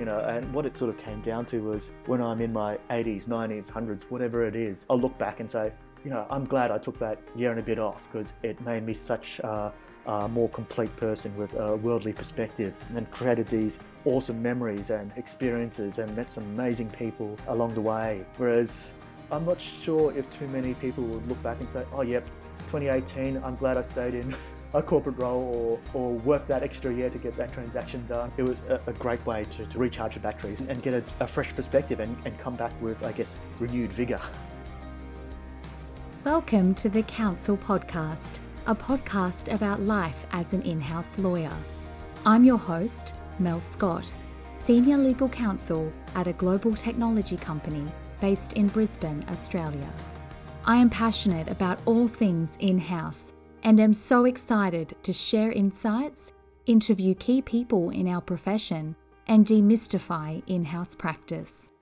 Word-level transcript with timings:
you 0.00 0.06
know, 0.06 0.20
and 0.20 0.50
what 0.54 0.64
it 0.64 0.78
sort 0.78 0.88
of 0.88 0.96
came 0.96 1.20
down 1.20 1.44
to 1.44 1.60
was 1.60 1.90
when 2.06 2.22
I'm 2.22 2.40
in 2.40 2.54
my 2.54 2.78
80s, 2.88 3.26
90s, 3.26 3.66
100s, 3.66 4.04
whatever 4.04 4.46
it 4.46 4.56
is, 4.56 4.86
I'll 4.88 4.98
look 4.98 5.16
back 5.18 5.40
and 5.40 5.50
say, 5.50 5.72
you 6.02 6.10
know, 6.10 6.26
I'm 6.30 6.46
glad 6.46 6.70
I 6.70 6.78
took 6.78 6.98
that 7.00 7.18
year 7.36 7.50
and 7.50 7.60
a 7.60 7.62
bit 7.62 7.78
off 7.78 8.08
because 8.10 8.32
it 8.42 8.58
made 8.62 8.82
me 8.82 8.94
such 8.94 9.40
a, 9.40 9.70
a 10.06 10.26
more 10.26 10.48
complete 10.48 10.96
person 10.96 11.36
with 11.36 11.52
a 11.52 11.76
worldly 11.76 12.14
perspective 12.14 12.74
and 12.96 13.10
created 13.10 13.46
these 13.48 13.78
awesome 14.06 14.42
memories 14.42 14.88
and 14.88 15.12
experiences 15.16 15.98
and 15.98 16.16
met 16.16 16.30
some 16.30 16.44
amazing 16.44 16.88
people 16.88 17.36
along 17.48 17.74
the 17.74 17.82
way. 17.82 18.24
Whereas 18.38 18.92
I'm 19.30 19.44
not 19.44 19.60
sure 19.60 20.16
if 20.16 20.30
too 20.30 20.48
many 20.48 20.72
people 20.72 21.04
would 21.04 21.28
look 21.28 21.42
back 21.42 21.60
and 21.60 21.70
say, 21.70 21.84
oh, 21.92 22.00
yep, 22.00 22.24
2018, 22.70 23.36
I'm 23.44 23.56
glad 23.56 23.76
I 23.76 23.82
stayed 23.82 24.14
in 24.14 24.34
a 24.72 24.80
corporate 24.80 25.18
role 25.18 25.80
or, 25.94 26.00
or 26.00 26.12
work 26.18 26.46
that 26.46 26.62
extra 26.62 26.94
year 26.94 27.10
to 27.10 27.18
get 27.18 27.36
that 27.36 27.52
transaction 27.52 28.04
done. 28.06 28.30
It 28.36 28.44
was 28.44 28.60
a, 28.68 28.80
a 28.86 28.92
great 28.92 29.24
way 29.26 29.44
to, 29.56 29.66
to, 29.66 29.78
recharge 29.78 30.14
the 30.14 30.20
batteries 30.20 30.60
and 30.60 30.80
get 30.80 30.94
a, 30.94 31.02
a 31.18 31.26
fresh 31.26 31.54
perspective 31.54 31.98
and, 31.98 32.16
and 32.24 32.38
come 32.38 32.54
back 32.54 32.72
with, 32.80 33.02
I 33.02 33.12
guess, 33.12 33.36
renewed 33.58 33.92
vigour. 33.92 34.20
Welcome 36.24 36.74
to 36.76 36.88
the 36.88 37.02
Council 37.04 37.56
Podcast, 37.56 38.38
a 38.66 38.74
podcast 38.74 39.52
about 39.52 39.80
life 39.80 40.26
as 40.32 40.52
an 40.52 40.62
in 40.62 40.80
house 40.80 41.18
lawyer. 41.18 41.56
I'm 42.24 42.44
your 42.44 42.58
host, 42.58 43.14
Mel 43.40 43.58
Scott, 43.58 44.08
Senior 44.56 44.98
Legal 44.98 45.28
Counsel 45.28 45.92
at 46.14 46.28
a 46.28 46.32
global 46.34 46.74
technology 46.74 47.36
company 47.36 47.90
based 48.20 48.52
in 48.52 48.68
Brisbane, 48.68 49.24
Australia. 49.30 49.90
I 50.64 50.76
am 50.76 50.90
passionate 50.90 51.48
about 51.48 51.80
all 51.86 52.06
things 52.06 52.56
in 52.60 52.78
house 52.78 53.32
and 53.62 53.80
am 53.80 53.92
so 53.92 54.24
excited 54.24 54.94
to 55.02 55.12
share 55.12 55.52
insights, 55.52 56.32
interview 56.66 57.14
key 57.14 57.42
people 57.42 57.90
in 57.90 58.08
our 58.08 58.20
profession, 58.20 58.96
and 59.26 59.46
demystify 59.46 60.42
in 60.46 60.64
house 60.64 60.94
practice. 60.94 61.72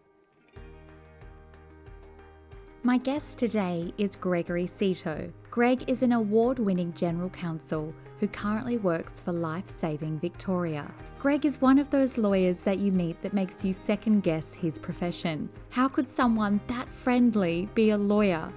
My 2.82 2.96
guest 2.96 3.38
today 3.38 3.92
is 3.98 4.14
Gregory 4.14 4.66
Sito. 4.66 5.32
Greg 5.50 5.84
is 5.88 6.02
an 6.02 6.12
award 6.12 6.58
winning 6.58 6.92
general 6.94 7.28
counsel 7.28 7.92
who 8.20 8.28
currently 8.28 8.78
works 8.78 9.20
for 9.20 9.32
Life 9.32 9.68
Saving 9.68 10.18
Victoria. 10.18 10.92
Greg 11.18 11.44
is 11.44 11.60
one 11.60 11.78
of 11.78 11.90
those 11.90 12.16
lawyers 12.16 12.60
that 12.62 12.78
you 12.78 12.92
meet 12.92 13.20
that 13.22 13.34
makes 13.34 13.64
you 13.64 13.72
second 13.72 14.22
guess 14.22 14.54
his 14.54 14.78
profession. 14.78 15.48
How 15.70 15.88
could 15.88 16.08
someone 16.08 16.60
that 16.68 16.88
friendly 16.88 17.68
be 17.74 17.90
a 17.90 17.98
lawyer? 17.98 18.52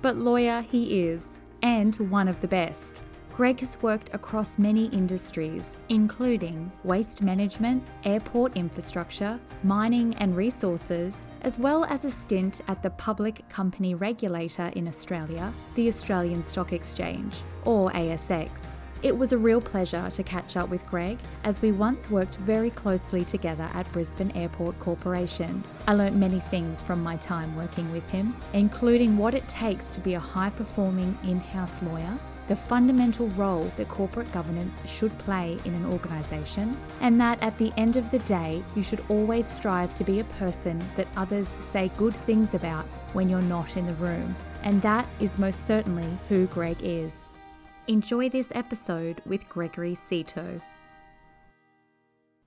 But 0.00 0.16
lawyer 0.16 0.62
he 0.62 1.00
is, 1.00 1.38
and 1.62 1.94
one 2.10 2.28
of 2.28 2.40
the 2.40 2.48
best. 2.48 3.02
Greg 3.38 3.60
has 3.60 3.80
worked 3.82 4.12
across 4.12 4.58
many 4.58 4.86
industries, 4.86 5.76
including 5.90 6.72
waste 6.82 7.22
management, 7.22 7.86
airport 8.02 8.56
infrastructure, 8.56 9.38
mining 9.62 10.12
and 10.16 10.36
resources, 10.36 11.24
as 11.42 11.56
well 11.56 11.84
as 11.84 12.04
a 12.04 12.10
stint 12.10 12.62
at 12.66 12.82
the 12.82 12.90
public 12.90 13.48
company 13.48 13.94
regulator 13.94 14.72
in 14.74 14.88
Australia, 14.88 15.52
the 15.76 15.86
Australian 15.86 16.42
Stock 16.42 16.72
Exchange, 16.72 17.36
or 17.64 17.92
ASX. 17.92 18.50
It 19.00 19.16
was 19.16 19.32
a 19.32 19.38
real 19.38 19.60
pleasure 19.60 20.10
to 20.12 20.22
catch 20.24 20.56
up 20.56 20.68
with 20.70 20.84
Greg 20.86 21.18
as 21.44 21.62
we 21.62 21.70
once 21.70 22.10
worked 22.10 22.34
very 22.38 22.70
closely 22.70 23.24
together 23.24 23.70
at 23.72 23.90
Brisbane 23.92 24.32
Airport 24.32 24.76
Corporation. 24.80 25.62
I 25.86 25.94
learnt 25.94 26.16
many 26.16 26.40
things 26.40 26.82
from 26.82 27.00
my 27.00 27.16
time 27.18 27.54
working 27.54 27.90
with 27.92 28.08
him, 28.10 28.34
including 28.54 29.16
what 29.16 29.34
it 29.34 29.48
takes 29.48 29.90
to 29.92 30.00
be 30.00 30.14
a 30.14 30.20
high 30.20 30.50
performing 30.50 31.16
in 31.22 31.38
house 31.38 31.80
lawyer, 31.80 32.18
the 32.48 32.56
fundamental 32.56 33.28
role 33.28 33.70
that 33.76 33.88
corporate 33.88 34.32
governance 34.32 34.82
should 34.84 35.16
play 35.18 35.56
in 35.64 35.74
an 35.74 35.86
organisation, 35.92 36.76
and 37.00 37.20
that 37.20 37.40
at 37.40 37.56
the 37.58 37.72
end 37.76 37.96
of 37.96 38.10
the 38.10 38.18
day, 38.20 38.64
you 38.74 38.82
should 38.82 39.04
always 39.08 39.46
strive 39.46 39.94
to 39.94 40.02
be 40.02 40.18
a 40.18 40.24
person 40.24 40.82
that 40.96 41.06
others 41.16 41.54
say 41.60 41.88
good 41.96 42.14
things 42.14 42.54
about 42.54 42.84
when 43.12 43.28
you're 43.28 43.42
not 43.42 43.76
in 43.76 43.86
the 43.86 43.94
room. 43.94 44.34
And 44.64 44.82
that 44.82 45.06
is 45.20 45.38
most 45.38 45.66
certainly 45.66 46.18
who 46.28 46.48
Greg 46.48 46.78
is. 46.82 47.27
Enjoy 47.88 48.28
this 48.28 48.48
episode 48.50 49.22
with 49.24 49.48
Gregory 49.48 49.94
Sito. 49.94 50.60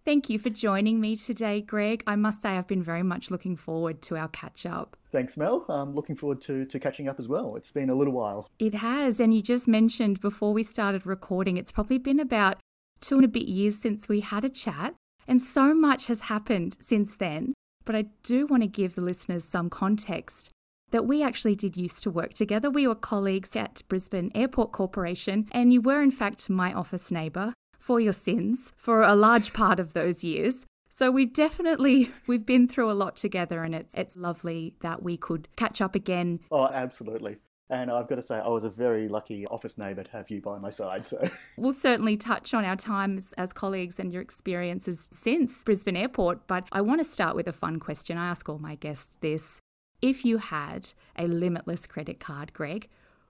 Thank 0.05 0.29
you 0.29 0.37
for 0.37 0.51
joining 0.51 1.01
me 1.01 1.15
today, 1.15 1.61
Greg. 1.61 2.03
I 2.05 2.15
must 2.15 2.43
say, 2.43 2.49
I've 2.49 2.67
been 2.67 2.83
very 2.83 3.01
much 3.01 3.31
looking 3.31 3.55
forward 3.55 4.03
to 4.03 4.17
our 4.17 4.27
catch 4.27 4.67
up. 4.67 4.95
Thanks, 5.11 5.37
Mel. 5.37 5.65
I'm 5.67 5.95
looking 5.95 6.15
forward 6.15 6.41
to, 6.41 6.65
to 6.67 6.79
catching 6.79 7.09
up 7.09 7.17
as 7.17 7.27
well. 7.27 7.55
It's 7.55 7.71
been 7.71 7.89
a 7.89 7.95
little 7.95 8.13
while. 8.13 8.47
It 8.59 8.75
has. 8.75 9.19
And 9.19 9.33
you 9.33 9.41
just 9.41 9.67
mentioned 9.67 10.21
before 10.21 10.53
we 10.53 10.61
started 10.61 11.07
recording, 11.07 11.57
it's 11.57 11.71
probably 11.71 11.97
been 11.97 12.19
about 12.19 12.59
two 12.99 13.15
and 13.15 13.25
a 13.25 13.27
bit 13.27 13.47
years 13.47 13.79
since 13.79 14.07
we 14.07 14.19
had 14.19 14.45
a 14.45 14.49
chat. 14.49 14.93
And 15.27 15.41
so 15.41 15.73
much 15.73 16.05
has 16.05 16.21
happened 16.21 16.77
since 16.81 17.15
then. 17.15 17.55
But 17.83 17.95
I 17.95 18.05
do 18.21 18.45
want 18.45 18.61
to 18.61 18.67
give 18.67 18.93
the 18.93 19.01
listeners 19.01 19.43
some 19.43 19.71
context 19.71 20.51
that 20.91 21.05
we 21.05 21.23
actually 21.23 21.55
did 21.55 21.75
used 21.75 22.03
to 22.03 22.11
work 22.11 22.33
together. 22.33 22.69
We 22.69 22.87
were 22.87 22.95
colleagues 22.95 23.55
at 23.55 23.83
Brisbane 23.87 24.31
Airport 24.35 24.71
Corporation, 24.71 25.47
and 25.51 25.73
you 25.73 25.81
were, 25.81 26.01
in 26.01 26.11
fact, 26.11 26.49
my 26.49 26.73
office 26.73 27.11
neighbour 27.11 27.53
for 27.79 27.99
your 27.99 28.13
sins 28.13 28.71
for 28.77 29.01
a 29.01 29.15
large 29.15 29.53
part 29.53 29.79
of 29.79 29.93
those 29.93 30.23
years. 30.23 30.65
So 30.89 31.09
we've 31.09 31.33
definitely 31.33 32.11
we've 32.27 32.45
been 32.45 32.67
through 32.67 32.91
a 32.91 32.93
lot 32.93 33.15
together 33.15 33.63
and 33.63 33.73
it's 33.73 33.93
it's 33.95 34.15
lovely 34.15 34.75
that 34.81 35.01
we 35.01 35.17
could 35.17 35.47
catch 35.55 35.81
up 35.81 35.95
again. 35.95 36.39
Oh, 36.51 36.67
absolutely. 36.67 37.37
And 37.71 37.89
I've 37.89 38.09
got 38.09 38.15
to 38.15 38.21
say, 38.21 38.35
I 38.35 38.49
was 38.49 38.65
a 38.65 38.69
very 38.69 39.07
lucky 39.07 39.47
office 39.47 39.77
neighbour 39.77 40.03
to 40.03 40.11
have 40.11 40.29
you 40.29 40.41
by 40.41 40.59
my 40.59 40.69
side. 40.69 41.07
So 41.07 41.25
we'll 41.57 41.73
certainly 41.73 42.17
touch 42.17 42.53
on 42.53 42.65
our 42.65 42.75
times 42.75 43.33
as 43.37 43.53
colleagues 43.53 43.97
and 43.97 44.11
your 44.11 44.21
experiences 44.21 45.07
since 45.13 45.63
Brisbane 45.63 45.95
Airport. 45.95 46.47
But 46.47 46.67
I 46.73 46.81
want 46.81 46.99
to 46.99 47.05
start 47.05 47.33
with 47.33 47.47
a 47.47 47.53
fun 47.53 47.79
question. 47.79 48.17
I 48.17 48.27
ask 48.27 48.49
all 48.49 48.59
my 48.59 48.75
guests 48.75 49.17
this: 49.21 49.61
if 50.01 50.25
you 50.25 50.39
had 50.39 50.91
a 51.17 51.27
limitless 51.27 51.85
credit 51.85 52.19
card, 52.19 52.53
Greg, 52.53 52.89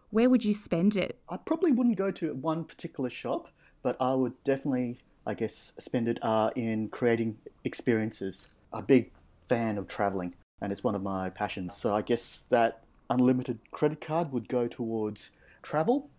where 0.10 0.30
would 0.30 0.44
you 0.44 0.54
spend 0.54 0.96
it? 0.96 1.20
I 1.30 1.38
probably 1.38 1.72
wouldn't 1.72 1.98
go 1.98 2.12
to 2.12 2.34
one 2.34 2.66
particular 2.66 3.10
shop, 3.10 3.50
but 3.84 3.98
I 4.00 4.14
would 4.14 4.42
definitely, 4.44 5.00
I 5.26 5.34
guess, 5.34 5.74
spend 5.78 6.08
it 6.08 6.20
uh, 6.22 6.52
in 6.56 6.90
creating 6.90 7.38
experiences. 7.64 8.48
I'm 8.74 8.80
a 8.80 8.84
big 8.84 9.12
fan 9.48 9.78
of 9.78 9.88
traveling, 9.88 10.34
and 10.62 10.72
it's 10.72 10.84
one 10.84 10.96
of 10.96 11.02
my 11.02 11.30
passions. 11.30 11.76
So 11.76 11.94
I 11.94 12.02
guess 12.02 12.42
that 12.50 12.84
unlimited 13.10 13.60
credit 13.72 14.02
card 14.02 14.32
would 14.32 14.48
go 14.48 14.68
towards 14.68 15.32
travel. 15.62 16.10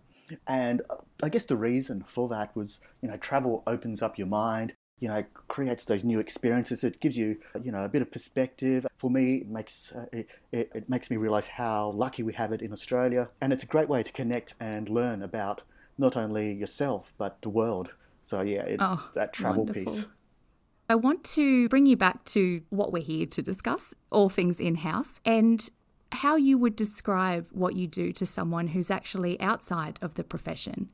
And 0.46 0.82
uh, 0.88 0.96
I 1.22 1.28
guess 1.28 1.46
the 1.46 1.56
reason 1.56 2.04
for 2.06 2.28
that 2.28 2.54
was, 2.56 2.80
you 3.00 3.08
know, 3.08 3.16
travel 3.16 3.62
opens 3.66 4.02
up 4.02 4.18
your 4.18 4.28
mind 4.28 4.74
you 5.02 5.08
know, 5.08 5.24
creates 5.48 5.84
those 5.84 6.04
new 6.04 6.20
experiences. 6.20 6.84
It 6.84 7.00
gives 7.00 7.18
you, 7.18 7.36
you 7.60 7.72
know, 7.72 7.82
a 7.82 7.88
bit 7.88 8.02
of 8.02 8.12
perspective. 8.12 8.86
For 8.98 9.10
me, 9.10 9.38
it 9.38 9.48
makes 9.48 9.90
uh, 9.90 10.06
it, 10.12 10.28
it, 10.52 10.88
makes 10.88 11.10
me 11.10 11.16
realise 11.16 11.48
how 11.48 11.90
lucky 11.90 12.22
we 12.22 12.32
have 12.34 12.52
it 12.52 12.62
in 12.62 12.72
Australia, 12.72 13.28
and 13.40 13.52
it's 13.52 13.64
a 13.64 13.66
great 13.66 13.88
way 13.88 14.04
to 14.04 14.12
connect 14.12 14.54
and 14.60 14.88
learn 14.88 15.20
about 15.20 15.64
not 15.98 16.16
only 16.16 16.52
yourself 16.52 17.12
but 17.18 17.42
the 17.42 17.48
world. 17.48 17.90
So 18.22 18.42
yeah, 18.42 18.62
it's 18.62 18.86
oh, 18.86 19.10
that 19.14 19.32
travel 19.32 19.64
wonderful. 19.64 19.92
piece. 19.92 20.06
I 20.88 20.94
want 20.94 21.24
to 21.34 21.68
bring 21.68 21.86
you 21.86 21.96
back 21.96 22.24
to 22.26 22.62
what 22.70 22.92
we're 22.92 23.02
here 23.02 23.26
to 23.26 23.42
discuss, 23.42 23.94
all 24.12 24.28
things 24.28 24.60
in 24.60 24.76
house, 24.76 25.18
and 25.24 25.68
how 26.12 26.36
you 26.36 26.56
would 26.58 26.76
describe 26.76 27.48
what 27.50 27.74
you 27.74 27.88
do 27.88 28.12
to 28.12 28.24
someone 28.24 28.68
who's 28.68 28.90
actually 28.90 29.40
outside 29.40 29.98
of 30.00 30.14
the 30.14 30.22
profession. 30.22 30.90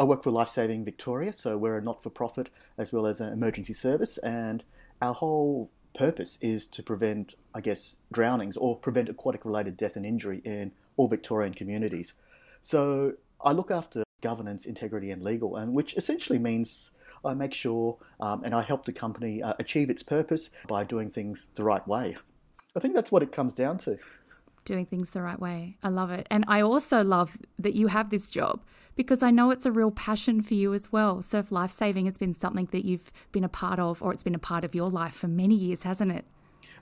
I 0.00 0.04
work 0.04 0.22
for 0.22 0.30
Life 0.30 0.50
Saving 0.50 0.84
Victoria, 0.84 1.32
so 1.32 1.58
we're 1.58 1.76
a 1.76 1.82
not 1.82 2.02
for 2.02 2.10
profit 2.10 2.50
as 2.76 2.92
well 2.92 3.06
as 3.06 3.20
an 3.20 3.32
emergency 3.32 3.72
service, 3.72 4.16
and 4.18 4.62
our 5.02 5.12
whole 5.12 5.70
purpose 5.96 6.38
is 6.40 6.68
to 6.68 6.82
prevent, 6.84 7.34
I 7.52 7.60
guess, 7.60 7.96
drownings 8.12 8.56
or 8.56 8.76
prevent 8.76 9.08
aquatic 9.08 9.44
related 9.44 9.76
death 9.76 9.96
and 9.96 10.06
injury 10.06 10.40
in 10.44 10.70
all 10.96 11.08
Victorian 11.08 11.52
communities. 11.52 12.14
So 12.60 13.14
I 13.40 13.50
look 13.50 13.72
after 13.72 14.04
governance, 14.20 14.66
integrity, 14.66 15.10
and 15.10 15.22
legal, 15.22 15.56
and 15.56 15.72
which 15.72 15.96
essentially 15.96 16.38
means 16.38 16.92
I 17.24 17.34
make 17.34 17.52
sure 17.52 17.98
um, 18.20 18.44
and 18.44 18.54
I 18.54 18.62
help 18.62 18.84
the 18.84 18.92
company 18.92 19.42
uh, 19.42 19.54
achieve 19.58 19.90
its 19.90 20.04
purpose 20.04 20.50
by 20.68 20.84
doing 20.84 21.10
things 21.10 21.48
the 21.56 21.64
right 21.64 21.86
way. 21.88 22.16
I 22.76 22.80
think 22.80 22.94
that's 22.94 23.10
what 23.10 23.24
it 23.24 23.32
comes 23.32 23.52
down 23.52 23.78
to. 23.78 23.98
Doing 24.64 24.86
things 24.86 25.10
the 25.10 25.22
right 25.22 25.40
way. 25.40 25.76
I 25.82 25.88
love 25.88 26.10
it. 26.12 26.28
And 26.30 26.44
I 26.46 26.60
also 26.60 27.02
love 27.02 27.38
that 27.58 27.74
you 27.74 27.88
have 27.88 28.10
this 28.10 28.30
job 28.30 28.60
because 28.98 29.22
I 29.22 29.30
know 29.30 29.52
it's 29.52 29.64
a 29.64 29.70
real 29.70 29.92
passion 29.92 30.42
for 30.42 30.54
you 30.54 30.74
as 30.74 30.90
well. 30.90 31.22
Surf 31.22 31.52
life 31.52 31.70
saving 31.70 32.06
has 32.06 32.18
been 32.18 32.36
something 32.36 32.68
that 32.72 32.84
you've 32.84 33.12
been 33.30 33.44
a 33.44 33.48
part 33.48 33.78
of, 33.78 34.02
or 34.02 34.12
it's 34.12 34.24
been 34.24 34.34
a 34.34 34.40
part 34.40 34.64
of 34.64 34.74
your 34.74 34.88
life 34.88 35.14
for 35.14 35.28
many 35.28 35.54
years, 35.54 35.84
hasn't 35.84 36.10
it? 36.10 36.24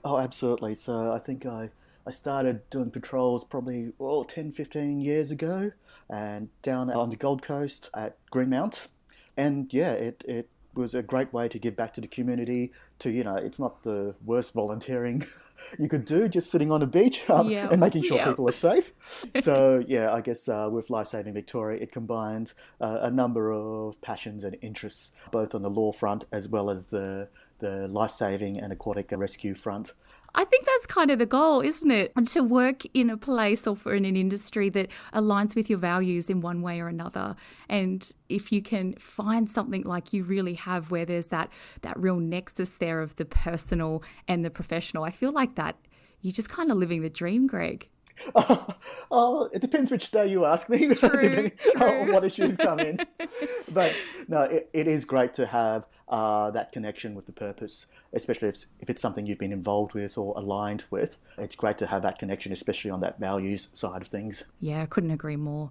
Oh, 0.02 0.16
absolutely. 0.16 0.74
So 0.76 1.12
I 1.12 1.18
think 1.18 1.44
I, 1.44 1.68
I 2.06 2.10
started 2.10 2.68
doing 2.70 2.90
patrols 2.90 3.44
probably 3.44 3.92
well, 3.98 4.24
10, 4.24 4.50
15 4.52 5.02
years 5.02 5.30
ago, 5.30 5.72
and 6.08 6.48
down 6.62 6.90
on 6.90 7.10
the 7.10 7.16
Gold 7.16 7.42
Coast 7.42 7.90
at 7.92 8.16
Greenmount. 8.30 8.88
And 9.36 9.70
yeah, 9.74 9.92
it, 9.92 10.24
it 10.26 10.48
was 10.76 10.94
a 10.94 11.02
great 11.02 11.32
way 11.32 11.48
to 11.48 11.58
give 11.58 11.76
back 11.76 11.92
to 11.94 12.00
the 12.00 12.06
community. 12.06 12.72
To 13.00 13.10
you 13.10 13.24
know, 13.24 13.36
it's 13.36 13.58
not 13.58 13.82
the 13.82 14.14
worst 14.24 14.54
volunteering 14.54 15.24
you 15.78 15.88
could 15.88 16.04
do, 16.04 16.28
just 16.28 16.50
sitting 16.50 16.70
on 16.70 16.82
a 16.82 16.86
beach 16.86 17.28
um, 17.28 17.48
yep. 17.48 17.70
and 17.70 17.80
making 17.80 18.02
sure 18.02 18.18
yep. 18.18 18.28
people 18.28 18.48
are 18.48 18.52
safe. 18.52 18.92
so 19.40 19.84
yeah, 19.86 20.12
I 20.12 20.20
guess 20.20 20.48
uh, 20.48 20.68
with 20.70 20.90
Life 20.90 21.08
Saving 21.08 21.34
Victoria, 21.34 21.80
it 21.82 21.92
combines 21.92 22.54
uh, 22.80 22.98
a 23.02 23.10
number 23.10 23.52
of 23.52 24.00
passions 24.00 24.44
and 24.44 24.56
interests, 24.62 25.12
both 25.30 25.54
on 25.54 25.62
the 25.62 25.70
law 25.70 25.92
front 25.92 26.24
as 26.32 26.48
well 26.48 26.70
as 26.70 26.86
the 26.86 27.28
the 27.58 27.88
life 27.88 28.10
saving 28.10 28.58
and 28.58 28.72
aquatic 28.72 29.10
rescue 29.12 29.54
front. 29.54 29.92
I 30.38 30.44
think 30.44 30.66
that's 30.66 30.84
kind 30.84 31.10
of 31.10 31.18
the 31.18 31.24
goal, 31.24 31.62
isn't 31.62 31.90
it? 31.90 32.12
To 32.26 32.44
work 32.44 32.82
in 32.92 33.08
a 33.08 33.16
place 33.16 33.66
or 33.66 33.74
for 33.74 33.94
in 33.94 34.04
an 34.04 34.16
industry 34.16 34.68
that 34.68 34.88
aligns 35.14 35.54
with 35.56 35.70
your 35.70 35.78
values 35.78 36.28
in 36.28 36.42
one 36.42 36.60
way 36.60 36.78
or 36.78 36.88
another. 36.88 37.36
And 37.70 38.08
if 38.28 38.52
you 38.52 38.60
can 38.60 38.94
find 38.96 39.48
something 39.48 39.82
like 39.84 40.12
you 40.12 40.24
really 40.24 40.54
have 40.54 40.90
where 40.90 41.06
there's 41.06 41.28
that 41.28 41.50
that 41.80 41.98
real 41.98 42.16
nexus 42.16 42.72
there 42.72 43.00
of 43.00 43.16
the 43.16 43.24
personal 43.24 44.02
and 44.28 44.44
the 44.44 44.50
professional, 44.50 45.04
I 45.04 45.10
feel 45.10 45.32
like 45.32 45.54
that 45.54 45.76
you're 46.20 46.32
just 46.32 46.50
kind 46.50 46.70
of 46.70 46.76
living 46.76 47.00
the 47.00 47.10
dream, 47.10 47.46
Greg. 47.46 47.88
Oh, 48.34 48.66
oh, 49.10 49.50
it 49.52 49.60
depends 49.60 49.90
which 49.90 50.10
day 50.10 50.26
you 50.26 50.44
ask 50.44 50.68
me, 50.68 50.78
True, 50.94 51.08
depending 51.10 51.52
true. 51.58 51.82
on 51.82 52.12
what 52.12 52.24
issues 52.24 52.56
come 52.56 52.80
in. 52.80 52.98
but 53.72 53.94
no, 54.28 54.42
it, 54.42 54.70
it 54.72 54.86
is 54.86 55.04
great 55.04 55.34
to 55.34 55.46
have 55.46 55.86
uh, 56.08 56.50
that 56.50 56.72
connection 56.72 57.14
with 57.14 57.26
the 57.26 57.32
purpose, 57.32 57.86
especially 58.12 58.48
if, 58.48 58.64
if 58.80 58.90
it's 58.90 59.02
something 59.02 59.26
you've 59.26 59.38
been 59.38 59.52
involved 59.52 59.94
with 59.94 60.16
or 60.16 60.34
aligned 60.36 60.84
with. 60.90 61.16
It's 61.38 61.56
great 61.56 61.78
to 61.78 61.86
have 61.86 62.02
that 62.02 62.18
connection, 62.18 62.52
especially 62.52 62.90
on 62.90 63.00
that 63.00 63.18
values 63.18 63.68
side 63.72 64.02
of 64.02 64.08
things. 64.08 64.44
Yeah, 64.60 64.82
I 64.82 64.86
couldn't 64.86 65.10
agree 65.10 65.36
more. 65.36 65.70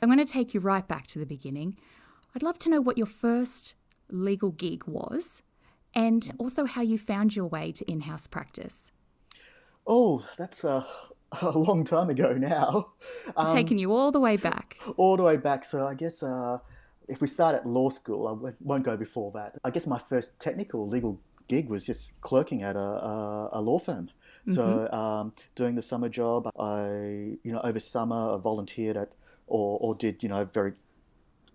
I'm 0.00 0.08
going 0.08 0.24
to 0.24 0.30
take 0.30 0.54
you 0.54 0.60
right 0.60 0.86
back 0.86 1.06
to 1.08 1.18
the 1.18 1.26
beginning. 1.26 1.76
I'd 2.34 2.42
love 2.42 2.58
to 2.60 2.70
know 2.70 2.80
what 2.80 2.98
your 2.98 3.06
first 3.06 3.74
legal 4.10 4.50
gig 4.50 4.84
was 4.86 5.42
and 5.94 6.32
also 6.38 6.64
how 6.64 6.82
you 6.82 6.98
found 6.98 7.36
your 7.36 7.46
way 7.46 7.72
to 7.72 7.90
in 7.90 8.02
house 8.02 8.26
practice. 8.26 8.90
Oh, 9.86 10.26
that's 10.38 10.64
a, 10.64 10.86
a 11.42 11.50
long 11.58 11.84
time 11.84 12.10
ago 12.10 12.34
now. 12.34 12.92
Um, 13.36 13.52
Taking 13.54 13.78
you 13.78 13.92
all 13.92 14.12
the 14.12 14.20
way 14.20 14.36
back. 14.36 14.78
all 14.96 15.16
the 15.16 15.22
way 15.22 15.36
back. 15.36 15.64
So 15.64 15.86
I 15.86 15.94
guess 15.94 16.22
uh, 16.22 16.58
if 17.08 17.20
we 17.20 17.28
start 17.28 17.54
at 17.54 17.66
law 17.66 17.90
school, 17.90 18.28
I 18.28 18.32
won't- 18.60 18.84
go 18.84 18.96
before 18.96 19.32
that. 19.32 19.58
I 19.64 19.70
guess 19.70 19.86
my 19.86 19.98
first 19.98 20.38
technical 20.38 20.86
legal 20.88 21.20
gig 21.48 21.68
was 21.68 21.84
just 21.84 22.20
clerking 22.20 22.62
at 22.62 22.76
a, 22.76 22.78
a, 22.78 23.48
a 23.52 23.60
law 23.60 23.78
firm. 23.78 24.10
So 24.52 24.90
um, 24.90 25.32
doing 25.54 25.76
the 25.76 25.82
summer 25.82 26.08
job, 26.08 26.50
I 26.58 27.38
you 27.44 27.52
know 27.52 27.60
over 27.62 27.78
summer 27.78 28.34
I 28.34 28.38
volunteered 28.38 28.96
at 28.96 29.12
or, 29.46 29.78
or 29.80 29.94
did 29.94 30.20
you 30.24 30.28
know 30.28 30.44
very 30.52 30.72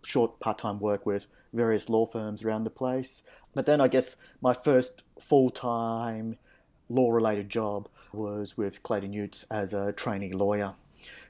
short 0.06 0.40
part-time 0.40 0.80
work 0.80 1.06
with 1.06 1.28
various 1.52 1.90
law 1.90 2.06
firms 2.06 2.44
around 2.44 2.64
the 2.64 2.70
place. 2.70 3.24
But 3.54 3.66
then 3.66 3.82
I 3.82 3.90
guess 3.90 4.16
my 4.42 4.54
first 4.54 5.04
full-time 5.20 6.38
law-related 6.88 7.50
job 7.50 7.90
was 8.14 8.58
with 8.58 8.84
Clayton 8.84 9.14
Utz 9.14 9.46
as 9.52 9.74
a 9.74 9.92
trainee 9.94 10.32
lawyer. 10.34 10.74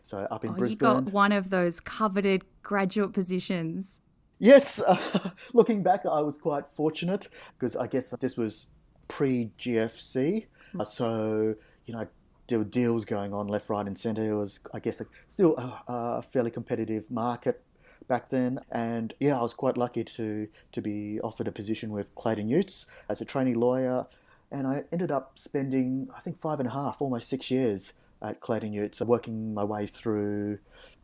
So 0.04 0.20
up 0.32 0.44
in 0.46 0.52
Oh, 0.52 0.54
you 0.54 0.60
Brisbane. 0.60 0.78
got 0.78 1.04
one 1.12 1.32
of 1.32 1.50
those 1.50 1.80
coveted 1.80 2.44
graduate 2.64 3.14
positions. 3.14 4.00
Yes, 4.40 4.80
uh, 4.80 4.98
looking 5.54 5.84
back, 5.84 6.06
I 6.06 6.22
was 6.22 6.38
quite 6.38 6.66
fortunate 6.76 7.28
because 7.58 7.76
I 7.76 7.88
guess 7.88 8.12
this 8.12 8.38
was 8.38 8.68
pre 9.08 9.52
GFC. 9.60 10.46
Uh, 10.80 10.84
so, 10.84 11.56
you 11.86 11.94
know, 11.94 12.08
there 12.48 12.60
were 12.60 12.66
deals 12.66 13.04
going 13.04 13.34
on 13.34 13.48
left, 13.48 13.70
right, 13.70 13.86
and 13.86 13.98
centre. 13.98 14.24
It 14.24 14.36
was, 14.36 14.60
I 14.74 14.80
guess, 14.80 15.02
still 15.28 15.58
a, 15.58 15.84
a 15.88 16.22
fairly 16.22 16.52
competitive 16.52 17.10
market 17.10 17.62
back 18.08 18.30
then. 18.30 18.60
And 18.72 19.14
yeah, 19.20 19.38
I 19.40 19.42
was 19.42 19.54
quite 19.54 19.76
lucky 19.78 20.04
to, 20.04 20.48
to 20.72 20.82
be 20.82 21.20
offered 21.22 21.48
a 21.48 21.52
position 21.52 21.92
with 21.92 22.14
Clayton 22.16 22.48
Utz 22.50 22.86
as 23.10 23.20
a 23.22 23.26
trainee 23.26 23.56
lawyer. 23.56 24.06
And 24.52 24.66
I 24.66 24.84
ended 24.92 25.12
up 25.12 25.38
spending, 25.38 26.10
I 26.16 26.22
think, 26.22 26.40
five 26.40 26.60
and 26.60 26.68
a 26.68 26.72
half, 26.72 27.02
almost 27.02 27.28
six 27.28 27.52
years 27.52 27.94
at 28.22 28.40
Clayton 28.40 28.74
Utz, 28.74 29.02
working 29.02 29.54
my 29.54 29.64
way 29.64 29.86
through 29.86 30.60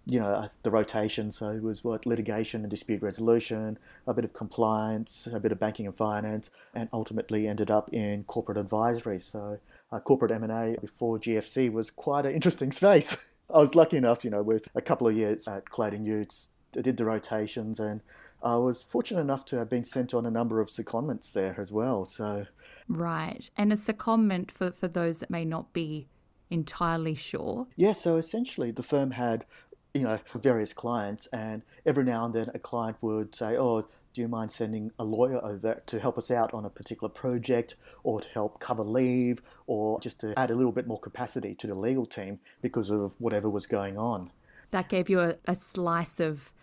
you 0.05 0.19
know, 0.19 0.33
uh, 0.33 0.47
the 0.63 0.71
rotation. 0.71 1.31
So 1.31 1.49
it 1.49 1.63
was 1.63 1.83
what 1.83 2.05
litigation 2.05 2.61
and 2.61 2.69
dispute 2.69 3.01
resolution, 3.01 3.77
a 4.05 4.13
bit 4.13 4.25
of 4.25 4.33
compliance, 4.33 5.27
a 5.31 5.39
bit 5.39 5.51
of 5.51 5.59
banking 5.59 5.85
and 5.87 5.95
finance, 5.95 6.49
and 6.73 6.89
ultimately 6.91 7.47
ended 7.47 7.71
up 7.71 7.93
in 7.93 8.23
corporate 8.25 8.57
advisory. 8.57 9.19
So 9.19 9.59
uh, 9.91 9.99
corporate 9.99 10.31
M&A 10.31 10.75
before 10.81 11.19
GFC 11.19 11.71
was 11.71 11.89
quite 11.89 12.25
an 12.25 12.33
interesting 12.33 12.71
space. 12.71 13.15
I 13.53 13.59
was 13.59 13.75
lucky 13.75 13.97
enough, 13.97 14.23
you 14.23 14.31
know, 14.31 14.41
with 14.41 14.67
a 14.75 14.81
couple 14.81 15.07
of 15.07 15.15
years 15.15 15.47
at 15.47 15.69
Clayton 15.69 16.05
Utz, 16.05 16.47
I 16.75 16.81
did 16.81 16.97
the 16.97 17.05
rotations 17.05 17.79
and 17.79 18.01
I 18.41 18.55
was 18.55 18.83
fortunate 18.83 19.21
enough 19.21 19.45
to 19.45 19.57
have 19.57 19.69
been 19.69 19.85
sent 19.85 20.13
on 20.13 20.25
a 20.25 20.31
number 20.31 20.59
of 20.59 20.67
secondments 20.67 21.31
there 21.31 21.55
as 21.59 21.71
well. 21.71 22.03
So 22.03 22.47
Right. 22.87 23.49
And 23.57 23.71
a 23.71 23.75
secondment 23.75 24.51
for, 24.51 24.71
for 24.71 24.87
those 24.87 25.19
that 25.19 25.29
may 25.29 25.45
not 25.45 25.73
be 25.73 26.07
entirely 26.49 27.15
sure. 27.15 27.67
Yeah, 27.75 27.93
so 27.93 28.17
essentially 28.17 28.71
the 28.71 28.83
firm 28.83 29.11
had, 29.11 29.45
you 29.93 30.01
know, 30.01 30.19
various 30.35 30.73
clients, 30.73 31.27
and 31.33 31.63
every 31.85 32.03
now 32.03 32.25
and 32.25 32.33
then 32.33 32.49
a 32.53 32.59
client 32.59 32.97
would 33.01 33.35
say, 33.35 33.57
"Oh, 33.57 33.87
do 34.13 34.21
you 34.21 34.27
mind 34.27 34.51
sending 34.51 34.91
a 34.99 35.03
lawyer 35.03 35.43
over 35.43 35.81
to 35.87 35.99
help 35.99 36.17
us 36.17 36.29
out 36.29 36.53
on 36.53 36.65
a 36.65 36.69
particular 36.69 37.09
project, 37.09 37.75
or 38.03 38.21
to 38.21 38.29
help 38.29 38.59
cover 38.59 38.83
leave, 38.83 39.41
or 39.65 39.99
just 39.99 40.19
to 40.19 40.37
add 40.37 40.51
a 40.51 40.55
little 40.55 40.71
bit 40.71 40.85
more 40.85 40.99
capacity 40.99 41.55
to 41.55 41.67
the 41.67 41.75
legal 41.75 42.05
team 42.05 42.39
because 42.61 42.91
of 42.91 43.15
whatever 43.19 43.49
was 43.49 43.65
going 43.65 43.97
on?" 43.97 44.31
That 44.71 44.89
gave 44.89 45.09
you 45.09 45.19
a, 45.19 45.35
a 45.45 45.55
slice 45.55 46.19
of 46.19 46.53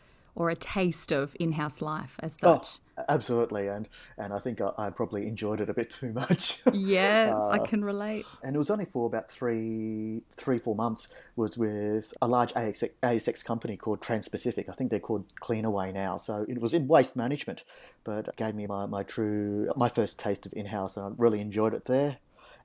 or 0.41 0.49
a 0.49 0.57
taste 0.57 1.13
of 1.13 1.37
in 1.39 1.53
house 1.53 1.83
life 1.83 2.17
as 2.21 2.33
such. 2.33 2.49
Oh, 2.49 2.63
such. 2.63 3.05
absolutely, 3.11 3.69
and 3.69 3.87
and 4.17 4.33
I 4.33 4.39
think 4.39 4.63
I, 4.63 4.71
I 4.79 4.89
probably 4.89 5.27
enjoyed 5.29 5.61
it 5.61 5.69
a 5.69 5.75
bit 5.75 5.91
too 5.91 6.13
much. 6.23 6.61
Yes, 6.73 7.35
I 7.35 7.59
Uh, 7.59 7.67
can 7.67 7.85
relate. 7.85 8.25
and 8.43 8.57
it 8.57 8.59
was 8.59 8.71
only 8.71 8.87
for 8.87 9.05
about 9.07 9.31
three, 9.31 10.23
three, 10.35 10.59
four 10.59 10.75
months. 10.75 11.09
Was 11.37 11.59
with 11.59 12.15
a 12.23 12.27
large 12.27 12.55
ASX, 12.55 12.91
ASX 13.03 13.45
company 13.45 13.77
called 13.77 14.01
Trans-Pacific. 14.01 14.69
I 14.71 14.73
think 14.73 14.91
they're 14.91 14.99
called 14.99 15.27
Cleanaway 15.43 15.93
now. 15.93 16.17
So 16.17 16.47
it 16.49 16.59
was 16.59 16.73
in 16.73 16.89
waste 16.89 17.17
management, 17.17 17.63
but 18.03 18.29
it 18.29 18.37
gave 18.37 18.55
me 18.55 18.67
my, 18.67 18.87
my 18.87 19.03
true, 19.03 19.71
my 19.77 19.91
first 19.91 20.19
taste 20.19 20.47
of 20.47 20.55
in-house, 20.55 20.97
and 20.97 21.05
I 21.05 21.11
really 21.19 21.41
enjoyed 21.41 21.75
it 21.75 21.85
there. 21.85 22.17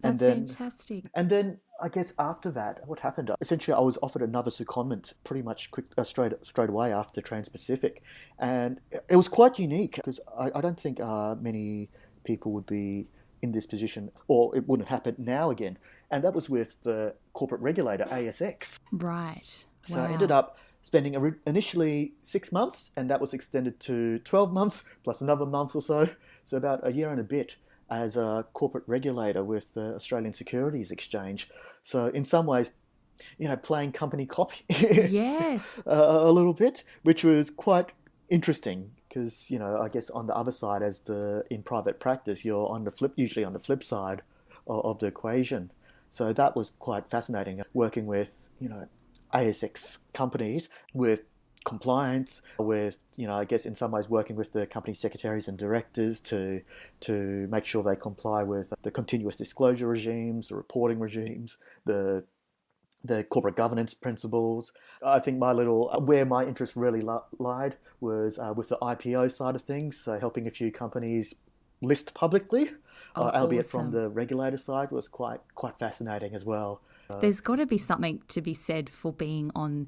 That's 0.01 0.11
and 0.11 0.19
then, 0.19 0.47
fantastic. 0.47 1.05
and 1.15 1.29
then 1.29 1.59
I 1.81 1.89
guess 1.89 2.13
after 2.19 2.51
that, 2.51 2.87
what 2.87 2.99
happened? 2.99 3.31
Essentially, 3.41 3.75
I 3.75 3.79
was 3.79 3.97
offered 4.01 4.21
another 4.21 4.49
secondment 4.51 5.13
pretty 5.23 5.41
much 5.41 5.71
quick, 5.71 5.85
uh, 5.97 6.03
straight 6.03 6.33
straight 6.43 6.69
away 6.69 6.93
after 6.93 7.21
Trans-Pacific, 7.21 8.01
and 8.39 8.79
it- 8.91 9.15
was 9.15 9.27
quite 9.27 9.59
unique 9.59 9.95
because 9.95 10.19
I, 10.37 10.51
I 10.55 10.61
don't 10.61 10.79
think 10.79 10.99
uh, 10.99 11.35
many 11.35 11.89
people 12.23 12.51
would 12.53 12.65
be 12.65 13.07
in 13.41 13.51
this 13.51 13.65
position, 13.67 14.11
or 14.27 14.55
it 14.55 14.67
wouldn't 14.67 14.89
happen 14.89 15.15
now 15.17 15.49
again. 15.51 15.77
And 16.11 16.23
that 16.23 16.33
was 16.33 16.49
with 16.49 16.81
the 16.83 17.15
corporate 17.33 17.61
regulator 17.61 18.05
ASX. 18.05 18.79
Right. 18.91 19.65
So 19.83 19.99
I 19.99 20.11
ended 20.11 20.31
up 20.31 20.57
spending 20.81 21.35
initially 21.45 22.13
six 22.23 22.51
months, 22.51 22.91
and 22.95 23.09
that 23.09 23.19
was 23.19 23.33
extended 23.33 23.79
to 23.81 24.19
12 24.19 24.53
months 24.53 24.83
plus 25.03 25.21
another 25.21 25.45
month 25.45 25.75
or 25.75 25.81
so. 25.81 26.09
So 26.43 26.57
about 26.57 26.85
a 26.87 26.91
year 26.91 27.09
and 27.09 27.19
a 27.19 27.23
bit 27.23 27.55
as 27.89 28.17
a 28.17 28.45
corporate 28.53 28.83
regulator 28.87 29.43
with 29.43 29.73
the 29.73 29.95
Australian 29.95 30.33
Securities 30.33 30.91
Exchange. 30.91 31.49
So 31.83 32.07
in 32.07 32.25
some 32.25 32.45
ways, 32.45 32.71
you 33.37 33.47
know, 33.47 33.55
playing 33.55 33.91
company 33.93 34.25
cop 34.25 34.51
Yes. 34.69 35.81
a, 35.85 35.95
a 35.99 36.31
little 36.31 36.53
bit, 36.53 36.83
which 37.03 37.23
was 37.23 37.49
quite 37.49 37.91
interesting 38.29 38.91
because 39.07 39.49
you 39.49 39.57
know 39.59 39.79
I 39.81 39.87
guess 39.87 40.09
on 40.09 40.27
the 40.27 40.35
other 40.35 40.51
side, 40.51 40.81
as 40.83 40.99
the 40.99 41.43
in 41.49 41.63
private 41.63 41.99
practice, 41.99 42.43
you're 42.43 42.67
on 42.69 42.83
the 42.83 42.91
flip 42.91 43.13
usually 43.15 43.45
on 43.45 43.53
the 43.53 43.59
flip 43.59 43.83
side 43.83 44.21
of, 44.67 44.83
of 44.85 44.99
the 44.99 45.07
equation. 45.07 45.71
So 46.09 46.33
that 46.33 46.55
was 46.55 46.71
quite 46.79 47.09
fascinating 47.09 47.61
working 47.73 48.05
with 48.07 48.31
you 48.59 48.67
know 48.69 48.87
ASX 49.33 49.99
companies 50.13 50.69
with 50.93 51.21
compliance 51.65 52.41
with 52.57 52.97
you 53.17 53.27
know 53.27 53.35
I 53.35 53.43
guess 53.45 53.65
in 53.65 53.75
some 53.75 53.91
ways 53.91 54.07
working 54.07 54.37
with 54.37 54.53
the 54.53 54.65
company 54.65 54.93
secretaries 54.93 55.47
and 55.49 55.57
directors 55.57 56.21
to 56.21 56.61
to 57.01 57.13
make 57.51 57.65
sure 57.65 57.83
they 57.83 57.95
comply 57.95 58.43
with 58.43 58.71
the 58.83 58.91
continuous 58.91 59.35
disclosure 59.35 59.87
regimes, 59.87 60.47
the 60.47 60.55
reporting 60.55 60.99
regimes, 60.99 61.57
the 61.85 62.23
the 63.03 63.23
corporate 63.23 63.55
governance 63.55 63.93
principles. 63.93 64.71
I 65.05 65.19
think 65.19 65.37
my 65.37 65.51
little 65.51 65.89
where 65.99 66.25
my 66.25 66.45
interest 66.45 66.75
really 66.75 67.01
li- 67.01 67.27
lied 67.37 67.75
was 67.99 68.39
uh, 68.39 68.53
with 68.55 68.69
the 68.69 68.77
IPO 68.81 69.31
side 69.31 69.55
of 69.55 69.61
things, 69.61 69.97
so 69.97 70.17
helping 70.19 70.47
a 70.47 70.51
few 70.51 70.71
companies 70.71 71.35
list 71.81 72.13
publicly, 72.13 72.71
Oh, 73.15 73.27
uh, 73.27 73.31
albeit 73.35 73.65
from 73.65 73.89
the 73.91 74.09
regulator 74.09 74.57
side, 74.57 74.91
was 74.91 75.07
quite 75.07 75.41
quite 75.55 75.77
fascinating 75.77 76.33
as 76.33 76.45
well. 76.45 76.81
There's 77.19 77.41
got 77.41 77.57
to 77.57 77.65
be 77.65 77.77
something 77.77 78.23
to 78.29 78.41
be 78.41 78.53
said 78.53 78.89
for 78.89 79.13
being 79.13 79.51
on 79.55 79.87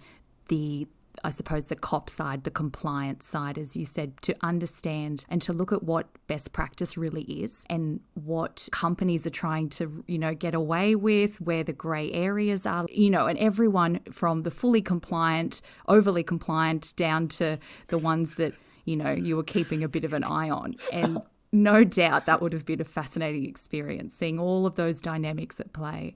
the, 0.50 0.88
I 1.24 1.30
suppose, 1.30 1.66
the 1.66 1.76
cop 1.76 2.10
side, 2.10 2.44
the 2.44 2.52
compliance 2.52 3.26
side, 3.26 3.58
as 3.58 3.76
you 3.76 3.86
said, 3.86 4.22
to 4.22 4.36
understand 4.42 5.26
and 5.30 5.42
to 5.42 5.54
look 5.54 5.72
at 5.72 5.84
what 5.84 6.08
best 6.28 6.54
practice 6.54 6.98
really 6.98 7.24
is 7.24 7.64
and 7.70 8.00
what 8.14 8.68
companies 8.72 9.26
are 9.26 9.32
trying 9.32 9.70
to, 9.70 10.04
you 10.08 10.18
know, 10.18 10.34
get 10.34 10.54
away 10.54 10.96
with, 10.96 11.42
where 11.42 11.64
the 11.64 11.74
grey 11.74 12.12
areas 12.12 12.66
are, 12.66 12.86
you 12.90 13.10
know, 13.10 13.28
and 13.28 13.38
everyone 13.40 14.00
from 14.12 14.44
the 14.44 14.52
fully 14.52 14.82
compliant, 14.82 15.62
overly 15.88 16.24
compliant, 16.24 16.96
down 16.96 17.28
to 17.28 17.58
the 17.88 17.98
ones 17.98 18.36
that, 18.36 18.54
you 18.86 18.96
know, 18.96 19.12
you 19.12 19.36
were 19.36 19.44
keeping 19.44 19.84
a 19.84 19.90
bit 19.90 20.04
of 20.04 20.14
an 20.14 20.24
eye 20.24 20.50
on. 20.50 20.76
And 20.94 21.22
no 21.52 21.84
doubt 21.84 22.26
that 22.26 22.42
would 22.42 22.54
have 22.54 22.66
been 22.66 22.82
a 22.82 22.86
fascinating 22.86 23.46
experience, 23.46 24.14
seeing 24.14 24.40
all 24.40 24.66
of 24.66 24.76
those 24.76 25.02
dynamics 25.02 25.60
at 25.60 25.74
play. 25.74 26.16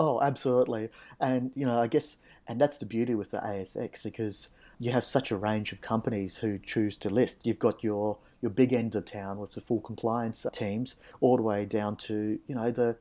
Oh, 0.00 0.20
absolutely. 0.20 0.90
And, 1.20 1.50
you 1.54 1.66
know, 1.66 1.80
I 1.80 1.88
guess, 1.88 2.18
and 2.48 2.58
that's 2.58 2.78
the 2.78 2.86
beauty 2.86 3.14
with 3.14 3.30
the 3.30 3.38
ASX 3.38 4.02
because 4.02 4.48
you 4.80 4.90
have 4.90 5.04
such 5.04 5.30
a 5.30 5.36
range 5.36 5.70
of 5.72 5.80
companies 5.82 6.38
who 6.38 6.58
choose 6.58 6.96
to 6.96 7.10
list. 7.10 7.44
You've 7.44 7.58
got 7.58 7.84
your, 7.84 8.16
your 8.40 8.50
big 8.50 8.72
end 8.72 8.94
of 8.94 9.04
town 9.04 9.38
with 9.38 9.52
the 9.52 9.60
full 9.60 9.80
compliance 9.80 10.46
teams, 10.52 10.94
all 11.20 11.36
the 11.36 11.42
way 11.42 11.66
down 11.66 11.96
to 11.96 12.38
you 12.46 12.54
know 12.54 12.70
the 12.70 12.96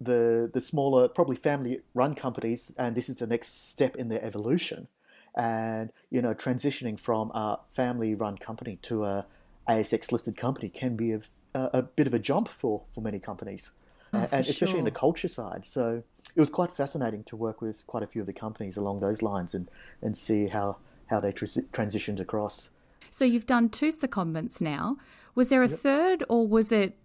the 0.00 0.50
the 0.52 0.60
smaller, 0.60 1.08
probably 1.08 1.36
family-run 1.36 2.14
companies, 2.14 2.72
and 2.76 2.94
this 2.94 3.08
is 3.08 3.16
the 3.16 3.26
next 3.26 3.68
step 3.70 3.96
in 3.96 4.08
their 4.08 4.22
evolution. 4.22 4.88
And 5.34 5.90
you 6.10 6.20
know, 6.20 6.34
transitioning 6.34 6.98
from 6.98 7.30
a 7.30 7.60
family-run 7.70 8.38
company 8.38 8.78
to 8.82 9.04
a 9.04 9.26
ASX-listed 9.68 10.36
company 10.36 10.68
can 10.68 10.96
be 10.96 11.12
a, 11.12 11.20
a, 11.54 11.82
bit 11.82 12.06
of 12.06 12.12
a 12.12 12.18
jump 12.18 12.48
for 12.48 12.82
for 12.92 13.00
many 13.00 13.20
companies, 13.20 13.70
oh, 14.12 14.18
and, 14.18 14.28
and 14.32 14.46
especially 14.46 14.72
sure. 14.72 14.78
in 14.80 14.84
the 14.84 14.90
culture 14.90 15.28
side. 15.28 15.64
So 15.64 16.02
it 16.34 16.40
was 16.40 16.50
quite 16.50 16.72
fascinating 16.72 17.24
to 17.24 17.36
work 17.36 17.60
with 17.60 17.86
quite 17.86 18.02
a 18.02 18.06
few 18.06 18.20
of 18.20 18.26
the 18.26 18.32
companies 18.32 18.76
along 18.76 19.00
those 19.00 19.22
lines 19.22 19.54
and 19.54 19.68
and 20.00 20.16
see 20.16 20.48
how 20.48 20.76
how 21.06 21.20
they 21.20 21.32
tr- 21.32 21.44
transitioned 21.72 22.20
across. 22.20 22.70
So 23.10 23.24
you've 23.24 23.46
done 23.46 23.68
two 23.68 23.88
secondments 23.92 24.60
now. 24.60 24.96
Was 25.34 25.48
there 25.48 25.62
a 25.62 25.68
Yep. 25.68 25.78
third, 25.78 26.24
or 26.28 26.46
was 26.46 26.72
it 26.72 26.96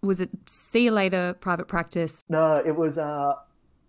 was 0.00 0.20
it 0.20 0.30
see 0.46 0.84
you 0.84 0.90
later 0.90 1.34
private 1.40 1.68
practice? 1.68 2.22
No, 2.28 2.56
it 2.64 2.76
was 2.76 2.98
uh, 2.98 3.34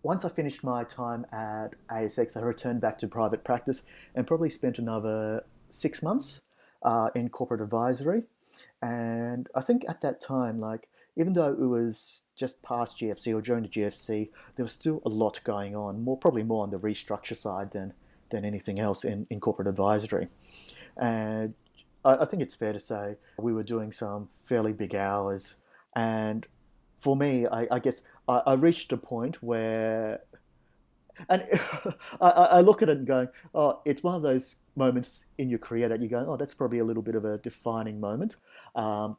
once 0.04 0.26
I 0.26 0.30
finished 0.30 0.64
my 0.64 0.84
time 0.84 1.26
at 1.32 1.70
ASX, 1.90 2.36
I 2.38 2.42
returned 2.42 2.82
back 2.82 2.98
to 3.00 3.08
private 3.08 3.44
practice 3.44 3.84
and 4.16 4.26
probably 4.28 4.50
spent 4.50 4.80
another 4.80 5.44
six 5.70 6.02
months 6.04 6.42
uh, 6.84 7.10
in 7.16 7.30
corporate 7.30 7.62
advisory. 7.62 8.24
And 8.82 9.48
I 9.56 9.62
think 9.62 9.86
at 9.88 10.02
that 10.02 10.20
time, 10.22 10.60
like 10.60 10.88
even 11.16 11.34
though 11.34 11.52
it 11.52 11.60
was 11.60 12.24
just 12.36 12.62
past 12.64 12.98
GFC 12.98 13.36
or 13.36 13.42
during 13.42 13.64
the 13.64 13.70
GFC, 13.70 14.30
there 14.56 14.66
was 14.66 14.74
still 14.74 15.02
a 15.06 15.10
lot 15.10 15.40
going 15.44 15.76
on. 15.76 16.04
More 16.04 16.18
probably 16.18 16.44
more 16.44 16.64
on 16.64 16.70
the 16.70 16.80
restructure 16.80 17.36
side 17.36 17.72
than 17.72 17.94
than 18.32 18.44
anything 18.44 18.80
else 18.80 19.06
in, 19.06 19.28
in 19.30 19.40
corporate 19.40 19.68
advisory. 19.68 20.28
And 20.98 21.54
I, 22.04 22.18
I 22.18 22.26
think 22.26 22.42
it's 22.42 22.56
fair 22.56 22.74
to 22.74 22.80
say 22.80 23.16
we 23.38 23.54
were 23.54 23.64
doing 23.64 23.92
some 23.92 24.28
fairly 24.46 24.74
big 24.74 24.96
hours. 24.96 25.58
And 25.96 26.46
for 26.98 27.16
me, 27.16 27.48
I, 27.48 27.68
I 27.72 27.80
guess 27.80 28.02
I, 28.28 28.42
I 28.46 28.54
reached 28.54 28.92
a 28.92 28.98
point 28.98 29.42
where, 29.44 30.22
and 31.30 31.48
I, 32.22 32.30
I 32.30 32.62
look 32.62 32.82
at 32.82 32.90
it 32.90 32.98
and 32.98 33.08
going, 33.08 33.30
oh, 33.54 33.82
it's 33.86 34.04
one 34.04 34.16
of 34.16 34.24
those 34.24 34.58
moments 34.76 35.24
in 35.38 35.50
your 35.50 35.60
career 35.60 35.88
that 35.90 36.02
you 36.02 36.08
go, 36.08 36.26
oh, 36.28 36.38
that's 36.38 36.56
probably 36.56 36.80
a 36.80 36.84
little 36.84 37.04
bit 37.04 37.16
of 37.16 37.26
a 37.26 37.38
defining 37.38 38.00
moment. 38.00 38.36
Um, 38.76 39.18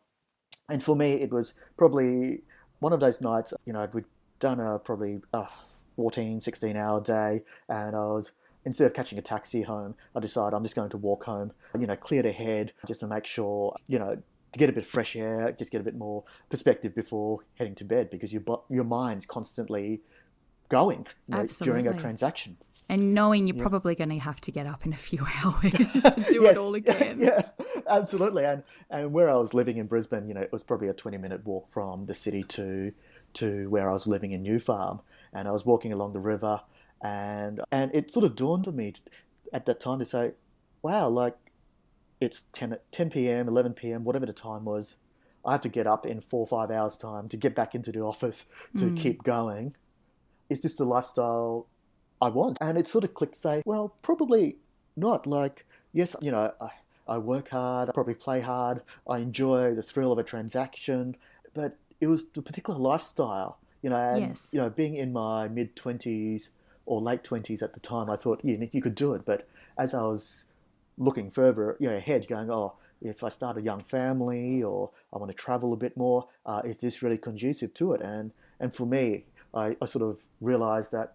and 0.69 0.83
for 0.83 0.97
me, 0.97 1.13
it 1.15 1.33
was 1.33 1.55
probably 1.77 2.43
one 2.81 2.93
of 2.93 3.01
those 3.01 3.21
nights, 3.21 3.53
you 3.65 3.73
know, 3.73 3.89
we'd 3.93 4.05
done 4.41 4.61
a 4.61 4.79
probably 4.79 5.21
uh, 5.33 5.47
14, 5.97 6.41
16 6.41 6.77
hour 6.77 7.01
day, 7.01 7.43
and 7.69 7.95
I 7.95 8.01
was, 8.01 8.33
instead 8.65 8.87
of 8.87 8.95
catching 8.95 9.19
a 9.19 9.23
taxi 9.23 9.63
home, 9.63 9.95
I 10.15 10.21
decided 10.21 10.55
I'm 10.55 10.63
just 10.63 10.75
going 10.75 10.91
to 10.91 10.97
walk 10.97 11.25
home, 11.25 11.53
you 11.79 11.87
know, 11.87 11.97
cleared 11.97 12.27
a 12.27 12.33
head 12.33 12.73
just 12.87 13.01
to 13.01 13.07
make 13.07 13.27
sure, 13.27 13.77
you 13.87 13.99
know, 13.99 14.17
to 14.53 14.59
get 14.59 14.71
a 14.71 14.73
bit 14.73 14.85
of 14.85 14.89
fresh 14.89 15.17
air, 15.17 15.53
just 15.59 15.71
get 15.71 15.81
a 15.81 15.85
bit 15.85 15.97
more 15.97 16.25
perspective 16.49 16.95
before 16.95 17.41
heading 17.57 17.75
to 17.75 17.85
bed 17.85 18.09
because 18.09 18.33
your, 18.33 18.43
your 18.71 18.85
mind's 18.85 19.27
constantly 19.27 20.01
going 20.69 21.07
know, 21.29 21.47
during 21.61 21.87
a 21.87 21.95
transaction. 21.95 22.57
And 22.89 23.15
knowing 23.15 23.47
you're 23.47 23.57
Yeah. 23.57 23.63
probably 23.63 23.95
going 23.95 24.11
to 24.11 24.19
have 24.19 24.41
to 24.43 24.51
get 24.53 24.67
up 24.67 24.85
in 24.87 24.93
a 24.93 24.97
few 24.97 25.21
hours 25.45 25.73
to 25.73 26.27
do 26.31 26.45
it 26.47 26.57
all 26.57 26.75
again. 26.83 27.19
Yeah, 27.21 27.43
absolutely. 27.89 28.45
And 28.45 28.63
and 28.91 29.13
where 29.13 29.31
I 29.31 29.37
was 29.37 29.55
living 29.55 29.77
in 29.79 29.87
Brisbane, 29.87 30.29
you 30.29 30.35
know, 30.35 30.41
it 30.43 30.53
was 30.53 30.63
probably 30.63 30.89
a 30.89 30.95
twenty 30.95 31.19
minute 31.19 31.45
walk 31.47 31.71
from 31.73 32.07
the 32.07 32.15
city 32.15 32.43
to 32.45 32.93
to 33.35 33.69
where 33.71 33.89
I 33.89 33.93
was 33.93 34.07
living 34.07 34.33
in 34.33 34.43
New 34.43 34.59
Farm. 34.59 35.01
And 35.33 35.49
I 35.49 35.51
was 35.51 35.65
walking 35.67 35.93
along 35.93 36.13
the 36.13 36.21
river 36.21 36.61
and 37.03 37.61
and 37.73 37.91
it 37.95 38.13
sort 38.13 38.25
of 38.25 38.37
dawned 38.37 38.69
on 38.69 38.77
me 38.77 38.95
at 39.53 39.67
that 39.67 39.81
time 39.81 39.99
to 39.99 40.05
say, 40.05 40.33
Wow, 40.83 41.09
like 41.09 41.37
it's 42.21 42.45
10, 42.53 42.79
10 42.93 43.11
p.m., 43.11 43.49
11 43.49 43.75
p.m., 43.75 44.05
whatever 44.05 44.27
the 44.27 44.33
time 44.33 44.65
was. 44.65 44.97
I 45.45 45.53
have 45.53 45.61
to 45.63 45.69
get 45.69 45.87
up 45.87 46.07
in 46.07 46.21
four 46.23 46.41
or 46.41 46.47
five 46.47 46.71
hours' 46.71 46.97
time 46.97 47.29
to 47.29 47.37
get 47.37 47.55
back 47.55 47.75
into 47.75 47.93
the 47.93 48.01
office 48.01 48.47
to 48.79 48.87
Mm. 48.87 48.97
keep 48.97 49.23
going. 49.25 49.75
Is 50.49 50.61
this 50.61 50.75
the 50.75 50.85
lifestyle 50.85 51.67
I 52.21 52.29
want? 52.29 52.59
And 52.61 52.79
it 52.79 52.87
sort 52.87 53.05
of 53.05 53.15
clicked 53.15 53.35
to 53.35 53.41
say, 53.41 53.63
well, 53.65 53.95
probably 54.03 54.59
not. 54.97 55.27
Like, 55.27 55.67
yes, 55.93 56.15
you 56.21 56.31
know, 56.31 56.53
I, 56.61 56.69
I 57.07 57.19
work 57.19 57.51
hard, 57.51 57.89
I 57.89 57.93
probably 57.93 58.15
play 58.15 58.41
hard, 58.41 58.83
I 59.09 59.19
enjoy 59.19 59.75
the 59.75 59.83
thrill 59.83 60.13
of 60.13 60.19
a 60.19 60.23
transaction, 60.23 61.17
but 61.55 61.77
it 62.01 62.07
was 62.07 62.27
the 62.35 62.43
particular 62.43 62.79
lifestyle, 62.79 63.59
you 63.83 63.91
know, 63.91 63.97
and, 63.97 64.21
Yes. 64.21 64.49
you 64.53 64.61
know, 64.61 64.71
being 64.71 64.97
in 64.97 65.13
my 65.13 65.49
mid 65.49 65.77
20s 65.77 66.49
or 66.87 67.01
late 67.01 67.23
20s 67.23 67.63
at 67.63 67.75
the 67.75 67.81
time, 67.81 68.11
I 68.11 68.17
thought, 68.17 68.41
you, 68.45 68.59
know, 68.59 68.69
you 68.73 68.83
could 68.83 68.95
do 68.95 69.15
it. 69.15 69.25
But 69.25 69.47
as 69.79 69.95
I 69.95 70.03
was 70.03 70.45
looking 70.99 71.31
further 71.31 71.77
you 71.81 71.89
know, 71.89 71.97
ahead, 71.97 72.27
going, 72.29 72.51
oh, 72.51 72.75
if 73.03 73.23
I 73.23 73.29
start 73.29 73.59
a 73.59 73.63
young 73.63 73.81
family 73.81 74.63
or 74.63 74.91
I 75.13 75.19
want 75.19 75.31
to 75.31 75.37
travel 75.37 75.73
a 75.73 75.77
bit 75.77 75.97
more, 75.97 76.29
uh, 76.47 76.63
is 76.65 76.79
this 76.79 77.03
really 77.03 77.19
conducive 77.19 77.75
to 77.75 77.93
it? 77.93 78.01
And 78.01 78.33
and 78.61 78.75
for 78.75 78.87
me, 78.87 79.25
I, 79.55 79.77
I 79.81 79.87
sort 79.87 80.03
of 80.11 80.19
realized 80.41 80.93
that 80.93 81.15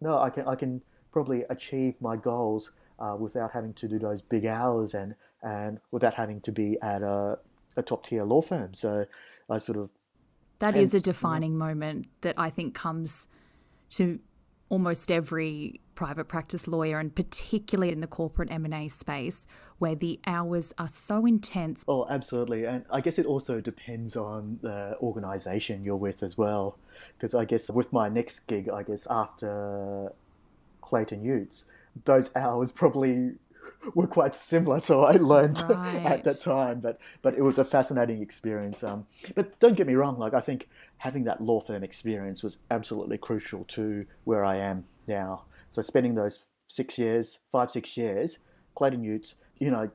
no, 0.00 0.18
I 0.18 0.30
can 0.30 0.46
I 0.46 0.54
can 0.54 0.82
probably 1.12 1.44
achieve 1.50 1.94
my 2.00 2.16
goals 2.16 2.72
uh, 2.98 3.16
without 3.18 3.52
having 3.52 3.72
to 3.74 3.88
do 3.88 3.98
those 3.98 4.22
big 4.22 4.46
hours 4.46 4.94
and 4.94 5.14
and 5.42 5.78
without 5.90 6.14
having 6.14 6.40
to 6.42 6.52
be 6.52 6.78
at 6.82 7.02
a, 7.02 7.38
a 7.76 7.82
top 7.82 8.04
tier 8.06 8.24
law 8.24 8.40
firm. 8.40 8.74
So 8.74 9.04
I 9.50 9.58
sort 9.58 9.78
of 9.78 9.90
That 10.58 10.74
And- 10.74 10.82
is 10.82 10.94
a 10.94 11.00
defining 11.00 11.56
moment 11.58 12.06
that 12.22 12.34
I 12.38 12.50
think 12.50 12.74
comes 12.74 13.28
to 13.90 14.18
almost 14.74 15.10
every 15.10 15.80
private 15.94 16.24
practice 16.26 16.66
lawyer 16.66 16.98
and 16.98 17.14
particularly 17.14 17.92
in 17.92 18.00
the 18.00 18.06
corporate 18.08 18.50
M&A 18.50 18.88
space 18.88 19.46
where 19.78 19.94
the 19.94 20.18
hours 20.26 20.74
are 20.78 20.88
so 20.88 21.24
intense. 21.26 21.84
Oh, 21.86 22.06
absolutely. 22.10 22.64
And 22.64 22.84
I 22.90 23.00
guess 23.00 23.16
it 23.18 23.26
also 23.26 23.60
depends 23.60 24.16
on 24.16 24.58
the 24.62 24.96
organization 25.00 25.84
you're 25.84 25.94
with 26.08 26.22
as 26.24 26.36
well. 26.36 26.76
Because 27.16 27.34
I 27.34 27.44
guess 27.44 27.70
with 27.70 27.92
my 27.92 28.08
next 28.08 28.40
gig, 28.48 28.68
I 28.68 28.82
guess 28.82 29.06
after 29.08 30.12
Clayton 30.80 31.22
Utz, 31.24 31.64
those 32.04 32.34
hours 32.34 32.72
probably 32.72 33.34
were 33.94 34.06
quite 34.08 34.34
similar. 34.34 34.80
So 34.80 35.04
I 35.04 35.12
learned 35.16 35.58
at 35.68 35.70
Right. 35.70 36.24
that 36.24 36.40
time, 36.40 36.80
but 36.80 36.98
but 37.22 37.34
it 37.34 37.42
was 37.42 37.58
a 37.58 37.64
fascinating 37.64 38.20
experience. 38.22 38.82
Um, 38.82 39.06
but 39.36 39.58
don't 39.60 39.76
get 39.76 39.86
me 39.86 39.94
wrong, 39.94 40.18
like 40.18 40.34
I 40.34 40.40
think 40.40 40.68
having 41.04 41.24
that 41.24 41.38
law 41.38 41.60
firm 41.60 41.84
experience 41.84 42.42
was 42.42 42.56
absolutely 42.70 43.18
crucial 43.18 43.62
to 43.64 44.06
where 44.24 44.42
I 44.42 44.56
am 44.56 44.86
now. 45.06 45.44
So 45.70 45.82
spending 45.82 46.14
those 46.14 46.46
six 46.66 46.96
years, 46.96 47.40
five 47.52 47.70
six 47.70 47.94
years, 47.94 48.38
Clayton 48.74 49.04
Utz, 49.04 49.34
you 49.58 49.70
know, 49.70 49.90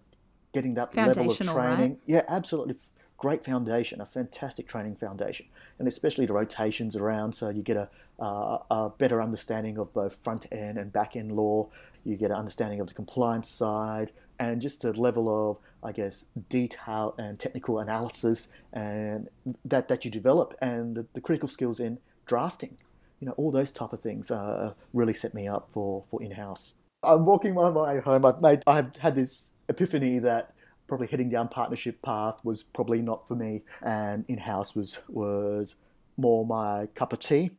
getting 0.54 0.75
that 0.75 0.96
level 0.96 1.10
of 1.10 1.16
Foundational, 1.16 1.56
right? 1.56 1.75
training, 1.75 1.98
yeah, 2.06 2.22
absolutely. 2.28 2.75
Great 3.18 3.44
foundation, 3.44 4.00
a 4.00 4.06
fantastic 4.06 4.68
training 4.68 4.96
foundation, 4.98 5.48
and 5.80 5.88
especially 5.88 6.28
the 6.28 6.34
rotations 6.34 6.96
around, 6.96 7.34
so 7.34 7.50
you 7.50 7.63
get 7.63 7.75
a, 7.75 7.89
uh, 8.24 8.60
a 8.70 8.89
better 8.98 9.20
understanding 9.20 9.80
of 9.80 9.92
both 9.94 10.16
front 10.16 10.46
end 10.51 10.78
and 10.78 10.94
back 10.94 11.16
end 11.16 11.32
law. 11.32 11.68
You 12.06 12.18
get 12.18 12.30
an 12.30 12.38
understanding 12.38 12.80
of 12.82 12.88
the 12.88 12.94
compliance 12.94 13.50
side, 13.50 14.12
and 14.39 14.62
just 14.62 14.81
the 14.81 14.93
level 14.93 15.27
of, 15.29 15.58
I 15.84 15.91
guess, 15.91 16.25
detail 16.50 17.15
and 17.17 17.38
technical 17.38 17.79
analysis, 17.79 18.50
and 18.74 19.29
that 19.65 19.88
that 19.89 20.05
you 20.05 20.12
develop, 20.12 20.55
and 20.62 20.96
the, 20.96 21.05
the 21.13 21.22
critical 21.22 21.50
skills 21.50 21.79
in 21.79 22.00
drafting. 22.25 22.77
You 23.19 23.27
know, 23.27 23.34
all 23.34 23.51
those 23.51 23.72
type 23.72 23.91
of 23.91 24.00
things 24.00 24.31
uh, 24.31 24.74
really 24.93 25.13
set 25.13 25.34
me 25.34 25.48
up 25.48 25.67
for 25.72 26.03
for 26.10 26.24
in 26.24 26.31
house. 26.31 26.74
I'm 27.03 27.25
walking 27.25 27.53
my 27.53 27.69
way 27.69 28.00
home. 28.00 28.25
I've 28.25 28.41
made, 28.41 28.62
I've 28.67 28.96
had 28.98 29.15
this 29.15 29.51
epiphany 29.69 30.19
that 30.19 30.53
probably 30.88 31.08
heading 31.08 31.29
down 31.29 31.48
partnership 31.48 32.01
path 32.01 32.39
was 32.43 32.63
probably 32.63 33.01
not 33.01 33.27
for 33.27 33.36
me, 33.36 33.62
and 33.81 34.25
in 34.27 34.38
house 34.38 34.75
was 34.75 35.00
was 35.08 35.75
more 36.17 36.46
my 36.46 36.88
cup 36.96 37.13
of 37.13 37.19
tea. 37.19 37.51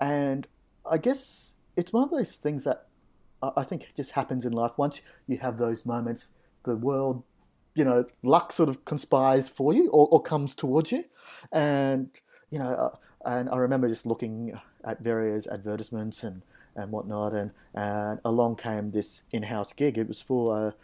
And 0.00 0.46
I 0.88 0.98
guess 0.98 1.54
it's 1.76 1.92
one 1.92 2.04
of 2.04 2.10
those 2.10 2.34
things 2.34 2.64
that 2.64 2.88
I 3.42 3.64
think 3.64 3.82
it 3.82 3.96
just 3.96 4.12
happens 4.12 4.44
in 4.44 4.52
life. 4.52 4.72
Once 4.76 5.02
you 5.26 5.38
have 5.38 5.58
those 5.58 5.84
moments, 5.84 6.30
the 6.64 6.76
world, 6.76 7.24
you 7.74 7.84
know, 7.84 8.04
luck 8.22 8.52
sort 8.52 8.68
of 8.68 8.84
conspires 8.84 9.48
for 9.48 9.72
you 9.72 9.88
or, 9.90 10.08
or 10.10 10.22
comes 10.22 10.54
towards 10.54 10.92
you, 10.92 11.04
and 11.50 12.10
you 12.50 12.58
know, 12.58 12.64
uh, 12.64 12.96
and 13.24 13.48
I 13.50 13.56
remember 13.56 13.88
just 13.88 14.06
looking 14.06 14.58
at 14.84 15.02
various 15.02 15.46
advertisements 15.46 16.22
and 16.22 16.42
and 16.76 16.90
whatnot, 16.90 17.34
and 17.34 17.50
and 17.74 18.20
along 18.24 18.56
came 18.56 18.90
this 18.90 19.22
in-house 19.32 19.72
gig. 19.72 19.98
It 19.98 20.08
was 20.08 20.22
for 20.22 20.68
a 20.68 20.74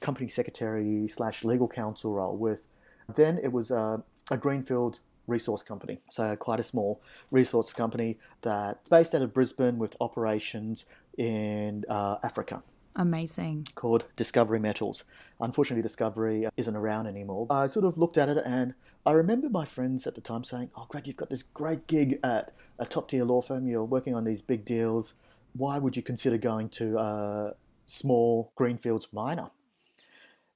company 0.00 0.28
secretary 0.28 1.08
slash 1.08 1.44
legal 1.44 1.68
counsel 1.68 2.12
role 2.12 2.36
with. 2.36 2.66
Then 3.14 3.38
it 3.42 3.52
was 3.52 3.70
a, 3.70 4.02
a 4.30 4.36
greenfield 4.36 5.00
resource 5.26 5.62
company, 5.62 6.00
so 6.10 6.34
quite 6.36 6.60
a 6.60 6.62
small 6.62 7.00
resource 7.30 7.72
company 7.72 8.18
that's 8.42 8.88
based 8.88 9.14
out 9.14 9.22
of 9.22 9.32
Brisbane 9.32 9.78
with 9.78 9.96
operations 10.00 10.84
in 11.16 11.84
uh, 11.88 12.16
Africa 12.22 12.62
Amazing. 12.96 13.66
called 13.74 14.04
Discovery 14.16 14.58
Metals. 14.58 15.04
Unfortunately, 15.40 15.82
Discovery 15.82 16.46
isn't 16.56 16.76
around 16.76 17.06
anymore. 17.06 17.46
I 17.50 17.66
sort 17.66 17.84
of 17.84 17.96
looked 17.98 18.18
at 18.18 18.28
it 18.28 18.38
and 18.44 18.74
I 19.04 19.12
remember 19.12 19.48
my 19.48 19.64
friends 19.64 20.06
at 20.06 20.14
the 20.14 20.20
time 20.20 20.44
saying, 20.44 20.70
Oh, 20.76 20.86
Greg, 20.88 21.06
you've 21.06 21.16
got 21.16 21.30
this 21.30 21.42
great 21.42 21.86
gig 21.86 22.20
at 22.22 22.54
a 22.78 22.86
top 22.86 23.08
tier 23.08 23.24
law 23.24 23.42
firm. 23.42 23.66
You're 23.66 23.84
working 23.84 24.14
on 24.14 24.24
these 24.24 24.42
big 24.42 24.64
deals. 24.64 25.14
Why 25.54 25.78
would 25.78 25.96
you 25.96 26.02
consider 26.02 26.38
going 26.38 26.68
to 26.70 26.98
a 26.98 27.54
small 27.86 28.52
Greenfields 28.56 29.08
miner? 29.12 29.50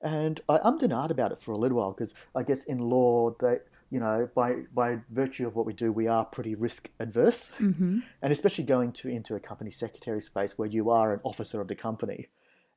And 0.01 0.41
I 0.49 0.59
ummed 0.59 0.83
and 0.83 0.93
ahed 0.93 1.11
about 1.11 1.33
it 1.33 1.41
for 1.41 1.53
a 1.53 1.57
little 1.57 1.79
while 1.79 1.93
because 1.93 2.15
I 2.35 2.43
guess 2.43 2.65
in 2.65 2.79
law, 2.79 3.35
they, 3.41 3.59
you 3.91 4.01
know, 4.01 4.29
by 4.35 4.65
by 4.75 4.99
virtue 5.11 5.47
of 5.47 5.55
what 5.57 5.67
we 5.67 5.73
do, 5.73 5.93
we 5.93 6.07
are 6.09 6.25
pretty 6.25 6.55
risk 6.55 6.91
adverse, 6.99 7.51
Mm-hmm. 7.61 8.01
and 8.23 8.33
especially 8.33 8.65
going 8.65 8.93
to 8.93 9.09
into 9.09 9.35
a 9.35 9.41
company 9.41 9.71
secretary 9.71 10.21
space 10.21 10.59
where 10.59 10.69
you 10.69 10.91
are 10.91 11.13
an 11.13 11.21
officer 11.23 11.61
of 11.61 11.69
the 11.69 11.75
company. 11.75 12.29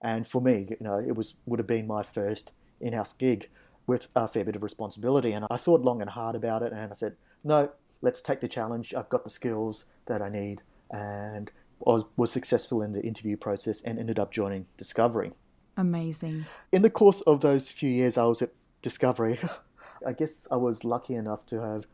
And 0.01 0.25
for 0.27 0.41
me, 0.41 0.67
you 0.69 0.77
know, 0.81 0.97
it 0.99 1.15
was 1.15 1.35
would 1.45 1.59
have 1.59 1.67
been 1.67 1.87
my 1.87 2.03
first 2.03 2.51
in-house 2.79 3.13
gig 3.13 3.49
with 3.87 4.07
a 4.15 4.27
fair 4.27 4.45
bit 4.45 4.55
of 4.55 4.63
responsibility. 4.63 5.31
And 5.33 5.45
I 5.49 5.57
thought 5.57 5.81
long 5.81 5.99
and 6.01 6.09
hard 6.11 6.35
about 6.35 6.61
it, 6.61 6.71
and 6.71 6.91
I 6.91 6.95
said, 6.95 7.15
no, 7.43 7.71
let's 8.01 8.21
take 8.21 8.39
the 8.39 8.47
challenge. 8.47 8.93
I've 8.93 9.09
got 9.09 9.23
the 9.23 9.29
skills 9.29 9.85
that 10.05 10.21
I 10.21 10.29
need, 10.29 10.61
and 10.91 11.51
was, 11.79 12.03
was 12.15 12.31
successful 12.31 12.81
in 12.81 12.93
the 12.93 13.01
interview 13.01 13.35
process 13.35 13.81
and 13.81 13.97
ended 13.99 14.19
up 14.19 14.31
joining 14.31 14.67
Discovery. 14.77 15.31
Amazing. 15.75 16.45
In 16.71 16.81
the 16.81 16.89
course 16.89 17.21
of 17.21 17.41
those 17.41 17.71
few 17.71 17.89
years 17.89 18.17
I 18.17 18.25
was 18.25 18.41
at 18.41 18.51
Discovery, 18.81 19.39
I 20.05 20.13
guess 20.13 20.47
I 20.51 20.55
was 20.55 20.83
lucky 20.83 21.15
enough 21.15 21.45
to 21.47 21.61
have 21.61 21.85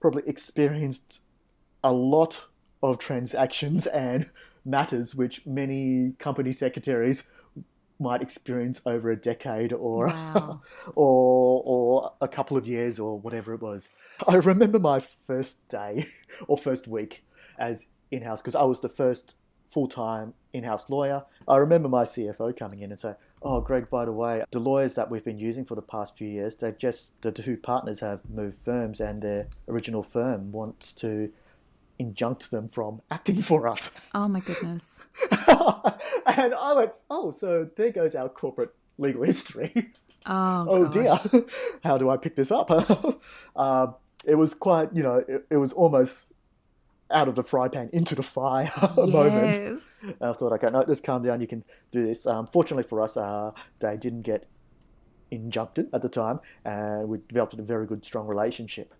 probably 0.00 0.22
experienced 0.26 1.20
a 1.82 1.92
lot 1.92 2.46
of 2.82 2.98
transactions 2.98 3.86
and 3.86 4.30
matters 4.64 5.14
which 5.14 5.46
many 5.46 6.14
company 6.18 6.52
secretaries 6.52 7.22
might 7.98 8.20
experience 8.20 8.80
over 8.84 9.10
a 9.10 9.16
decade 9.16 9.72
or 9.72 10.08
Wow. 10.08 10.60
or 10.94 11.62
or 11.64 12.12
a 12.20 12.28
couple 12.28 12.56
of 12.56 12.66
years 12.66 12.98
or 12.98 13.18
whatever 13.18 13.54
it 13.54 13.62
was. 13.62 13.88
I 14.28 14.34
remember 14.36 14.78
my 14.78 15.00
first 15.00 15.66
day 15.68 16.06
or 16.48 16.58
first 16.58 16.86
week 16.86 17.24
as 17.58 17.86
in-house 18.10 18.42
because 18.42 18.54
I 18.54 18.64
was 18.64 18.80
the 18.80 18.88
first 18.88 19.34
full-time 19.70 20.34
in-house 20.52 20.88
lawyer. 20.90 21.24
I 21.48 21.56
remember 21.56 21.88
my 21.88 22.04
CFO 22.04 22.56
coming 22.56 22.80
in 22.80 22.90
and 22.90 23.00
saying, 23.00 23.16
"Oh, 23.42 23.60
Greg, 23.60 23.88
by 23.90 24.04
the 24.04 24.12
way, 24.12 24.42
the 24.50 24.58
lawyers 24.58 24.94
that 24.94 25.10
we've 25.10 25.24
been 25.24 25.38
using 25.38 25.64
for 25.64 25.74
the 25.74 25.82
past 25.82 26.16
few 26.16 26.28
years, 26.28 26.56
they've 26.56 26.76
just 26.76 27.20
the 27.22 27.32
two 27.32 27.56
partners 27.56 28.00
have 28.00 28.20
moved 28.28 28.58
firms, 28.64 29.00
and 29.00 29.22
their 29.22 29.48
original 29.68 30.02
firm 30.02 30.52
wants 30.52 30.92
to 30.94 31.32
injunct 31.98 32.50
them 32.50 32.68
from 32.68 33.02
acting 33.10 33.42
for 33.42 33.68
us." 33.68 33.90
Oh 34.14 34.28
my 34.28 34.40
goodness. 34.40 35.00
and 35.30 36.54
I 36.54 36.72
went, 36.74 36.92
"Oh, 37.10 37.30
so 37.30 37.68
there 37.76 37.90
goes 37.90 38.14
our 38.14 38.28
corporate 38.28 38.74
legal 38.98 39.22
history." 39.22 39.72
Oh, 40.28 40.66
oh 40.68 40.88
dear, 40.88 41.18
how 41.84 41.98
do 41.98 42.10
I 42.10 42.16
pick 42.16 42.34
this 42.34 42.50
up? 42.50 42.70
um, 43.54 43.94
it 44.24 44.34
was 44.34 44.54
quite, 44.54 44.92
you 44.92 45.02
know, 45.02 45.24
it, 45.28 45.46
it 45.50 45.56
was 45.56 45.72
almost 45.72 46.32
out 47.10 47.28
of 47.28 47.34
the 47.34 47.42
fry 47.42 47.68
pan 47.68 47.88
into 47.92 48.14
the 48.14 48.22
fire 48.22 48.70
moment. 48.96 49.80
Yes. 50.04 50.14
I 50.20 50.32
thought, 50.32 50.52
okay, 50.52 50.70
no, 50.70 50.84
let's 50.86 51.00
calm 51.00 51.22
down. 51.22 51.40
You 51.40 51.46
can 51.46 51.64
do 51.92 52.06
this. 52.06 52.26
Um, 52.26 52.48
fortunately 52.52 52.82
for 52.82 53.00
us, 53.00 53.16
uh, 53.16 53.52
they 53.78 53.96
didn't 53.96 54.22
get 54.22 54.46
injuncted 55.30 55.88
at 55.92 56.02
the 56.02 56.08
time, 56.08 56.40
and 56.64 57.08
we 57.08 57.18
developed 57.28 57.54
a 57.54 57.62
very 57.62 57.86
good, 57.86 58.04
strong 58.04 58.26
relationship. 58.26 58.94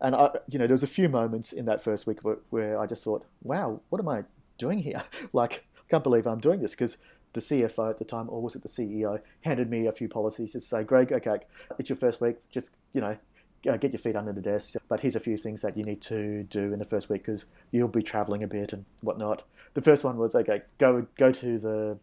And 0.00 0.14
I, 0.14 0.30
you 0.48 0.58
know, 0.58 0.66
there 0.66 0.74
was 0.74 0.82
a 0.82 0.88
few 0.88 1.08
moments 1.08 1.52
in 1.52 1.66
that 1.66 1.82
first 1.82 2.06
week 2.06 2.20
where, 2.22 2.38
where 2.50 2.80
I 2.80 2.86
just 2.86 3.04
thought, 3.04 3.26
wow, 3.42 3.80
what 3.90 4.00
am 4.00 4.08
I 4.08 4.24
doing 4.58 4.78
here? 4.78 5.02
Like, 5.32 5.64
I 5.76 5.82
can't 5.90 6.02
believe 6.02 6.26
I'm 6.26 6.38
doing 6.38 6.60
this 6.60 6.72
because 6.72 6.96
the 7.32 7.40
CFO 7.40 7.90
at 7.90 7.98
the 7.98 8.04
time, 8.04 8.28
or 8.28 8.40
was 8.42 8.56
it 8.56 8.62
the 8.62 8.68
CEO, 8.68 9.20
handed 9.42 9.70
me 9.70 9.86
a 9.86 9.92
few 9.92 10.08
policies 10.08 10.52
to 10.52 10.60
say, 10.60 10.82
Greg, 10.82 11.12
okay, 11.12 11.38
it's 11.78 11.88
your 11.88 11.96
first 11.96 12.20
week, 12.20 12.36
just 12.50 12.72
you 12.92 13.00
know, 13.00 13.16
uh, 13.68 13.76
get 13.76 13.92
your 13.92 13.98
feet 13.98 14.16
under 14.16 14.32
the 14.32 14.40
desk. 14.40 14.76
But 14.88 15.00
here's 15.00 15.16
a 15.16 15.20
few 15.20 15.36
things 15.36 15.62
that 15.62 15.76
you 15.76 15.84
need 15.84 16.00
to 16.02 16.44
do 16.44 16.72
in 16.72 16.78
the 16.78 16.84
first 16.84 17.08
week 17.08 17.24
because 17.24 17.44
you'll 17.70 17.88
be 17.88 18.02
traveling 18.02 18.42
a 18.42 18.48
bit 18.48 18.72
and 18.72 18.84
whatnot. 19.02 19.42
The 19.74 19.82
first 19.82 20.04
one 20.04 20.16
was 20.16 20.34
okay, 20.34 20.62
go 20.78 21.06
go 21.16 21.32
to 21.32 21.58
the 21.58 21.98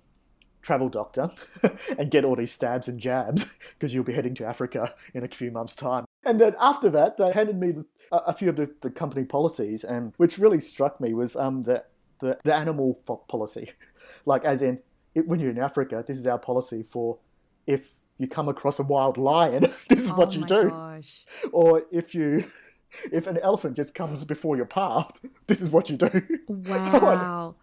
travel 0.61 0.89
doctor 0.89 1.31
and 1.97 2.11
get 2.11 2.25
all 2.25 2.35
these 2.35 2.51
stabs 2.51 2.87
and 2.87 2.99
jabs 2.99 3.45
because 3.79 3.93
you'll 3.93 4.03
be 4.03 4.13
heading 4.13 4.35
to 4.35 4.45
Africa 4.45 4.93
in 5.13 5.23
a 5.23 5.27
few 5.27 5.51
months' 5.51 5.75
time. 5.75 6.05
And 6.25 6.41
then 6.41 6.55
after 6.59 6.89
that, 6.89 7.17
they 7.17 7.31
handed 7.31 7.57
me 7.57 7.75
a, 8.11 8.17
a 8.17 8.33
few 8.33 8.49
of 8.49 8.57
the, 8.57 8.69
the 8.81 8.89
company 8.89 9.23
policies, 9.25 9.83
and 9.83 10.13
which 10.17 10.37
really 10.37 10.59
struck 10.59 10.99
me 10.99 11.13
was 11.13 11.35
um 11.35 11.63
the 11.63 11.83
the, 12.19 12.37
the 12.43 12.55
animal 12.55 12.95
policy, 13.27 13.71
like 14.25 14.43
as 14.43 14.61
in 14.61 14.79
it, 15.13 15.27
when 15.27 15.39
you're 15.39 15.51
in 15.51 15.59
Africa, 15.59 16.03
this 16.05 16.17
is 16.17 16.27
our 16.27 16.39
policy 16.39 16.83
for 16.83 17.19
if 17.65 17.93
you 18.17 18.27
come 18.27 18.47
across 18.49 18.79
a 18.79 18.83
wild 18.83 19.17
lion, 19.17 19.61
this 19.89 20.05
is 20.05 20.11
oh 20.11 20.15
what 20.15 20.35
you 20.35 20.45
do 20.45 20.69
gosh. 20.69 21.25
or 21.51 21.83
if 21.91 22.13
you 22.15 22.45
if 23.11 23.27
an 23.27 23.37
elephant 23.43 23.75
just 23.75 23.93
comes 23.93 24.25
before 24.25 24.55
your 24.55 24.65
path 24.65 25.19
this 25.47 25.61
is 25.61 25.69
what 25.69 25.89
you 25.89 25.97
do 25.97 26.21
Wow. 26.47 27.55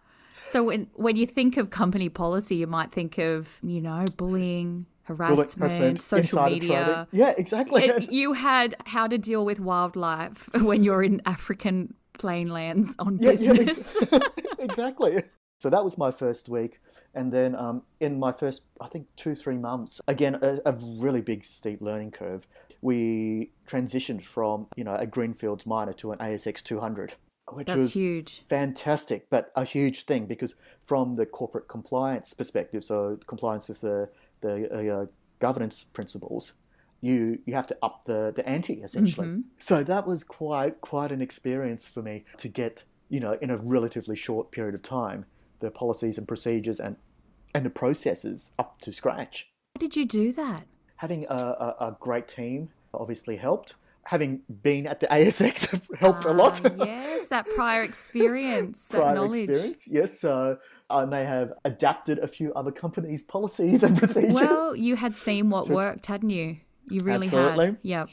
So 0.43 0.63
when 0.63 0.87
when 0.93 1.15
you 1.15 1.25
think 1.25 1.57
of 1.57 1.69
company 1.69 2.09
policy, 2.09 2.55
you 2.55 2.67
might 2.67 2.91
think 2.91 3.17
of 3.17 3.57
you 3.63 3.81
know 3.81 4.05
bullying, 4.17 4.85
harassment, 5.03 5.53
Harassment, 5.57 6.01
social 6.01 6.43
media. 6.45 6.83
trading. 6.85 7.07
yeah 7.11 7.33
exactly 7.37 7.83
It- 7.85 8.11
you 8.11 8.33
had 8.33 8.75
how 8.85 9.07
to 9.07 9.17
deal 9.17 9.43
with 9.45 9.59
wildlife 9.59 10.49
when 10.61 10.83
you're 10.83 11.03
in 11.03 11.21
African 11.25 11.93
plain 12.17 12.47
lands 12.49 12.95
on 12.99 13.17
yeah, 13.19 13.31
yeah, 13.31 13.53
business. 13.53 13.97
ex- 14.01 14.27
exactly 14.59 15.23
so 15.65 15.71
that 15.71 15.83
was 15.83 15.97
my 15.97 16.11
first 16.11 16.47
week 16.47 16.79
and 17.15 17.31
then 17.31 17.55
um, 17.55 17.81
in 17.99 18.19
my 18.19 18.31
first 18.31 18.61
i 18.79 18.87
think 18.87 19.07
two 19.15 19.33
three 19.33 19.57
months 19.57 19.99
again 20.07 20.37
a, 20.43 20.59
a 20.63 20.73
really 20.99 21.21
big 21.21 21.43
steep 21.43 21.81
learning 21.81 22.11
curve 22.11 22.45
we 22.83 23.49
transitioned 23.67 24.21
from 24.21 24.67
you 24.75 24.83
know 24.83 24.93
a 24.93 25.07
greenfields 25.07 25.65
miner 25.65 25.91
to 25.91 26.11
an 26.11 26.19
asx 26.19 26.61
200 26.61 27.15
which 27.51 27.67
That's 27.67 27.77
was 27.77 27.93
huge. 27.93 28.41
fantastic, 28.49 29.29
but 29.29 29.51
a 29.55 29.63
huge 29.63 30.05
thing 30.05 30.25
because 30.25 30.55
from 30.81 31.13
the 31.13 31.27
corporate 31.27 31.67
compliance 31.67 32.33
perspective, 32.33 32.83
so 32.83 33.19
compliance 33.27 33.67
with 33.67 33.81
the 33.81 34.09
the 34.41 34.91
uh, 34.91 35.05
governance 35.37 35.85
principles, 35.93 36.53
you 37.01 37.37
you 37.45 37.53
have 37.53 37.67
to 37.67 37.77
up 37.83 38.05
the 38.05 38.33
the 38.35 38.43
ante 38.49 38.81
essentially. 38.81 39.43
So 39.59 39.83
that 39.83 40.07
was 40.07 40.23
quite 40.23 40.81
quite 40.81 41.11
an 41.11 41.21
experience 41.21 41.87
for 41.87 42.01
me 42.01 42.25
to 42.37 42.47
get 42.47 42.81
you 43.09 43.19
know 43.19 43.37
in 43.39 43.51
a 43.51 43.57
relatively 43.57 44.15
short 44.15 44.51
period 44.51 44.73
of 44.73 44.81
time 44.81 45.25
the 45.59 45.71
policies 45.71 46.17
and 46.17 46.27
procedures 46.27 46.79
and 46.79 46.95
and 47.53 47.65
the 47.65 47.69
processes 47.69 48.51
up 48.59 48.79
to 48.81 48.91
scratch. 48.91 49.49
How 49.75 49.79
did 49.79 49.95
you 49.95 50.05
do 50.05 50.31
that? 50.33 50.67
Having 50.97 51.25
a, 51.29 51.35
a, 51.35 51.75
a 51.87 51.97
great 51.99 52.27
team 52.27 52.69
obviously 52.93 53.37
helped. 53.37 53.75
Having 54.03 54.41
been 54.61 54.85
at 54.85 54.99
the 54.99 55.07
ASX 55.11 55.95
helped 55.97 56.25
a 56.25 56.31
lot. 56.31 56.61
Ah, 56.65 56.85
yes, 56.85 57.27
that 57.29 57.47
prior 57.55 57.81
experience, 57.83 58.87
that 58.89 58.97
knowledge. 58.97 59.13
prior 59.13 59.15
knowledge. 59.15 59.49
experience. 59.49 59.87
Yes, 59.87 60.19
so 60.19 60.57
I 60.89 61.05
may 61.05 61.23
have 61.23 61.53
adapted 61.63 62.19
a 62.19 62.27
few 62.27 62.53
other 62.53 62.71
companies' 62.71 63.23
policies 63.23 63.83
and 63.83 63.97
procedures. 63.97 64.33
Well, 64.33 64.75
you 64.75 64.97
had 64.97 65.15
seen 65.15 65.49
what 65.49 65.69
worked, 65.81 66.05
hadn't 66.07 66.29
you? 66.29 66.57
You 66.87 66.99
really 67.01 67.27
Absolutely. 67.27 67.65
had. 67.65 67.77
Yep. 67.81 68.09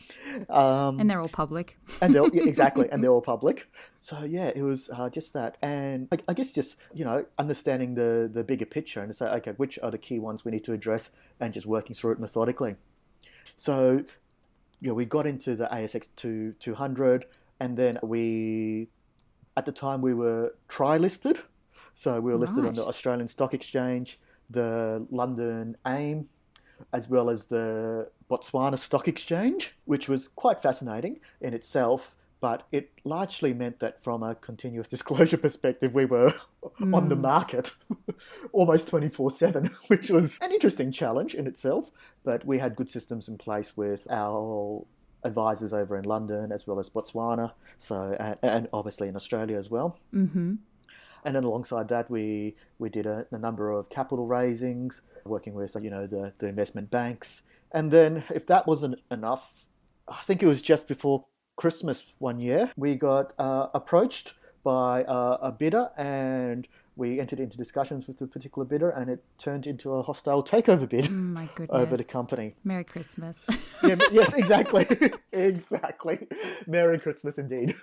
um, 0.51 0.99
And 0.99 1.09
they're 1.11 1.21
all 1.21 1.29
public. 1.29 1.79
and 2.01 2.15
they're 2.15 2.27
yeah, 2.33 2.45
exactly, 2.45 2.89
and 2.91 3.03
they're 3.03 3.11
all 3.17 3.21
public. 3.21 3.69
So 4.01 4.25
yeah, 4.25 4.51
it 4.55 4.63
was 4.63 4.89
uh, 4.91 5.11
just 5.11 5.33
that, 5.35 5.59
and 5.63 6.09
I, 6.13 6.19
I 6.29 6.33
guess 6.35 6.53
just 6.53 6.77
you 6.95 7.05
know 7.05 7.27
understanding 7.39 7.95
the 7.95 8.31
the 8.33 8.43
bigger 8.43 8.65
picture 8.67 9.01
and 9.01 9.11
to 9.11 9.17
say, 9.17 9.27
okay, 9.27 9.53
which 9.59 9.79
are 9.83 9.91
the 9.91 9.99
key 9.99 10.19
ones 10.19 10.45
we 10.45 10.51
need 10.51 10.65
to 10.65 10.73
address, 10.73 11.11
and 11.41 11.53
just 11.53 11.67
working 11.67 11.95
through 11.95 12.13
it 12.13 12.21
methodically. 12.21 12.77
So, 13.57 14.05
you 14.81 14.89
know, 14.89 14.95
we 14.95 15.05
got 15.05 15.27
into 15.27 15.55
the 15.55 15.67
ASX 15.67 16.09
two 16.17 16.55
two 16.59 16.75
hundred, 16.75 17.27
and 17.61 17.77
then 17.77 17.99
we, 18.03 18.89
at 19.57 19.67
the 19.67 19.73
time, 19.73 20.01
we 20.01 20.15
were 20.15 20.55
tri 20.69 20.97
listed, 20.97 21.41
so 21.95 22.21
we 22.21 22.33
were 22.33 22.39
listed 22.39 22.65
on 22.65 22.75
the 22.75 22.85
Australian 22.87 23.29
Stock 23.29 23.53
Exchange, 23.55 24.19
the 24.51 25.07
London 25.11 25.77
AIM, 25.87 26.29
as 26.93 27.09
well 27.09 27.31
as 27.31 27.47
the 27.47 28.09
Botswana 28.31 28.79
Stock 28.79 29.09
Exchange, 29.09 29.75
which 29.85 30.09
was 30.09 30.29
quite 30.29 30.63
fascinating 30.63 31.21
in 31.41 31.55
itself. 31.55 32.15
But 32.41 32.67
it 32.73 32.91
largely 33.05 33.55
meant 33.55 33.79
that 33.79 34.03
from 34.03 34.23
a 34.25 34.35
continuous 34.35 34.89
disclosure 34.95 35.37
perspective, 35.37 35.95
we 35.95 36.07
were 36.07 36.33
on 36.93 37.09
the 37.09 37.17
market 37.17 37.73
almost 38.53 38.89
24 38.89 39.31
7, 39.31 39.71
which 39.87 40.11
was 40.11 40.39
an 40.41 40.51
interesting 40.51 40.91
challenge 40.91 41.35
in 41.35 41.47
itself. 41.47 41.91
But 42.25 42.45
we 42.45 42.59
had 42.59 42.75
good 42.75 42.91
systems 42.91 43.29
in 43.29 43.39
place 43.39 43.77
with 43.77 44.07
our 44.11 44.85
advisors 45.25 45.73
over 45.73 45.97
in 45.97 46.05
London 46.05 46.51
as 46.53 46.67
well 46.67 46.79
as 46.79 46.91
Botswana, 46.91 47.53
so 47.79 48.17
and, 48.19 48.37
and 48.43 48.69
obviously 48.73 49.09
in 49.09 49.17
Australia 49.17 49.57
as 49.57 49.71
well. 49.71 49.99
Mm-hmm. 50.13 50.55
And 51.25 51.37
then 51.37 51.45
alongside 51.45 51.89
that, 51.89 52.11
we 52.11 52.57
we 52.79 52.89
did 52.89 53.07
a, 53.07 53.27
a 53.31 53.39
number 53.39 53.71
of 53.71 53.89
capital 53.89 54.27
raisings, 54.27 55.01
working 55.25 55.55
with 55.55 55.77
you 55.81 55.91
know 55.91 56.07
the, 56.07 56.33
the 56.39 56.47
investment 56.47 56.91
banks. 56.91 57.43
And 57.73 57.91
then 57.91 58.25
if 58.35 58.47
that 58.47 58.67
wasn't 58.67 59.01
enough, 59.11 59.65
I 60.07 60.21
think 60.23 60.43
it 60.43 60.47
was 60.47 60.61
just 60.61 60.89
before 60.89 61.25
Christmas 61.57 62.05
one 62.19 62.39
year, 62.39 62.71
we 62.77 62.95
got 62.97 63.33
uh, 63.39 63.69
approached 63.75 64.35
by 64.65 65.05
uh, 65.05 65.39
a 65.41 65.53
bidder, 65.53 65.91
and 65.97 66.69
we 66.97 67.19
entered 67.19 67.41
into 67.41 67.57
discussions 67.57 68.07
with 68.07 68.19
the 68.19 68.27
particular 68.27 68.65
bidder, 68.67 68.91
and 68.91 69.11
it 69.11 69.25
turned 69.39 69.67
into 69.67 69.93
a 69.95 70.03
hostile 70.03 70.43
takeover 70.43 70.89
bid 70.89 71.07
Oh 71.09 71.11
my 71.11 71.47
goodness. 71.47 71.71
over 71.73 71.97
the 71.97 72.05
company. 72.05 72.55
Merry 72.65 72.85
Christmas. 72.85 73.39
Yeah, 73.85 73.97
yes, 74.13 74.33
exactly, 74.37 74.87
exactly. 75.33 76.29
Merry 76.69 77.01
Christmas 77.01 77.37
indeed. 77.37 77.75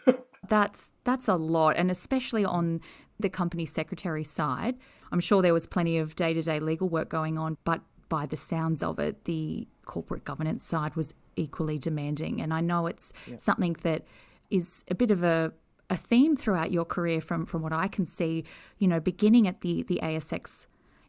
That's 0.48 0.92
that's 1.04 1.28
a 1.28 1.36
lot, 1.36 1.76
and 1.76 1.92
especially 1.92 2.46
on 2.46 2.80
the 3.20 3.30
company 3.30 3.66
secretary 3.66 4.24
side. 4.24 4.78
I'm 5.12 5.20
sure 5.20 5.42
there 5.42 5.54
was 5.54 5.68
plenty 5.68 5.98
of 5.98 6.16
day-to-day 6.16 6.60
legal 6.60 6.90
work 6.90 7.10
going 7.10 7.38
on, 7.38 7.58
but 7.64 7.82
by 8.10 8.26
the 8.26 8.38
sounds 8.38 8.82
of 8.84 9.00
it, 9.00 9.26
the 9.26 9.68
corporate 9.86 10.24
governance 10.24 10.64
side 10.64 10.96
was 10.96 11.14
equally 11.36 11.80
demanding. 11.80 12.42
And 12.42 12.54
I 12.54 12.62
know 12.62 12.88
it's 12.88 13.14
yeah. 13.28 13.38
something 13.38 13.76
that 13.82 14.06
is 14.50 14.84
a 14.90 14.96
bit 14.96 15.12
of 15.12 15.24
a 15.24 15.54
a 15.92 15.98
theme 15.98 16.36
throughout 16.36 16.72
your 16.72 16.86
career 16.86 17.20
from 17.20 17.46
from 17.46 17.62
what 17.64 17.74
I 17.74 17.88
can 17.88 18.06
see, 18.06 18.46
you 18.78 18.88
know, 18.88 19.00
beginning 19.00 19.48
at 19.48 19.62
the 19.62 19.84
the 19.84 20.00
ASX 20.04 20.68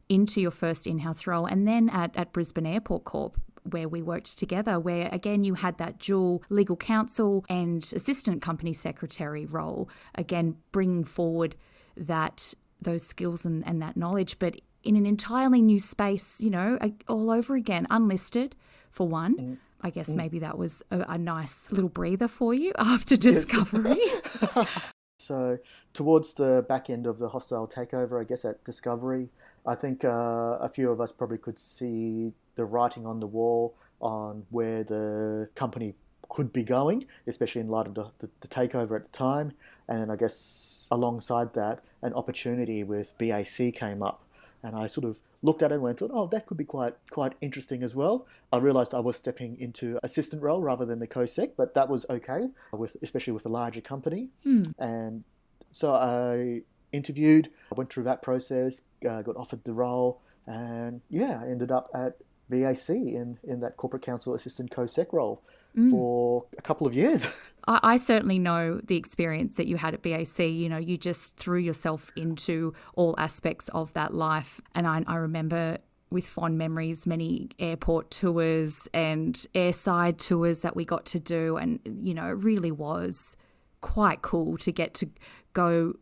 into 0.08 0.40
your 0.40 0.50
first 0.50 0.86
in-house 0.86 1.26
role 1.26 1.46
and 1.46 1.68
then 1.68 1.88
at, 1.90 2.16
at 2.16 2.32
Brisbane 2.32 2.66
Airport 2.66 3.04
Corp 3.04 3.36
where 3.64 3.88
we 3.88 4.00
worked 4.00 4.38
together, 4.38 4.80
where 4.80 5.08
again 5.12 5.44
you 5.44 5.54
had 5.54 5.76
that 5.78 5.98
dual 5.98 6.42
legal 6.48 6.76
counsel 6.76 7.44
and 7.48 7.92
assistant 7.94 8.40
company 8.40 8.72
secretary 8.72 9.44
role, 9.44 9.88
again 10.14 10.56
bringing 10.72 11.04
forward 11.04 11.56
that 11.96 12.54
those 12.80 13.04
skills 13.04 13.44
and, 13.44 13.66
and 13.66 13.80
that 13.82 13.96
knowledge, 13.96 14.38
but 14.38 14.60
in 14.82 14.96
an 14.96 15.06
entirely 15.06 15.60
new 15.60 15.78
space, 15.78 16.40
you 16.40 16.50
know, 16.50 16.78
all 17.08 17.30
over 17.30 17.54
again, 17.54 17.86
unlisted 17.90 18.56
for 18.90 19.06
one. 19.06 19.36
Mm. 19.36 19.56
I 19.82 19.90
guess 19.90 20.10
mm. 20.10 20.16
maybe 20.16 20.38
that 20.40 20.58
was 20.58 20.82
a, 20.90 21.00
a, 21.08 21.18
nice 21.18 21.70
little 21.70 21.88
breather 21.88 22.28
for 22.28 22.52
you 22.52 22.72
after 22.78 23.16
discovery. 23.16 24.00
so, 25.18 25.58
towards 25.94 26.34
the 26.34 26.64
back 26.68 26.90
end 26.90 27.06
of 27.06 27.18
the 27.18 27.28
hostile 27.28 27.66
takeover, 27.66 28.20
I 28.20 28.24
guess 28.24 28.44
at 28.44 28.62
Discovery, 28.64 29.30
I 29.66 29.74
think 29.74 30.04
uh, 30.04 30.58
a 30.60 30.68
few 30.68 30.90
of 30.90 31.00
us 31.00 31.12
probably 31.12 31.38
could 31.38 31.58
see 31.58 32.32
the 32.56 32.64
writing 32.64 33.06
on 33.06 33.20
the 33.20 33.26
wall 33.26 33.74
on 34.00 34.44
where 34.50 34.84
the 34.84 35.48
company 35.54 35.94
could 36.30 36.52
be 36.52 36.64
going, 36.64 37.04
especially 37.26 37.60
in 37.60 37.68
light 37.68 37.86
of 37.86 37.94
the, 37.94 38.06
the, 38.20 38.30
the, 38.40 38.48
takeover 38.48 38.96
at 38.96 39.12
the 39.12 39.18
time. 39.18 39.52
And 39.88 40.00
then 40.00 40.10
I 40.10 40.16
guess 40.16 40.88
alongside 40.90 41.52
that, 41.54 41.84
an 42.00 42.14
opportunity 42.14 42.82
with 42.84 43.12
BAC 43.18 43.74
came 43.74 44.02
up. 44.02 44.24
And 44.62 44.74
I 44.76 44.86
sort 44.86 45.04
of 45.04 45.20
looked 45.42 45.62
at 45.62 45.72
it 45.72 45.74
and 45.74 45.82
went, 45.82 46.00
oh, 46.02 46.26
that 46.28 46.46
could 46.46 46.56
be 46.56 46.64
quite 46.64 46.94
quite 47.10 47.32
interesting 47.40 47.82
as 47.82 47.94
well. 47.94 48.26
I 48.52 48.58
realised 48.58 48.94
I 48.94 49.00
was 49.00 49.16
stepping 49.16 49.58
into 49.58 49.98
assistant 50.02 50.42
role 50.42 50.62
rather 50.62 50.84
than 50.84 50.98
the 50.98 51.06
co-sec, 51.06 51.50
but 51.56 51.74
that 51.74 51.88
was 51.88 52.06
okay, 52.08 52.48
with 52.72 52.96
especially 53.02 53.32
with 53.32 53.46
a 53.46 53.48
larger 53.48 53.80
company. 53.80 54.28
Mm. 54.46 54.72
And 54.78 55.24
so 55.72 55.94
I 55.94 56.62
interviewed, 56.92 57.50
I 57.72 57.74
went 57.74 57.92
through 57.92 58.04
that 58.04 58.22
process, 58.22 58.82
uh, 59.08 59.22
got 59.22 59.36
offered 59.36 59.64
the 59.64 59.72
role, 59.72 60.20
and 60.46 61.00
yeah, 61.08 61.40
I 61.42 61.48
ended 61.48 61.70
up 61.70 61.88
at 61.94 62.18
BAC 62.50 62.90
in, 62.90 63.38
in 63.42 63.60
that 63.60 63.76
corporate 63.76 64.02
counsel 64.02 64.34
assistant 64.34 64.70
co-sec 64.70 65.12
role 65.12 65.42
mm. 65.76 65.90
for 65.90 66.46
a 66.58 66.62
couple 66.62 66.86
of 66.86 66.94
years. 66.94 67.26
I, 67.66 67.80
I, 67.82 67.96
certainly 67.96 68.38
know 68.38 68.80
the 68.82 68.96
experience 68.96 69.54
that 69.54 69.66
you 69.66 69.76
had 69.76 69.94
at 69.94 70.02
BAC. 70.02 70.38
You 70.38 70.68
know, 70.68 70.78
you 70.78 70.96
just 70.96 71.36
threw 71.36 71.58
yourself 71.58 72.10
into 72.16 72.74
all 72.94 73.14
aspects 73.18 73.68
of 73.70 73.92
that 73.94 74.14
life. 74.14 74.60
And 74.74 74.86
I, 74.86 75.04
I 75.06 75.16
remember 75.16 75.78
with 76.10 76.26
fond 76.26 76.58
memories 76.58 77.06
many 77.06 77.50
airport 77.58 78.10
tours 78.10 78.88
and 78.92 79.34
airside 79.54 80.18
tours 80.18 80.60
that 80.60 80.74
we 80.74 80.84
got 80.84 81.06
to 81.06 81.20
do. 81.20 81.56
And, 81.56 81.78
you 81.84 82.14
know, 82.14 82.26
it 82.26 82.38
really 82.38 82.72
was 82.72 83.36
quite 83.80 84.22
cool 84.22 84.56
to 84.58 84.72
get 84.72 84.94
to 84.94 85.08
go 85.52 85.94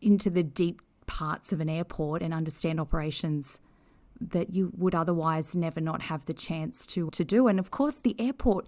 into 0.00 0.30
the 0.30 0.42
deep 0.42 0.80
parts 1.06 1.52
of 1.52 1.60
an 1.60 1.68
airport 1.68 2.22
and 2.22 2.32
understand 2.32 2.80
operations 2.80 3.58
that 4.20 4.54
you 4.54 4.72
would 4.76 4.94
otherwise 4.94 5.54
never 5.54 5.80
not 5.80 6.02
have 6.02 6.24
the 6.26 6.34
chance 6.34 6.86
to 6.86 7.10
to 7.10 7.24
do 7.24 7.48
and 7.48 7.58
of 7.58 7.70
course 7.70 8.00
the 8.00 8.14
airport 8.18 8.66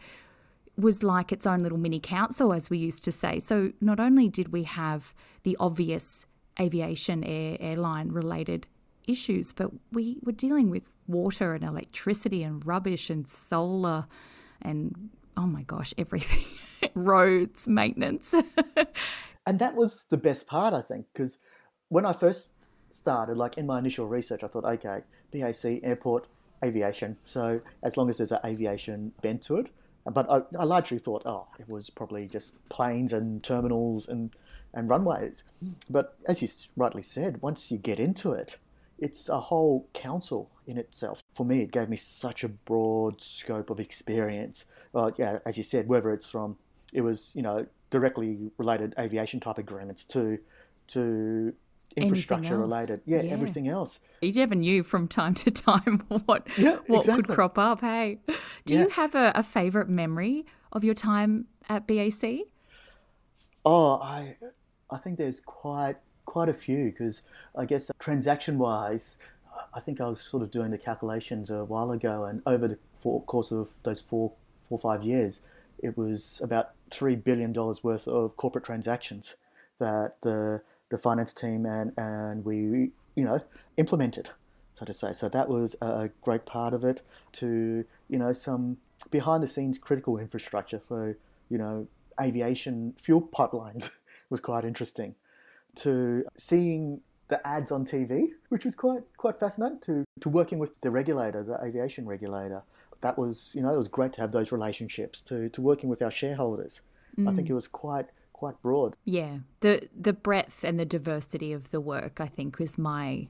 was 0.79 1.03
like 1.03 1.33
its 1.33 1.45
own 1.45 1.59
little 1.59 1.77
mini 1.77 1.99
council, 1.99 2.53
as 2.53 2.71
we 2.71 2.79
used 2.79 3.05
to 3.05 3.11
say. 3.11 3.41
So 3.41 3.73
not 3.81 3.99
only 3.99 4.29
did 4.29 4.53
we 4.53 4.63
have 4.63 5.13
the 5.43 5.57
obvious 5.59 6.25
aviation 6.61 7.25
air 7.25 7.57
airline 7.61 8.11
related 8.11 8.69
issues, 9.07 9.53
but 9.53 9.73
we 9.91 10.19
were 10.23 10.33
dealing 10.33 10.71
with 10.71 10.93
water 11.09 11.55
and 11.55 11.65
electricity 11.65 12.45
and 12.45 12.65
rubbish 12.65 13.11
and 13.11 13.27
solar 13.27 14.07
and 14.63 15.11
oh 15.37 15.47
my 15.47 15.63
gosh, 15.63 15.95
everything 15.99 16.45
roads, 16.95 17.67
maintenance. 17.67 18.35
and 19.47 19.59
that 19.59 19.75
was 19.75 20.05
the 20.11 20.17
best 20.17 20.47
part, 20.47 20.75
I 20.75 20.83
think, 20.83 21.07
because 21.13 21.39
when 21.89 22.05
I 22.05 22.13
first 22.13 22.53
started, 22.91 23.37
like 23.37 23.57
in 23.57 23.67
my 23.67 23.79
initial 23.79 24.07
research, 24.07 24.43
I 24.43 24.49
thought, 24.49 24.65
okay, 24.65 25.03
BAC, 25.33 25.81
airport, 25.83 26.29
aviation. 26.65 27.17
So 27.25 27.61
as 27.83 27.97
long 27.97 28.11
as 28.11 28.17
there's 28.17 28.33
an 28.33 28.41
aviation 28.45 29.13
bent 29.23 29.43
to 29.43 29.57
it, 29.57 29.71
but 30.11 30.31
I, 30.31 30.41
I, 30.59 30.65
largely 30.65 30.99
thought, 30.99 31.23
oh, 31.27 31.47
it 31.59 31.69
was 31.69 31.91
probably 31.91 32.27
just 32.27 32.67
planes 32.69 33.13
and 33.13 33.43
terminals 33.43 34.09
and, 34.09 34.35
and 34.73 34.89
runways. 34.89 35.45
But 35.91 36.17
as 36.27 36.41
you 36.41 36.49
rightly 36.77 37.03
said, 37.03 37.43
once 37.43 37.71
you 37.71 37.79
get 37.79 38.01
into 38.01 38.33
it, 38.33 38.57
it's 38.99 39.29
a 39.29 39.39
whole 39.39 39.87
council 39.93 40.51
in 40.67 40.79
itself. 40.79 41.23
For 41.35 41.45
me, 41.45 41.61
it 41.61 41.71
gave 41.71 41.89
me 41.89 41.97
such 41.97 42.43
a 42.43 42.49
broad 42.49 43.21
scope 43.21 43.71
of 43.71 43.79
experience. 43.79 44.65
Uh, 44.95 45.11
yeah, 45.17 45.39
as 45.47 45.57
you 45.57 45.63
said, 45.63 45.89
whether 45.89 46.13
it's 46.13 46.31
from, 46.31 46.57
it 46.93 47.03
was, 47.03 47.33
you 47.35 47.43
know, 47.43 47.67
directly 47.91 48.51
related 48.59 48.95
aviation 48.99 49.41
type 49.41 49.59
agreements 49.59 50.05
to, 50.05 50.39
to 50.89 51.55
infrastructure 51.97 52.57
related. 52.57 53.01
Yeah, 53.05 53.23
yeah, 53.23 53.33
everything 53.33 53.69
else. 53.69 54.01
You 54.21 54.33
never 54.33 54.55
knew 54.55 54.83
from 54.83 55.09
time 55.09 55.35
to 55.35 55.51
time 55.51 56.05
what 56.27 56.47
yeah, 56.57 56.79
what 56.87 57.01
exactly. 57.01 57.23
could 57.25 57.35
crop 57.35 57.59
up. 57.59 57.81
Hey, 57.81 58.19
do 58.65 58.75
yeah. 58.75 58.83
you 58.83 58.89
have 58.91 59.15
a, 59.15 59.33
a 59.35 59.43
favorite 59.43 59.89
memory 59.89 60.45
of 60.73 60.85
your 60.85 60.95
time 60.95 61.47
at 61.69 61.87
BAC? 61.87 62.41
Oh, 63.65 64.01
I 64.01 64.37
I 64.91 64.99
think 64.99 65.19
there's 65.19 65.41
quite 65.41 65.97
quite 66.25 66.49
a 66.49 66.55
few 66.55 66.87
because 66.87 67.23
I 67.57 67.65
guess 67.65 67.91
transaction 67.99 68.59
wise, 68.59 69.17
I 69.75 69.81
think 69.81 70.01
I 70.01 70.07
was 70.07 70.21
sort 70.21 70.43
of 70.43 70.51
doing 70.51 70.71
the 70.71 70.79
calculations 70.79 71.51
a 71.51 71.65
while 71.65 71.91
ago, 71.91 72.25
and 72.25 72.43
over 72.47 72.69
the 72.69 72.79
course 73.03 73.51
of 73.51 73.69
those 73.83 74.01
four 74.01 74.33
four 74.69 74.79
five 74.79 75.03
years, 75.03 75.43
it 75.79 75.97
was 75.97 76.41
about 76.43 76.73
three 76.91 77.17
billion 77.17 77.53
dollars 77.53 77.83
worth 77.83 78.07
of 78.09 78.37
corporate 78.37 78.65
transactions 78.65 79.37
that 79.79 80.17
the 80.23 80.61
the 80.91 80.99
finance 80.99 81.35
team 81.35 81.67
and, 81.67 81.93
and 81.97 82.45
we, 82.45 82.91
you 83.15 83.25
know, 83.25 83.41
implemented, 83.77 84.31
so 84.75 84.85
to 84.85 84.93
say. 84.93 85.13
So 85.13 85.29
that 85.29 85.49
was 85.49 85.77
a 85.81 86.11
great 86.23 86.47
part 86.47 86.75
of 86.75 86.85
it 86.85 87.03
to, 87.33 87.85
you 88.09 88.19
know, 88.19 88.33
some 88.33 88.79
behind 89.11 89.43
the 89.43 89.47
scenes 89.47 89.79
critical 89.79 90.19
infrastructure. 90.19 90.81
So, 90.81 91.15
you 91.49 91.59
know, 91.59 91.89
aviation 92.21 92.95
fuel 93.01 93.23
pipelines 93.23 93.91
was 94.31 94.41
quite 94.41 94.65
interesting 94.65 95.15
to 95.77 96.25
seeing 96.37 97.01
the 97.29 97.47
ads 97.47 97.71
on 97.71 97.85
TV, 97.85 98.31
which 98.49 98.65
was 98.65 98.75
quite 98.75 99.03
quite 99.17 99.39
fascinating 99.39 99.81
to, 99.81 100.05
to 100.21 100.29
working 100.29 100.59
with 100.59 100.81
the 100.81 100.91
regulator, 100.91 101.43
the 101.43 101.59
aviation 101.63 102.07
regulator. 102.07 102.63
That 103.01 103.17
was, 103.17 103.53
you 103.55 103.63
know, 103.63 103.73
it 103.73 103.79
was 103.79 103.89
great 103.89 104.13
to 104.15 104.21
have 104.23 104.33
those 104.33 104.51
relationships, 104.51 105.21
to, 105.23 105.49
to 105.51 105.61
working 105.61 105.89
with 105.89 106.03
our 106.03 106.11
shareholders. 106.11 106.81
Mm. 107.17 107.29
I 107.29 107.35
think 107.35 107.47
mm. 107.47 107.51
it 107.51 107.55
was 107.55 107.69
quite 107.69 108.07
quite 108.39 108.63
broad. 108.63 108.97
Yeah, 109.05 109.39
the 109.61 109.89
the 110.01 110.13
breadth 110.13 110.63
and 110.63 110.79
the 110.79 110.85
diversity 110.85 111.53
of 111.53 111.71
the 111.71 111.81
work, 111.81 112.21
I 112.21 112.29
think, 112.29 112.61
was 112.61 112.79
my 112.79 113.29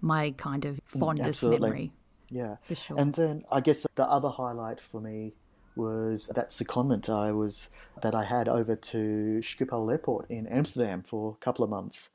my 0.00 0.30
kind 0.38 0.64
of 0.64 0.76
mm, 0.76 0.98
fondest 0.98 1.28
Absolutely. 1.28 1.68
memory. 1.68 1.92
Yeah, 2.30 2.56
for 2.62 2.74
sure. 2.74 2.98
And 2.98 3.12
then 3.12 3.44
I 3.52 3.60
guess 3.60 3.86
the 3.94 4.08
other 4.08 4.30
highlight 4.30 4.80
for 4.80 5.00
me 5.00 5.34
was 5.76 6.28
that 6.34 6.48
secondment 6.48 7.10
I 7.10 7.32
was 7.32 7.68
that 8.00 8.14
I 8.14 8.24
had 8.24 8.48
over 8.48 8.74
to 8.74 9.40
Schiphol 9.42 9.92
Airport 9.92 10.30
in 10.30 10.46
Amsterdam 10.46 11.02
for 11.02 11.36
a 11.38 11.44
couple 11.44 11.62
of 11.62 11.70
months. 11.70 12.08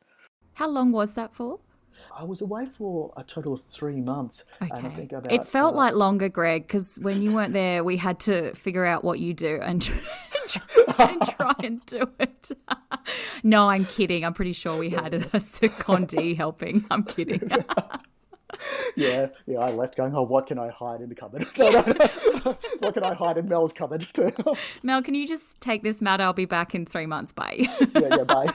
How 0.55 0.67
long 0.67 0.91
was 0.91 1.13
that 1.13 1.33
for? 1.33 1.59
I 2.17 2.23
was 2.23 2.41
away 2.41 2.65
for 2.65 3.13
a 3.15 3.23
total 3.23 3.53
of 3.53 3.61
three 3.61 4.01
months. 4.01 4.43
Okay. 4.59 5.07
About, 5.11 5.31
it 5.31 5.47
felt 5.47 5.75
uh, 5.75 5.77
like 5.77 5.93
longer, 5.93 6.29
Greg, 6.29 6.63
because 6.67 6.97
when 6.99 7.21
you 7.21 7.31
weren't 7.31 7.53
there, 7.53 7.83
we 7.83 7.97
had 7.97 8.19
to 8.21 8.55
figure 8.55 8.83
out 8.83 9.03
what 9.03 9.19
you 9.19 9.35
do 9.35 9.59
and 9.61 9.87
and, 10.99 11.21
try 11.21 11.53
and 11.63 11.85
do 11.85 12.09
it. 12.19 12.51
no, 13.43 13.69
I'm 13.69 13.85
kidding. 13.85 14.25
I'm 14.25 14.33
pretty 14.33 14.53
sure 14.53 14.77
we 14.77 14.89
had 14.89 15.13
a 15.13 15.19
secondee 15.39 16.35
helping. 16.35 16.85
I'm 16.91 17.03
kidding. 17.03 17.49
yeah, 18.95 19.27
yeah, 19.45 19.59
I 19.59 19.71
left 19.71 19.95
going, 19.95 20.15
oh, 20.15 20.23
what 20.23 20.47
can 20.47 20.59
I 20.59 20.69
hide 20.69 21.01
in 21.01 21.09
the 21.09 21.15
cupboard? 21.15 21.47
No, 21.57 21.69
no, 21.69 21.81
no. 21.81 22.57
what 22.79 22.93
can 22.93 23.03
I 23.03 23.13
hide 23.13 23.37
in 23.37 23.47
Mel's 23.47 23.73
cupboard? 23.73 24.05
Mel, 24.83 25.01
can 25.01 25.15
you 25.15 25.27
just 25.27 25.59
take 25.61 25.83
this 25.83 26.01
mat? 26.01 26.21
I'll 26.21 26.33
be 26.33 26.45
back 26.45 26.75
in 26.75 26.85
three 26.85 27.05
months. 27.05 27.31
Bye. 27.31 27.67
yeah, 27.95 28.17
yeah, 28.17 28.23
bye. 28.23 28.53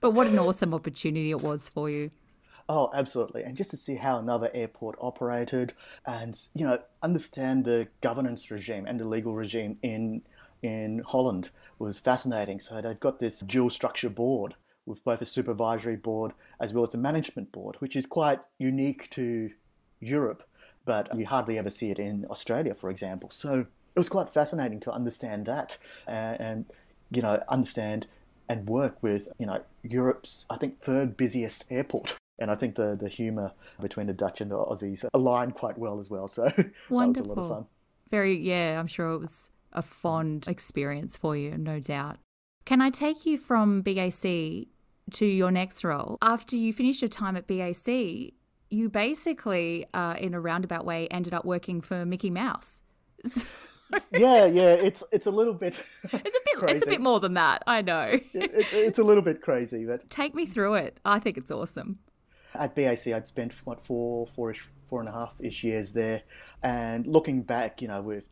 But 0.00 0.12
what 0.12 0.26
an 0.26 0.38
awesome 0.38 0.74
opportunity 0.74 1.30
it 1.30 1.40
was 1.40 1.68
for 1.68 1.90
you. 1.90 2.10
Oh, 2.70 2.90
absolutely. 2.92 3.44
And 3.44 3.56
just 3.56 3.70
to 3.70 3.78
see 3.78 3.94
how 3.94 4.18
another 4.18 4.50
airport 4.52 4.96
operated 5.00 5.72
and, 6.06 6.38
you 6.54 6.66
know, 6.66 6.78
understand 7.02 7.64
the 7.64 7.88
governance 8.02 8.50
regime 8.50 8.84
and 8.86 9.00
the 9.00 9.08
legal 9.08 9.34
regime 9.34 9.78
in 9.82 10.22
in 10.62 11.02
Holland 11.06 11.50
was 11.78 11.98
fascinating. 11.98 12.60
So 12.60 12.80
they've 12.80 12.98
got 12.98 13.20
this 13.20 13.40
dual 13.40 13.70
structure 13.70 14.10
board 14.10 14.54
with 14.86 15.04
both 15.04 15.20
a 15.20 15.26
supervisory 15.26 15.96
board 15.96 16.32
as 16.60 16.72
well 16.72 16.86
as 16.86 16.94
a 16.94 16.98
management 16.98 17.52
board, 17.52 17.76
which 17.78 17.94
is 17.94 18.06
quite 18.06 18.40
unique 18.58 19.10
to 19.10 19.50
Europe, 20.00 20.42
but 20.84 21.14
you 21.16 21.26
hardly 21.26 21.58
ever 21.58 21.70
see 21.70 21.90
it 21.90 21.98
in 21.98 22.26
Australia, 22.30 22.74
for 22.74 22.90
example. 22.90 23.30
So 23.30 23.66
it 23.94 23.98
was 23.98 24.08
quite 24.08 24.30
fascinating 24.30 24.80
to 24.80 24.92
understand 24.92 25.46
that 25.46 25.76
and, 26.06 26.40
and 26.40 26.64
you 27.10 27.22
know, 27.22 27.42
understand 27.48 28.06
and 28.48 28.66
work 28.66 29.02
with, 29.02 29.28
you 29.38 29.46
know, 29.46 29.62
Europe's, 29.82 30.46
I 30.48 30.56
think, 30.56 30.80
third 30.80 31.16
busiest 31.16 31.64
airport 31.70 32.16
And 32.38 32.50
I 32.50 32.54
think 32.54 32.76
the, 32.76 32.96
the 32.98 33.08
humour 33.08 33.52
between 33.80 34.06
the 34.06 34.12
Dutch 34.12 34.40
and 34.40 34.50
the 34.50 34.56
Aussies 34.56 35.04
aligned 35.12 35.54
quite 35.54 35.76
well 35.76 35.98
as 35.98 36.08
well. 36.08 36.28
So 36.28 36.42
Wonderful. 36.42 36.70
that 36.90 37.08
was 37.08 37.18
a 37.18 37.22
lot 37.24 37.38
of 37.38 37.48
fun. 37.48 37.66
Very, 38.10 38.38
yeah, 38.38 38.78
I'm 38.78 38.86
sure 38.86 39.10
it 39.10 39.18
was 39.18 39.50
a 39.72 39.82
fond 39.82 40.46
experience 40.48 41.16
for 41.16 41.36
you, 41.36 41.56
no 41.56 41.80
doubt. 41.80 42.18
Can 42.64 42.80
I 42.80 42.90
take 42.90 43.24
you 43.24 43.38
from 43.38 43.82
BAC 43.82 44.66
to 45.12 45.26
your 45.26 45.50
next 45.50 45.84
role? 45.84 46.18
After 46.20 46.56
you 46.56 46.72
finished 46.72 47.00
your 47.00 47.08
time 47.08 47.36
at 47.36 47.46
BAC, 47.46 48.34
you 48.70 48.88
basically, 48.90 49.86
uh, 49.94 50.16
in 50.18 50.34
a 50.34 50.40
roundabout 50.40 50.84
way, 50.84 51.08
ended 51.08 51.32
up 51.32 51.44
working 51.44 51.80
for 51.80 52.04
Mickey 52.04 52.30
Mouse. 52.30 52.82
yeah, 54.12 54.44
yeah, 54.44 54.74
it's 54.74 55.02
it's 55.12 55.26
a 55.26 55.30
little 55.30 55.54
bit. 55.54 55.74
It's 56.04 56.14
a 56.14 56.40
bit. 56.44 56.58
Crazy. 56.58 56.74
It's 56.76 56.86
a 56.86 56.90
bit 56.90 57.00
more 57.00 57.20
than 57.20 57.34
that. 57.34 57.62
I 57.66 57.82
know. 57.82 58.02
it, 58.02 58.24
it's 58.34 58.72
it's 58.72 58.98
a 58.98 59.04
little 59.04 59.22
bit 59.22 59.40
crazy, 59.40 59.84
but 59.84 60.08
Take 60.10 60.34
me 60.34 60.44
through 60.44 60.74
it. 60.74 61.00
I 61.04 61.18
think 61.18 61.38
it's 61.38 61.50
awesome. 61.50 62.00
at 62.54 62.74
BAC, 62.74 63.06
I'd 63.08 63.26
spent 63.28 63.54
what 63.64 63.80
four, 63.80 64.26
four-ish, 64.26 64.66
four 64.86 65.00
and 65.00 65.08
a 65.08 65.12
half 65.12 65.34
ish 65.40 65.64
years 65.64 65.92
there, 65.92 66.22
and 66.62 67.06
looking 67.06 67.42
back, 67.42 67.80
you 67.80 67.88
know, 67.88 68.02
with 68.02 68.24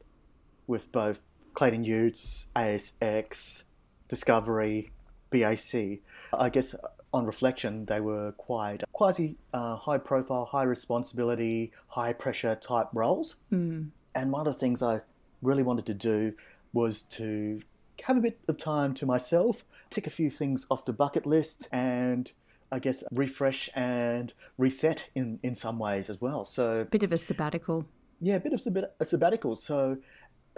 with 0.66 0.90
both 0.92 1.22
Clayton 1.54 1.84
Utz, 1.84 2.46
ASX, 2.54 3.64
Discovery, 4.08 4.90
BAC, 5.30 6.00
I 6.32 6.48
guess 6.50 6.74
on 7.12 7.24
reflection, 7.26 7.86
they 7.86 8.00
were 8.00 8.32
quite 8.32 8.82
quasi 8.92 9.36
uh, 9.54 9.76
high 9.76 9.98
profile, 9.98 10.44
high 10.44 10.64
responsibility, 10.64 11.72
high 11.88 12.12
pressure 12.12 12.54
type 12.56 12.88
roles. 12.92 13.36
Mm. 13.52 13.90
And 14.14 14.32
one 14.32 14.46
of 14.46 14.52
the 14.52 14.58
things 14.58 14.82
I 14.82 15.00
really 15.42 15.62
wanted 15.62 15.86
to 15.86 15.94
do 15.94 16.34
was 16.72 17.02
to 17.02 17.60
have 18.02 18.16
a 18.16 18.20
bit 18.20 18.38
of 18.48 18.58
time 18.58 18.92
to 18.94 19.06
myself, 19.06 19.64
tick 19.90 20.06
a 20.06 20.10
few 20.10 20.30
things 20.30 20.66
off 20.70 20.84
the 20.84 20.92
bucket 20.92 21.26
list, 21.26 21.68
and 21.72 22.30
I 22.70 22.78
guess 22.78 23.02
refresh 23.12 23.70
and 23.74 24.32
reset 24.58 25.08
in, 25.14 25.38
in 25.42 25.54
some 25.54 25.78
ways 25.78 26.10
as 26.10 26.20
well. 26.20 26.44
So, 26.44 26.84
Bit 26.90 27.04
of 27.04 27.12
a 27.12 27.18
sabbatical. 27.18 27.86
yeah, 28.20 28.34
a 28.36 28.40
bit 28.40 28.52
of 28.52 28.60
a 29.00 29.04
sabbatical. 29.04 29.54
So, 29.54 29.96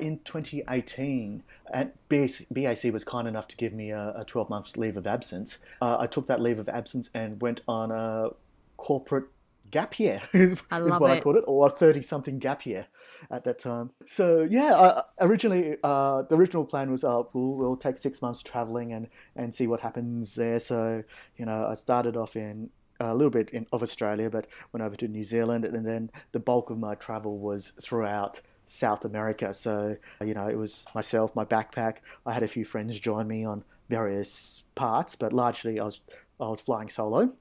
in 0.01 0.21
2018, 0.25 1.43
and 1.73 1.93
BAC, 2.09 2.47
BAC 2.51 2.93
was 2.93 3.05
kind 3.05 3.29
enough 3.29 3.49
to 3.49 3.57
give 3.57 3.73
me 3.73 3.91
a, 3.91 4.15
a 4.19 4.25
12 4.25 4.49
months 4.51 4.77
leave 4.77 4.97
of 4.97 5.07
absence. 5.07 5.59
Uh, 5.81 5.99
I 6.01 6.07
took 6.07 6.27
that 6.27 6.41
leave 6.41 6.59
of 6.59 6.69
absence 6.69 7.11
and 7.15 7.41
went 7.41 7.63
on 7.69 7.91
a 7.91 8.31
corporate 8.77 9.27
gap 9.71 9.99
year, 9.99 10.23
is, 10.33 10.63
I 10.71 10.81
is 10.81 10.91
what 10.99 11.11
I 11.11 11.17
it. 11.17 11.23
called 11.23 11.37
it, 11.37 11.45
or 11.47 11.67
a 11.67 11.71
30 11.71 12.03
something 12.03 12.39
gap 12.39 12.67
year 12.67 12.87
at 13.31 13.45
that 13.45 13.59
time. 13.59 13.91
So, 14.07 14.47
yeah, 14.51 14.75
I, 14.75 15.03
originally, 15.25 15.77
uh, 15.83 16.23
the 16.23 16.37
original 16.37 16.65
plan 16.65 16.91
was 16.91 17.05
uh, 17.05 17.23
we'll, 17.33 17.55
we'll 17.55 17.77
take 17.77 17.99
six 17.99 18.23
months 18.23 18.43
traveling 18.43 18.93
and, 18.93 19.09
and 19.37 19.55
see 19.55 19.67
what 19.67 19.81
happens 19.81 20.35
there. 20.35 20.61
So, 20.61 21.03
you 21.37 21.47
know, 21.47 21.67
I 21.67 21.75
started 21.75 22.17
off 22.17 22.37
in 22.37 22.71
a 23.01 23.15
little 23.15 23.31
bit 23.31 23.51
in, 23.51 23.67
of 23.73 23.83
Australia, 23.83 24.31
but 24.31 24.47
went 24.73 24.85
over 24.85 24.97
to 24.97 25.09
New 25.09 25.25
Zealand, 25.25 25.65
and 25.65 25.87
then 25.87 26.11
the 26.33 26.41
bulk 26.41 26.71
of 26.71 26.79
my 26.79 26.95
travel 26.95 27.39
was 27.39 27.73
throughout 27.81 28.41
South 28.69 29.05
America. 29.05 29.53
So, 29.55 29.97
you 30.23 30.35
know, 30.35 30.47
it 30.47 30.57
was 30.57 30.85
myself, 30.95 31.35
my 31.35 31.45
backpack. 31.45 31.97
I 32.27 32.33
had 32.35 32.43
a 32.43 32.49
few 32.49 32.65
friends 32.65 33.01
join 33.01 33.27
me 33.27 33.45
on 33.45 33.65
various 33.89 34.65
parts, 34.75 35.17
but 35.17 35.33
largely 35.33 35.81
I 35.81 35.85
was 35.85 36.01
I 36.41 36.49
was 36.49 36.61
flying 36.61 36.89
solo. 36.91 37.33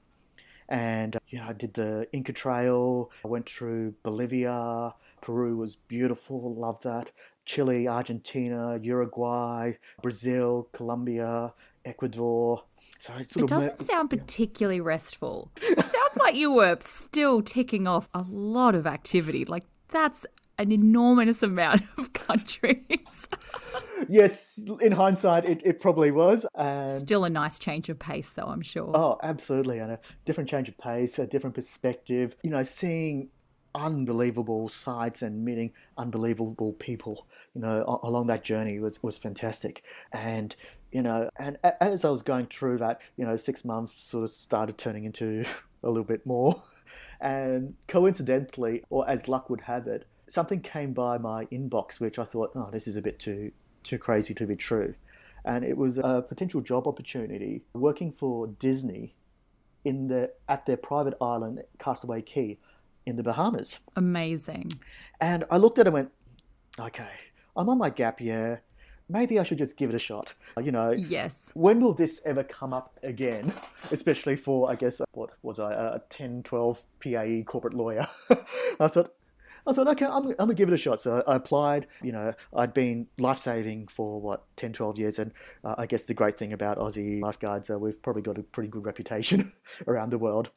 And 0.68 1.16
uh, 1.16 1.20
you 1.28 1.38
know, 1.38 1.46
I 1.48 1.52
did 1.52 1.74
the 1.74 2.08
Inca 2.12 2.32
Trail. 2.32 3.10
I 3.24 3.28
went 3.28 3.48
through 3.48 3.94
Bolivia. 4.02 4.94
Peru 5.20 5.56
was 5.56 5.76
beautiful. 5.76 6.54
Loved 6.54 6.82
that. 6.84 7.12
Chile, 7.44 7.88
Argentina, 7.88 8.78
Uruguay, 8.82 9.72
Brazil, 10.02 10.68
Colombia, 10.72 11.54
Ecuador. 11.84 12.64
So 12.98 13.12
It 13.14 13.46
doesn't 13.46 13.80
sound 13.80 14.10
particularly 14.10 14.80
restful. 14.80 15.50
Sounds 15.56 16.16
like 16.18 16.34
you 16.34 16.52
were 16.52 16.76
still 16.80 17.42
ticking 17.42 17.86
off 17.86 18.08
a 18.12 18.22
lot 18.28 18.74
of 18.74 18.86
activity. 18.86 19.44
Like 19.44 19.64
that's 19.88 20.26
an 20.58 20.72
enormous 20.72 21.42
amount 21.42 21.82
of 21.96 22.12
countries. 22.12 23.28
yes, 24.08 24.60
in 24.80 24.92
hindsight, 24.92 25.44
it, 25.44 25.60
it 25.64 25.80
probably 25.80 26.10
was. 26.10 26.46
And 26.54 26.90
Still 26.90 27.24
a 27.24 27.30
nice 27.30 27.58
change 27.58 27.88
of 27.88 27.98
pace, 27.98 28.32
though, 28.32 28.46
I'm 28.46 28.62
sure. 28.62 28.90
Oh, 28.94 29.18
absolutely. 29.22 29.78
And 29.78 29.92
a 29.92 30.00
different 30.24 30.50
change 30.50 30.68
of 30.68 30.76
pace, 30.78 31.18
a 31.18 31.26
different 31.26 31.54
perspective. 31.54 32.36
You 32.42 32.50
know, 32.50 32.62
seeing 32.62 33.28
unbelievable 33.74 34.68
sights 34.68 35.22
and 35.22 35.44
meeting 35.44 35.72
unbelievable 35.96 36.72
people, 36.74 37.26
you 37.54 37.60
know, 37.60 38.00
along 38.02 38.26
that 38.26 38.42
journey 38.42 38.78
was, 38.80 39.02
was 39.02 39.18
fantastic. 39.18 39.84
And, 40.12 40.54
you 40.90 41.02
know, 41.02 41.30
and 41.38 41.58
as 41.80 42.04
I 42.04 42.10
was 42.10 42.22
going 42.22 42.46
through 42.46 42.78
that, 42.78 43.00
you 43.16 43.24
know, 43.24 43.36
six 43.36 43.64
months 43.64 43.92
sort 43.92 44.24
of 44.24 44.30
started 44.30 44.78
turning 44.78 45.04
into 45.04 45.44
a 45.82 45.88
little 45.88 46.04
bit 46.04 46.26
more. 46.26 46.60
And 47.20 47.74
coincidentally, 47.86 48.82
or 48.88 49.06
as 49.10 49.28
luck 49.28 49.50
would 49.50 49.60
have 49.60 49.86
it, 49.86 50.06
something 50.28 50.60
came 50.60 50.92
by 50.92 51.18
my 51.18 51.46
inbox, 51.46 52.00
which 52.00 52.18
I 52.18 52.24
thought, 52.24 52.52
oh, 52.54 52.68
this 52.72 52.86
is 52.86 52.96
a 52.96 53.02
bit 53.02 53.18
too, 53.18 53.52
too 53.82 53.98
crazy 53.98 54.34
to 54.34 54.46
be 54.46 54.56
true. 54.56 54.94
And 55.44 55.64
it 55.64 55.76
was 55.76 55.98
a 55.98 56.24
potential 56.28 56.60
job 56.60 56.86
opportunity 56.86 57.62
working 57.72 58.12
for 58.12 58.46
Disney 58.46 59.14
in 59.84 60.08
the 60.08 60.32
at 60.48 60.66
their 60.66 60.76
private 60.76 61.14
island, 61.20 61.62
Castaway 61.78 62.20
Cay, 62.22 62.58
in 63.06 63.16
the 63.16 63.22
Bahamas. 63.22 63.78
Amazing. 63.96 64.72
And 65.20 65.44
I 65.50 65.56
looked 65.56 65.78
at 65.78 65.86
it 65.86 65.88
and 65.88 65.94
went, 65.94 66.10
okay, 66.78 67.08
I'm 67.56 67.68
on 67.68 67.78
my 67.78 67.88
gap 67.90 68.20
year. 68.20 68.62
Maybe 69.08 69.38
I 69.38 69.42
should 69.42 69.56
just 69.56 69.78
give 69.78 69.88
it 69.88 69.96
a 69.96 69.98
shot. 69.98 70.34
Uh, 70.56 70.60
you 70.60 70.70
know, 70.70 70.90
Yes. 70.90 71.50
when 71.54 71.80
will 71.80 71.94
this 71.94 72.20
ever 72.26 72.44
come 72.44 72.74
up 72.74 72.98
again? 73.02 73.54
Especially 73.90 74.36
for, 74.36 74.70
I 74.70 74.74
guess, 74.74 75.00
uh, 75.00 75.04
what 75.12 75.30
was 75.42 75.58
I, 75.58 75.72
uh, 75.72 75.94
a 75.96 76.00
10, 76.10 76.42
12 76.42 76.84
PAE 77.00 77.44
corporate 77.46 77.72
lawyer. 77.72 78.06
I 78.80 78.88
thought, 78.88 79.14
I 79.68 79.74
thought, 79.74 79.88
okay, 79.88 80.06
I'm, 80.06 80.26
I'm 80.26 80.34
going 80.34 80.48
to 80.48 80.54
give 80.54 80.68
it 80.68 80.74
a 80.74 80.78
shot. 80.78 81.00
So 81.00 81.22
I 81.26 81.36
applied. 81.36 81.86
You 82.02 82.12
know, 82.12 82.34
I'd 82.56 82.72
been 82.72 83.06
life 83.18 83.38
saving 83.38 83.88
for 83.88 84.20
what, 84.20 84.44
10, 84.56 84.72
12 84.72 84.98
years. 84.98 85.18
And 85.18 85.32
uh, 85.62 85.74
I 85.76 85.86
guess 85.86 86.04
the 86.04 86.14
great 86.14 86.38
thing 86.38 86.54
about 86.54 86.78
Aussie 86.78 87.20
lifeguards, 87.20 87.68
uh, 87.68 87.78
we've 87.78 88.00
probably 88.02 88.22
got 88.22 88.38
a 88.38 88.42
pretty 88.42 88.70
good 88.70 88.86
reputation 88.86 89.52
around 89.86 90.10
the 90.10 90.18
world. 90.18 90.50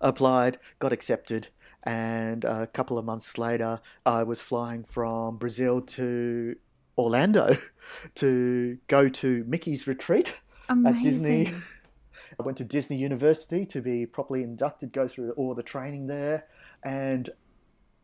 Applied, 0.00 0.58
got 0.80 0.92
accepted. 0.92 1.48
And 1.84 2.44
a 2.44 2.66
couple 2.66 2.98
of 2.98 3.04
months 3.04 3.38
later, 3.38 3.80
I 4.04 4.24
was 4.24 4.40
flying 4.40 4.82
from 4.82 5.36
Brazil 5.36 5.80
to 5.80 6.56
Orlando 6.98 7.54
to 8.16 8.78
go 8.88 9.08
to 9.08 9.44
Mickey's 9.44 9.86
retreat 9.86 10.36
Amazing. 10.68 10.98
at 10.98 11.02
Disney. 11.04 11.54
I 12.38 12.42
went 12.42 12.58
to 12.58 12.64
Disney 12.64 12.96
University 12.96 13.64
to 13.66 13.80
be 13.80 14.04
properly 14.04 14.42
inducted, 14.42 14.92
go 14.92 15.06
through 15.06 15.30
all 15.32 15.54
the 15.54 15.62
training 15.62 16.08
there, 16.08 16.46
and 16.84 17.30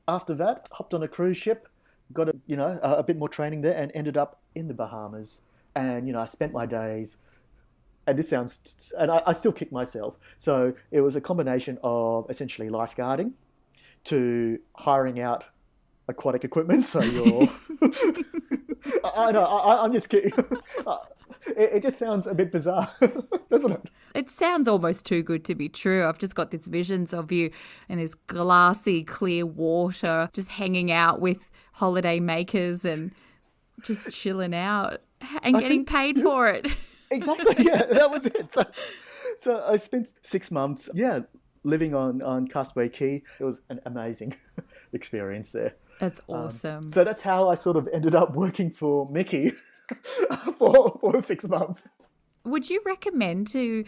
after 0.07 0.35
that, 0.35 0.69
hopped 0.73 0.95
on 0.95 1.03
a 1.03 1.09
cruise 1.09 1.37
ship, 1.37 1.69
got 2.13 2.29
a 2.29 2.37
you 2.47 2.57
know 2.57 2.79
a, 2.83 2.97
a 2.97 3.03
bit 3.03 3.17
more 3.17 3.29
training 3.29 3.63
there, 3.63 3.77
and 3.77 3.91
ended 3.95 4.17
up 4.17 4.41
in 4.55 4.69
the 4.69 4.75
Bahamas. 4.75 5.41
And 5.75 6.07
you 6.07 6.13
know, 6.13 6.21
I 6.21 6.27
spent 6.27 6.53
my 6.53 6.67
days. 6.67 7.17
And 8.07 8.19
this 8.19 8.29
sounds, 8.29 8.93
and 8.99 9.11
I, 9.11 9.23
I 9.27 9.33
still 9.33 9.53
kick 9.53 9.73
myself. 9.73 10.19
So 10.37 10.75
it 10.91 11.01
was 11.01 11.17
a 11.17 11.23
combination 11.23 11.79
of 11.83 12.29
essentially 12.29 12.69
lifeguarding, 12.69 13.33
to 14.05 14.59
hiring 14.77 15.21
out 15.21 15.47
aquatic 16.09 16.45
equipment. 16.45 16.83
So 16.83 17.03
you're, 17.03 17.25
I, 19.03 19.11
I 19.17 19.33
know, 19.33 19.45
I, 19.45 19.85
I'm 19.85 19.93
just 19.93 20.09
kidding. 20.09 20.33
It, 21.47 21.75
it 21.75 21.83
just 21.83 21.99
sounds 21.99 22.27
a 22.27 22.35
bit 22.35 22.51
bizarre, 22.53 22.91
doesn't 23.49 23.73
it? 23.73 23.91
It 24.15 24.31
sounds 24.31 24.69
almost 24.69 25.05
too 25.05 25.23
good 25.23 25.45
to 25.47 25.55
be 25.55 25.69
true. 25.69 26.07
I've 26.07 26.19
just 26.19 26.35
got 26.35 26.51
these 26.51 26.67
visions 26.67 27.13
of 27.13 27.33
you 27.33 27.51
in 27.89 27.99
this 27.99 28.15
glassy, 28.15 29.03
clear 29.03 29.45
water, 29.45 30.31
just 30.33 30.53
hanging 30.53 30.91
out 30.93 31.21
with 31.21 31.51
holiday 31.75 32.21
makers 32.21 32.85
and 32.85 33.11
just 33.83 34.11
chilling 34.13 34.55
out 34.55 35.01
and 35.43 35.57
I 35.57 35.61
getting 35.61 35.85
think- 35.85 35.89
paid 35.89 36.21
for 36.21 36.49
it. 36.49 36.67
Exactly. 37.11 37.67
Yeah, 37.67 37.85
that 37.85 38.11
was 38.11 38.27
it. 38.27 38.53
So, 38.53 38.65
so 39.37 39.65
I 39.69 39.77
spent 39.77 40.15
six 40.23 40.51
months, 40.51 40.89
yeah, 40.95 41.21
living 41.63 41.95
on 41.95 42.23
on 42.23 42.49
Castaway 42.49 42.89
Cay. 42.89 43.23
It 43.39 43.45
was 43.45 43.61
an 43.69 43.79
amazing 43.85 44.35
experience 44.93 45.51
there. 45.51 45.77
That's 46.01 46.21
um, 46.29 46.37
awesome. 46.37 46.89
So 46.89 47.05
that's 47.05 47.23
how 47.23 47.51
I 47.51 47.55
sort 47.55 47.77
of 47.77 47.89
ended 47.93 48.17
up 48.17 48.35
working 48.35 48.71
for 48.71 49.09
Mickey 49.11 49.53
for 50.59 50.99
for 51.01 51.21
six 51.21 51.45
months. 51.45 51.89
Would 52.45 52.69
you 52.71 52.81
recommend 52.85 53.49
to 53.49 53.85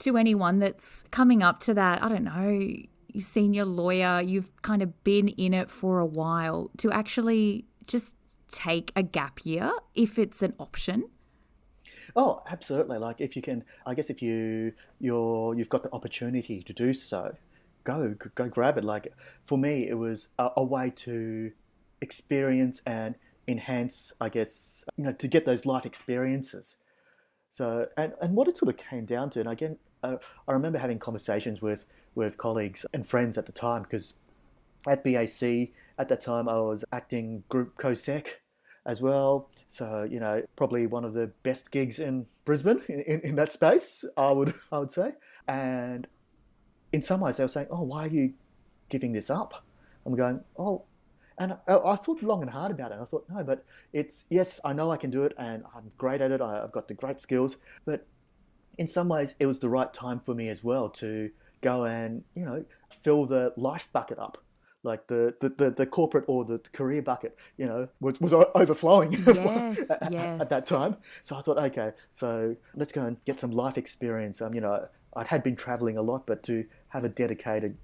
to 0.00 0.16
anyone 0.16 0.58
that's 0.58 1.04
coming 1.10 1.42
up 1.42 1.60
to 1.60 1.74
that, 1.74 2.02
I 2.02 2.08
don't 2.08 2.24
know, 2.24 3.20
senior 3.20 3.64
lawyer, 3.64 4.22
you've 4.22 4.50
kind 4.62 4.82
of 4.82 5.04
been 5.04 5.28
in 5.28 5.52
it 5.52 5.68
for 5.68 5.98
a 5.98 6.06
while, 6.06 6.70
to 6.78 6.90
actually 6.90 7.66
just 7.86 8.16
take 8.50 8.92
a 8.96 9.02
gap 9.02 9.44
year 9.44 9.72
if 9.94 10.18
it's 10.18 10.42
an 10.42 10.54
option? 10.58 11.04
Oh, 12.16 12.42
absolutely. 12.48 12.98
Like 12.98 13.20
if 13.20 13.36
you 13.36 13.42
can, 13.42 13.64
I 13.86 13.94
guess 13.94 14.10
if 14.10 14.22
you 14.22 14.72
you're 14.98 15.54
you've 15.54 15.68
got 15.68 15.82
the 15.82 15.92
opportunity 15.92 16.62
to 16.62 16.72
do 16.72 16.92
so, 16.92 17.36
go 17.84 18.14
go 18.34 18.48
grab 18.48 18.78
it. 18.78 18.84
Like 18.84 19.12
for 19.44 19.58
me, 19.58 19.88
it 19.88 19.94
was 19.94 20.28
a, 20.38 20.50
a 20.56 20.64
way 20.64 20.90
to 20.96 21.52
experience 22.00 22.82
and 22.86 23.14
enhance. 23.48 24.12
I 24.20 24.28
guess 24.28 24.84
you 24.96 25.04
know 25.04 25.12
to 25.12 25.28
get 25.28 25.44
those 25.44 25.66
life 25.66 25.86
experiences. 25.86 26.76
So 27.48 27.88
and 27.96 28.12
and 28.20 28.34
what 28.34 28.48
it 28.48 28.56
sort 28.56 28.72
of 28.72 28.76
came 28.76 29.04
down 29.04 29.30
to, 29.30 29.40
and 29.40 29.48
again, 29.48 29.78
uh, 30.02 30.16
I 30.48 30.52
remember 30.52 30.78
having 30.78 30.98
conversations 30.98 31.60
with 31.60 31.84
with 32.14 32.38
colleagues 32.38 32.86
and 32.92 33.06
friends 33.06 33.38
at 33.38 33.46
the 33.46 33.52
time 33.52 33.82
because 33.82 34.14
at 34.88 35.04
BAC 35.04 35.70
at 35.98 36.08
that 36.08 36.20
time 36.20 36.48
I 36.48 36.58
was 36.60 36.84
acting 36.92 37.44
group 37.48 37.76
co-sec 37.76 38.40
as 38.86 39.00
well. 39.00 39.50
So 39.68 40.06
you 40.10 40.20
know, 40.20 40.42
probably 40.56 40.86
one 40.86 41.04
of 41.04 41.14
the 41.14 41.28
best 41.42 41.70
gigs 41.70 41.98
in 41.98 42.26
Brisbane 42.44 42.80
in, 42.88 43.00
in, 43.00 43.20
in, 43.20 43.36
that 43.36 43.52
space. 43.52 44.04
I 44.16 44.30
would 44.30 44.54
I 44.72 44.78
would 44.78 44.92
say. 44.92 45.12
And 45.48 46.06
in 46.92 47.02
some 47.02 47.20
ways, 47.20 47.36
they 47.36 47.44
were 47.44 47.48
saying, 47.48 47.68
"Oh, 47.70 47.82
why 47.82 48.04
are 48.04 48.08
you 48.08 48.32
giving 48.88 49.12
this 49.12 49.30
up?" 49.30 49.64
I'm 50.06 50.14
going, 50.16 50.40
"Oh." 50.58 50.84
And 51.40 51.54
I, 51.66 51.78
I 51.78 51.96
thought 51.96 52.22
long 52.22 52.42
and 52.42 52.50
hard 52.50 52.70
about 52.70 52.92
it. 52.92 52.98
I 53.00 53.04
thought, 53.04 53.24
no, 53.28 53.42
but 53.42 53.64
it's 53.92 54.26
yes, 54.28 54.60
I 54.64 54.74
know 54.74 54.92
I 54.92 54.98
can 54.98 55.10
do 55.10 55.24
it, 55.24 55.32
and 55.38 55.64
I'm 55.74 55.88
great 55.98 56.20
at 56.20 56.30
it. 56.30 56.40
I, 56.40 56.62
I've 56.62 56.70
got 56.70 56.86
the 56.86 56.94
great 56.94 57.20
skills, 57.20 57.56
but 57.84 58.06
in 58.78 58.86
some 58.86 59.08
ways, 59.08 59.34
it 59.40 59.46
was 59.46 59.58
the 59.58 59.68
right 59.68 59.92
time 59.92 60.20
for 60.20 60.34
me 60.34 60.48
as 60.48 60.62
well 60.62 60.88
to 60.88 61.30
go 61.62 61.84
and 61.84 62.24
you 62.34 62.44
know 62.44 62.64
fill 63.02 63.26
the 63.26 63.52
life 63.56 63.88
bucket 63.92 64.18
up 64.18 64.38
like 64.82 65.06
the, 65.08 65.34
the, 65.40 65.48
the, 65.50 65.70
the, 65.70 65.86
corporate 65.86 66.24
or 66.26 66.42
the 66.42 66.58
career 66.72 67.02
bucket, 67.02 67.36
you 67.58 67.66
know, 67.66 67.86
was, 68.00 68.18
was 68.18 68.32
overflowing 68.54 69.12
yes, 69.26 69.90
at, 69.90 70.10
yes. 70.10 70.40
at, 70.40 70.48
that 70.48 70.66
time. 70.66 70.96
So 71.22 71.36
I 71.36 71.42
thought, 71.42 71.58
okay, 71.58 71.92
so 72.14 72.56
let's 72.74 72.90
go 72.90 73.04
and 73.04 73.22
get 73.26 73.38
some 73.38 73.50
life 73.50 73.76
experience. 73.76 74.40
Um, 74.40 74.54
you 74.54 74.60
know, 74.62 74.88
I 75.14 75.24
had 75.24 75.42
been 75.42 75.54
traveling 75.54 75.98
a 75.98 76.02
lot, 76.02 76.26
but 76.26 76.42
to 76.44 76.64
have 76.88 77.04
a 77.04 77.10
dedicated 77.10 77.76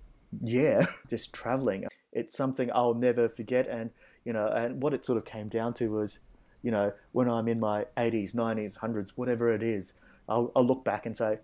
year 0.42 0.86
just 1.08 1.32
traveling, 1.32 1.86
it's 2.12 2.36
something 2.36 2.70
I'll 2.74 2.94
never 2.94 3.28
forget. 3.28 3.68
And, 3.68 3.90
you 4.24 4.32
know, 4.32 4.48
and 4.48 4.82
what 4.82 4.94
it 4.94 5.04
sort 5.04 5.18
of 5.18 5.24
came 5.24 5.48
down 5.48 5.74
to 5.74 5.88
was, 5.88 6.18
you 6.62 6.70
know, 6.70 6.92
when 7.12 7.28
I'm 7.28 7.48
in 7.48 7.60
my 7.60 7.86
80s, 7.96 8.34
90s, 8.34 8.78
100s, 8.78 9.10
whatever 9.16 9.52
it 9.52 9.62
is, 9.62 9.94
I'll, 10.28 10.50
I'll 10.56 10.66
look 10.66 10.84
back 10.84 11.06
and 11.06 11.16
say, 11.16 11.38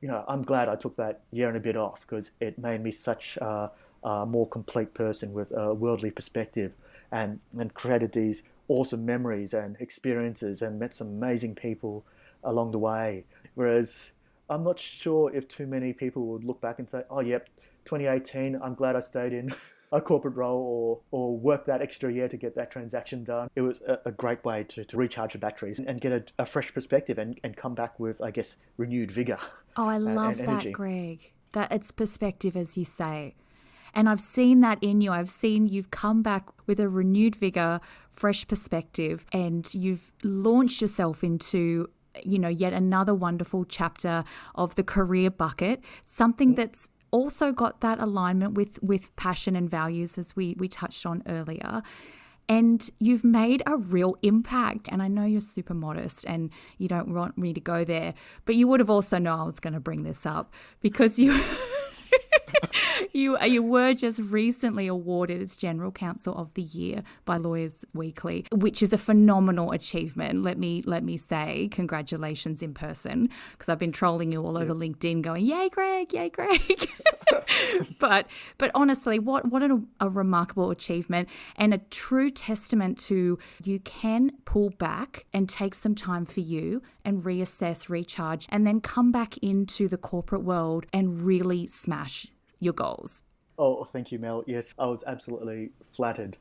you 0.00 0.08
know, 0.08 0.24
I'm 0.28 0.42
glad 0.42 0.68
I 0.68 0.76
took 0.76 0.96
that 0.96 1.22
year 1.30 1.48
and 1.48 1.56
a 1.56 1.60
bit 1.60 1.76
off 1.76 2.02
because 2.02 2.32
it 2.40 2.58
made 2.58 2.82
me 2.82 2.90
such 2.90 3.38
uh, 3.38 3.68
a 4.02 4.26
more 4.26 4.48
complete 4.48 4.94
person 4.94 5.32
with 5.32 5.52
a 5.52 5.74
worldly 5.74 6.10
perspective 6.10 6.72
and, 7.10 7.40
and 7.56 7.72
created 7.74 8.12
these 8.12 8.42
awesome 8.68 9.04
memories 9.04 9.54
and 9.54 9.76
experiences 9.78 10.62
and 10.62 10.78
met 10.78 10.94
some 10.94 11.08
amazing 11.08 11.54
people 11.54 12.04
along 12.42 12.72
the 12.72 12.78
way. 12.78 13.24
Whereas 13.54 14.12
I'm 14.50 14.62
not 14.62 14.78
sure 14.78 15.34
if 15.34 15.46
too 15.46 15.66
many 15.66 15.92
people 15.92 16.26
would 16.26 16.44
look 16.44 16.60
back 16.60 16.78
and 16.78 16.90
say, 16.90 17.02
oh, 17.10 17.20
yep, 17.20 17.48
2018, 17.84 18.60
I'm 18.62 18.74
glad 18.74 18.96
I 18.96 19.00
stayed 19.00 19.32
in 19.32 19.54
a 19.92 20.00
corporate 20.00 20.34
role 20.34 21.02
or, 21.10 21.18
or 21.20 21.36
work 21.36 21.66
that 21.66 21.82
extra 21.82 22.12
year 22.12 22.26
to 22.28 22.36
get 22.36 22.54
that 22.56 22.70
transaction 22.70 23.24
done. 23.24 23.50
It 23.54 23.60
was 23.60 23.80
a, 23.86 23.98
a 24.06 24.10
great 24.10 24.42
way 24.44 24.64
to, 24.64 24.84
to 24.84 24.96
recharge 24.96 25.34
the 25.34 25.38
batteries 25.38 25.78
and, 25.78 25.86
and 25.86 26.00
get 26.00 26.12
a, 26.12 26.42
a, 26.42 26.46
fresh 26.46 26.72
perspective 26.72 27.18
and, 27.18 27.38
and 27.44 27.56
come 27.56 27.74
back 27.74 28.00
with, 28.00 28.22
I 28.22 28.30
guess, 28.30 28.56
renewed 28.78 29.10
vigor. 29.10 29.38
Oh, 29.76 29.88
I 29.88 29.98
love 29.98 30.38
and, 30.38 30.48
that, 30.48 30.72
Greg. 30.72 31.32
That 31.52 31.70
it's 31.72 31.92
perspective, 31.92 32.56
as 32.56 32.76
you 32.76 32.84
say. 32.84 33.34
And 33.94 34.08
I've 34.08 34.20
seen 34.20 34.60
that 34.60 34.78
in 34.82 35.02
you. 35.02 35.12
I've 35.12 35.30
seen 35.30 35.66
you've 35.66 35.90
come 35.90 36.22
back 36.22 36.48
with 36.66 36.80
a 36.80 36.88
renewed 36.88 37.36
vigor, 37.36 37.80
fresh 38.10 38.46
perspective, 38.46 39.26
and 39.32 39.72
you've 39.74 40.12
launched 40.24 40.80
yourself 40.80 41.22
into 41.22 41.90
you 42.22 42.38
know 42.38 42.48
yet 42.48 42.74
another 42.74 43.14
wonderful 43.14 43.64
chapter 43.64 44.22
of 44.54 44.74
the 44.74 44.82
career 44.82 45.30
bucket 45.30 45.82
something 46.06 46.52
mm. 46.52 46.56
that's 46.56 46.86
also 47.12 47.52
got 47.52 47.80
that 47.80 48.00
alignment 48.00 48.54
with 48.54 48.82
with 48.82 49.14
passion 49.14 49.54
and 49.54 49.70
values 49.70 50.18
as 50.18 50.34
we 50.34 50.56
we 50.58 50.66
touched 50.66 51.06
on 51.06 51.22
earlier 51.28 51.82
and 52.48 52.90
you've 52.98 53.24
made 53.24 53.62
a 53.66 53.76
real 53.76 54.16
impact. 54.22 54.88
And 54.90 55.02
I 55.02 55.08
know 55.08 55.24
you're 55.24 55.40
super 55.40 55.74
modest 55.74 56.24
and 56.26 56.50
you 56.76 56.88
don't 56.88 57.14
want 57.14 57.38
me 57.38 57.54
to 57.54 57.60
go 57.60 57.84
there, 57.84 58.14
but 58.44 58.56
you 58.56 58.68
would 58.68 58.80
have 58.80 58.90
also 58.90 59.18
known 59.18 59.40
I 59.40 59.44
was 59.44 59.60
going 59.60 59.74
to 59.74 59.80
bring 59.80 60.02
this 60.02 60.26
up 60.26 60.52
because 60.80 61.18
you. 61.18 61.42
you 63.12 63.38
you 63.42 63.62
were 63.62 63.94
just 63.94 64.18
recently 64.20 64.86
awarded 64.86 65.40
as 65.42 65.56
General 65.56 65.90
Counsel 65.90 66.34
of 66.34 66.54
the 66.54 66.62
Year 66.62 67.02
by 67.24 67.36
Lawyers 67.36 67.84
Weekly, 67.94 68.46
which 68.52 68.82
is 68.82 68.92
a 68.92 68.98
phenomenal 68.98 69.72
achievement. 69.72 70.42
Let 70.42 70.58
me 70.58 70.82
let 70.86 71.04
me 71.04 71.16
say 71.16 71.68
congratulations 71.70 72.62
in 72.62 72.74
person 72.74 73.28
because 73.52 73.68
I've 73.68 73.78
been 73.78 73.92
trolling 73.92 74.32
you 74.32 74.44
all 74.44 74.56
over 74.56 74.74
yeah. 74.74 74.88
LinkedIn, 74.88 75.22
going 75.22 75.44
yay 75.44 75.68
Greg, 75.68 76.12
yay 76.12 76.30
Greg. 76.30 76.88
but 77.98 78.26
but 78.58 78.70
honestly, 78.74 79.18
what 79.18 79.46
what 79.46 79.62
a, 79.62 79.80
a 80.00 80.08
remarkable 80.08 80.70
achievement 80.70 81.28
and 81.56 81.74
a 81.74 81.78
true 81.78 82.30
testament 82.30 82.98
to 82.98 83.38
you 83.62 83.80
can 83.80 84.32
pull 84.44 84.70
back 84.70 85.26
and 85.32 85.48
take 85.48 85.74
some 85.74 85.94
time 85.94 86.24
for 86.24 86.40
you 86.40 86.82
and 87.04 87.24
reassess, 87.24 87.88
recharge, 87.88 88.46
and 88.50 88.66
then 88.66 88.80
come 88.80 89.12
back 89.12 89.36
into 89.38 89.88
the 89.88 89.96
corporate 89.96 90.42
world 90.42 90.86
and 90.92 91.22
really 91.22 91.66
smash 91.66 92.32
your 92.62 92.72
goals? 92.72 93.22
Oh, 93.58 93.84
thank 93.84 94.12
you, 94.12 94.18
Mel. 94.18 94.44
Yes, 94.46 94.74
I 94.78 94.86
was 94.86 95.04
absolutely 95.06 95.70
flattered 95.94 96.38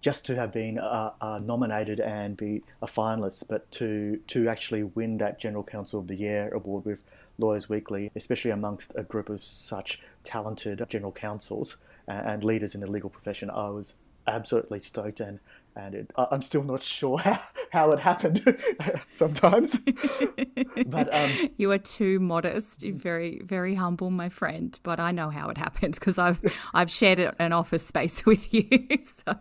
just 0.00 0.24
to 0.26 0.36
have 0.36 0.52
been 0.52 0.78
uh, 0.78 1.10
uh, 1.20 1.40
nominated 1.42 1.98
and 1.98 2.36
be 2.36 2.62
a 2.80 2.86
finalist, 2.86 3.44
but 3.48 3.68
to 3.72 4.20
to 4.28 4.48
actually 4.48 4.84
win 4.84 5.18
that 5.18 5.40
General 5.40 5.64
Counsel 5.64 6.00
of 6.00 6.06
the 6.06 6.14
Year 6.14 6.48
award 6.54 6.84
with 6.84 7.00
Lawyers 7.38 7.68
Weekly, 7.68 8.12
especially 8.14 8.52
amongst 8.52 8.92
a 8.94 9.02
group 9.02 9.28
of 9.28 9.42
such 9.42 10.00
talented 10.22 10.84
general 10.88 11.10
counsels 11.10 11.76
and 12.06 12.44
leaders 12.44 12.74
in 12.74 12.80
the 12.82 12.90
legal 12.90 13.10
profession, 13.10 13.50
I 13.50 13.70
was 13.70 13.94
absolutely 14.26 14.78
stoked 14.78 15.20
and 15.20 15.40
and 15.76 15.94
it, 15.94 16.10
I'm 16.16 16.42
still 16.42 16.62
not 16.62 16.82
sure 16.82 17.18
how, 17.18 17.40
how 17.70 17.90
it 17.90 18.00
happened 18.00 18.42
sometimes. 19.14 19.78
but 20.86 21.14
um, 21.14 21.30
you 21.56 21.70
are 21.72 21.78
too 21.78 22.20
modest, 22.20 22.82
very 22.82 23.42
very 23.44 23.74
humble, 23.74 24.10
my 24.10 24.28
friend. 24.28 24.78
But 24.82 25.00
I 25.00 25.10
know 25.10 25.30
how 25.30 25.48
it 25.48 25.58
happened 25.58 25.94
because 25.94 26.18
I've 26.18 26.40
I've 26.72 26.90
shared 26.90 27.34
an 27.38 27.52
office 27.52 27.86
space 27.86 28.24
with 28.26 28.52
you, 28.52 28.68
so 29.02 29.36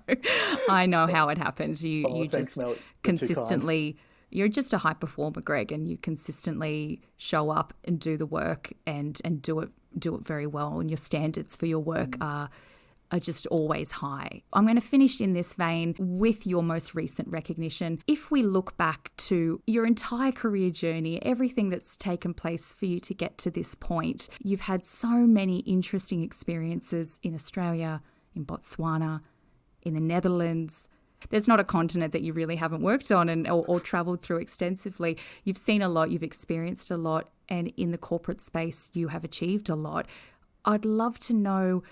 I 0.70 0.86
know 0.86 1.08
how 1.08 1.30
it 1.30 1.38
happened. 1.38 1.82
You 1.82 2.06
oh, 2.08 2.24
you 2.24 2.30
thanks, 2.30 2.48
just 2.48 2.58
Mel. 2.58 2.76
consistently. 3.04 3.98
You're 4.30 4.48
just 4.48 4.74
a 4.74 4.80
high 4.80 4.96
performer, 4.96 5.42
Greg, 5.42 5.72
and 5.72 5.88
you 5.88 5.96
consistently 5.96 7.02
show 7.18 7.52
up 7.52 7.72
and 7.86 8.00
do 8.00 8.18
the 8.18 8.26
work 8.26 8.74
and 8.88 9.20
and 9.24 9.42
do 9.42 9.60
it 9.60 9.70
do 9.98 10.16
it 10.16 10.26
very 10.26 10.48
well. 10.48 10.80
And 10.80 10.90
your 10.90 10.98
standards 10.98 11.56
for 11.56 11.68
your 11.68 11.80
work 11.80 12.12
mm. 12.12 12.26
are 12.26 12.50
are 13.14 13.20
just 13.20 13.46
always 13.48 13.92
high. 13.92 14.42
I'm 14.54 14.66
going 14.66 14.76
to 14.76 14.82
finish 14.82 15.22
in 15.22 15.34
this 15.34 15.54
vein 15.54 15.94
with 16.00 16.48
your 16.48 16.64
most 16.64 16.96
recent 16.96 17.28
recognition. 17.28 18.02
If 18.08 18.32
we 18.32 18.42
look 18.42 18.76
back 18.76 19.12
to 19.18 19.62
your 19.68 19.86
entire 19.86 20.32
career 20.32 20.72
journey, 20.72 21.24
everything 21.24 21.70
that's 21.70 21.96
taken 21.96 22.34
place 22.34 22.72
for 22.74 22.88
you 22.88 23.00
to 23.02 23.14
get 23.14 23.38
to 23.38 23.52
this 23.52 23.76
point, 23.76 24.30
you've 24.40 24.62
had 24.62 24.84
so 24.84 25.10
many 25.10 25.60
interesting 25.60 26.24
experiences 26.24 27.20
in 27.22 27.36
Australia, 27.36 28.02
in 28.36 28.46
Botswana, 28.46 29.22
in 29.84 29.94
the 29.94 30.02
Netherlands. 30.02 30.88
There's 31.30 31.48
not 31.48 31.60
a 31.60 31.64
continent 31.64 32.14
that 32.14 32.24
you 32.24 32.34
really 32.34 32.56
haven't 32.56 32.82
worked 32.82 33.12
on 33.12 33.30
and 33.30 33.48
or, 33.48 33.64
or 33.68 33.80
traveled 33.80 34.24
through 34.24 34.38
extensively. 34.38 35.20
You've 35.44 35.58
seen 35.58 35.84
a 35.84 35.88
lot, 35.88 36.10
you've 36.10 36.24
experienced 36.24 36.90
a 36.90 36.98
lot, 36.98 37.30
and 37.48 37.72
in 37.78 37.92
the 37.92 37.98
corporate 38.00 38.42
space, 38.42 38.90
you 38.94 39.10
have 39.10 39.24
achieved 39.24 39.70
a 39.70 39.76
lot. 39.76 40.08
I'd 40.66 40.84
love 40.84 41.20
to 41.20 41.34
know 41.34 41.84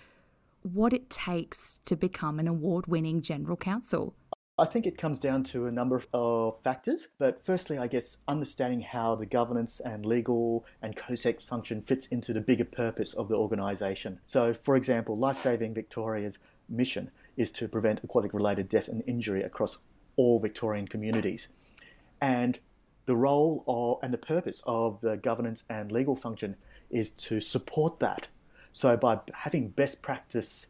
what 0.63 0.93
it 0.93 1.10
takes 1.10 1.80
to 1.86 1.95
become 1.95 2.39
an 2.39 2.47
award 2.47 2.88
winning 2.88 3.21
general 3.21 3.58
counsel? 3.58 4.15
I 4.58 4.65
think 4.65 4.86
it 4.86 4.97
comes 4.97 5.17
down 5.17 5.43
to 5.45 5.65
a 5.65 5.71
number 5.71 6.04
of 6.13 6.62
factors, 6.62 7.08
but 7.17 7.43
firstly, 7.43 7.80
I 7.80 7.88
guess 7.88 8.17
understanding 8.28 8.82
how 8.82 9.15
the 9.15 9.26
governance 9.26 9.80
and 9.80 10.06
legal 10.06 10.65
and 10.84 10.95
COSEC 10.95 11.41
function 11.41 11.82
fits 11.82 12.08
into 12.08 12.32
the 12.32 12.41
bigger 12.41 12.65
purpose 12.65 13.13
of 13.13 13.28
the 13.28 13.36
organisation. 13.36 14.19
So, 14.28 14.54
for 14.54 14.76
example, 14.76 15.15
Lifesaving 15.15 15.74
Victoria's 15.74 16.38
mission 16.69 17.10
is 17.38 17.52
to 17.54 17.67
prevent 17.67 18.04
aquatic 18.04 18.34
related 18.34 18.69
death 18.69 18.88
and 18.88 19.04
injury 19.08 19.41
across 19.41 19.78
all 20.15 20.39
Victorian 20.39 20.88
communities. 20.88 21.47
And 22.21 22.60
the 23.06 23.15
role 23.15 23.63
of, 23.67 24.03
and 24.03 24.14
the 24.14 24.20
purpose 24.20 24.62
of 24.68 25.01
the 25.01 25.18
governance 25.18 25.64
and 25.70 25.91
legal 25.91 26.16
function 26.16 26.55
is 26.91 27.09
to 27.12 27.41
support 27.41 27.99
that 27.99 28.28
so 28.74 28.95
by 28.97 29.19
having 29.34 29.69
best 29.69 30.01
practice 30.01 30.67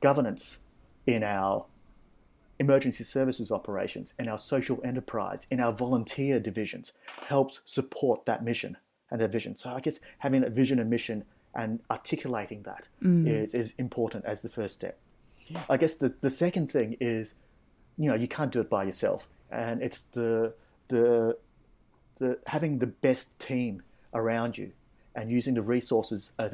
governance 0.00 0.58
in 1.06 1.22
our 1.22 1.66
emergency 2.58 3.04
services 3.04 3.50
operations, 3.50 4.12
in 4.18 4.28
our 4.28 4.38
social 4.38 4.80
enterprise, 4.84 5.46
in 5.50 5.60
our 5.60 5.72
volunteer 5.72 6.38
divisions, 6.38 6.92
helps 7.28 7.60
support 7.64 8.26
that 8.26 8.44
mission 8.44 8.76
and 9.10 9.20
that 9.20 9.32
vision. 9.32 9.56
So 9.56 9.70
I 9.70 9.80
guess 9.80 9.98
having 10.18 10.44
a 10.44 10.50
vision 10.50 10.78
and 10.78 10.90
mission 10.90 11.24
and 11.54 11.80
articulating 11.90 12.62
that 12.62 12.88
mm. 13.02 13.26
is 13.26 13.54
is 13.54 13.74
important 13.78 14.24
as 14.24 14.40
the 14.42 14.48
first 14.48 14.74
step. 14.74 14.98
I 15.68 15.78
guess 15.78 15.96
the, 15.96 16.14
the 16.20 16.30
second 16.30 16.70
thing 16.70 16.96
is, 17.00 17.34
you 17.96 18.08
know, 18.08 18.14
you 18.14 18.28
can't 18.28 18.52
do 18.52 18.60
it 18.60 18.70
by 18.70 18.84
yourself. 18.84 19.28
And 19.50 19.82
it's 19.82 20.02
the 20.02 20.54
the 20.88 21.36
the 22.18 22.38
having 22.46 22.78
the 22.78 22.86
best 22.86 23.36
team 23.38 23.82
around 24.14 24.58
you 24.58 24.72
and 25.14 25.30
using 25.30 25.54
the 25.54 25.62
resources 25.62 26.32
uh, 26.38 26.48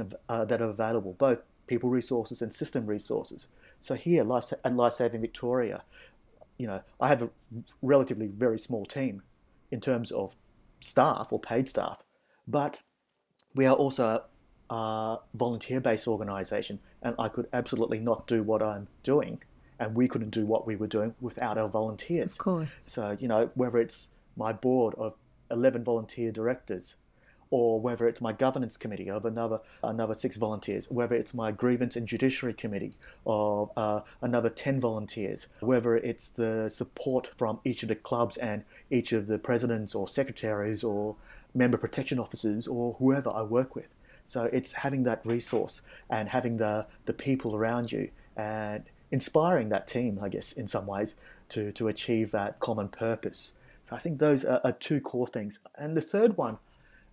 that 0.44 0.60
are 0.60 0.70
available, 0.70 1.14
both 1.14 1.42
people 1.66 1.90
resources 1.90 2.42
and 2.42 2.52
system 2.52 2.86
resources. 2.86 3.46
So 3.80 3.94
here 3.94 4.24
Life, 4.24 4.52
at 4.64 4.74
Lifesaving 4.74 5.20
Victoria, 5.20 5.82
you 6.58 6.66
know, 6.66 6.80
I 7.00 7.08
have 7.08 7.22
a 7.22 7.30
relatively 7.82 8.26
very 8.26 8.58
small 8.58 8.86
team 8.86 9.22
in 9.70 9.80
terms 9.80 10.10
of 10.10 10.34
staff 10.80 11.28
or 11.30 11.38
paid 11.38 11.68
staff, 11.68 12.02
but 12.48 12.80
we 13.54 13.66
are 13.66 13.74
also 13.74 14.22
a 14.70 15.16
volunteer 15.34 15.80
based 15.80 16.08
organization, 16.08 16.78
and 17.02 17.14
I 17.18 17.28
could 17.28 17.46
absolutely 17.52 17.98
not 17.98 18.26
do 18.26 18.42
what 18.42 18.62
I'm 18.62 18.88
doing, 19.02 19.42
and 19.78 19.94
we 19.94 20.08
couldn't 20.08 20.30
do 20.30 20.46
what 20.46 20.66
we 20.66 20.76
were 20.76 20.86
doing 20.86 21.14
without 21.20 21.58
our 21.58 21.68
volunteers. 21.68 22.32
Of 22.32 22.38
course. 22.38 22.80
So, 22.86 23.16
you 23.20 23.28
know, 23.28 23.50
whether 23.54 23.78
it's 23.78 24.08
my 24.36 24.52
board 24.52 24.94
of 24.96 25.16
11 25.50 25.84
volunteer 25.84 26.32
directors, 26.32 26.96
or 27.50 27.80
whether 27.80 28.08
it's 28.08 28.20
my 28.20 28.32
governance 28.32 28.76
committee 28.76 29.10
of 29.10 29.24
another 29.24 29.60
another 29.82 30.14
six 30.14 30.36
volunteers, 30.36 30.90
whether 30.90 31.14
it's 31.14 31.32
my 31.34 31.52
grievance 31.52 31.96
and 31.96 32.06
judiciary 32.06 32.54
committee 32.54 32.94
of 33.24 33.70
uh, 33.76 34.00
another 34.20 34.48
ten 34.48 34.80
volunteers, 34.80 35.46
whether 35.60 35.96
it's 35.96 36.28
the 36.30 36.68
support 36.68 37.30
from 37.36 37.60
each 37.64 37.82
of 37.82 37.88
the 37.88 37.94
clubs 37.94 38.36
and 38.36 38.64
each 38.90 39.12
of 39.12 39.26
the 39.26 39.38
presidents 39.38 39.94
or 39.94 40.08
secretaries 40.08 40.82
or 40.82 41.16
member 41.54 41.78
protection 41.78 42.18
officers 42.18 42.66
or 42.66 42.94
whoever 42.98 43.30
I 43.30 43.42
work 43.42 43.74
with. 43.74 43.88
So 44.24 44.44
it's 44.52 44.72
having 44.72 45.04
that 45.04 45.24
resource 45.24 45.82
and 46.10 46.28
having 46.28 46.56
the 46.56 46.86
the 47.04 47.12
people 47.12 47.54
around 47.54 47.92
you 47.92 48.10
and 48.36 48.82
inspiring 49.10 49.68
that 49.68 49.86
team, 49.86 50.18
I 50.20 50.28
guess, 50.28 50.52
in 50.52 50.66
some 50.66 50.86
ways 50.86 51.14
to 51.50 51.70
to 51.72 51.86
achieve 51.88 52.32
that 52.32 52.58
common 52.58 52.88
purpose. 52.88 53.52
So 53.88 53.94
I 53.94 54.00
think 54.00 54.18
those 54.18 54.44
are, 54.44 54.60
are 54.64 54.72
two 54.72 55.00
core 55.00 55.28
things. 55.28 55.60
And 55.76 55.96
the 55.96 56.00
third 56.00 56.36
one 56.36 56.58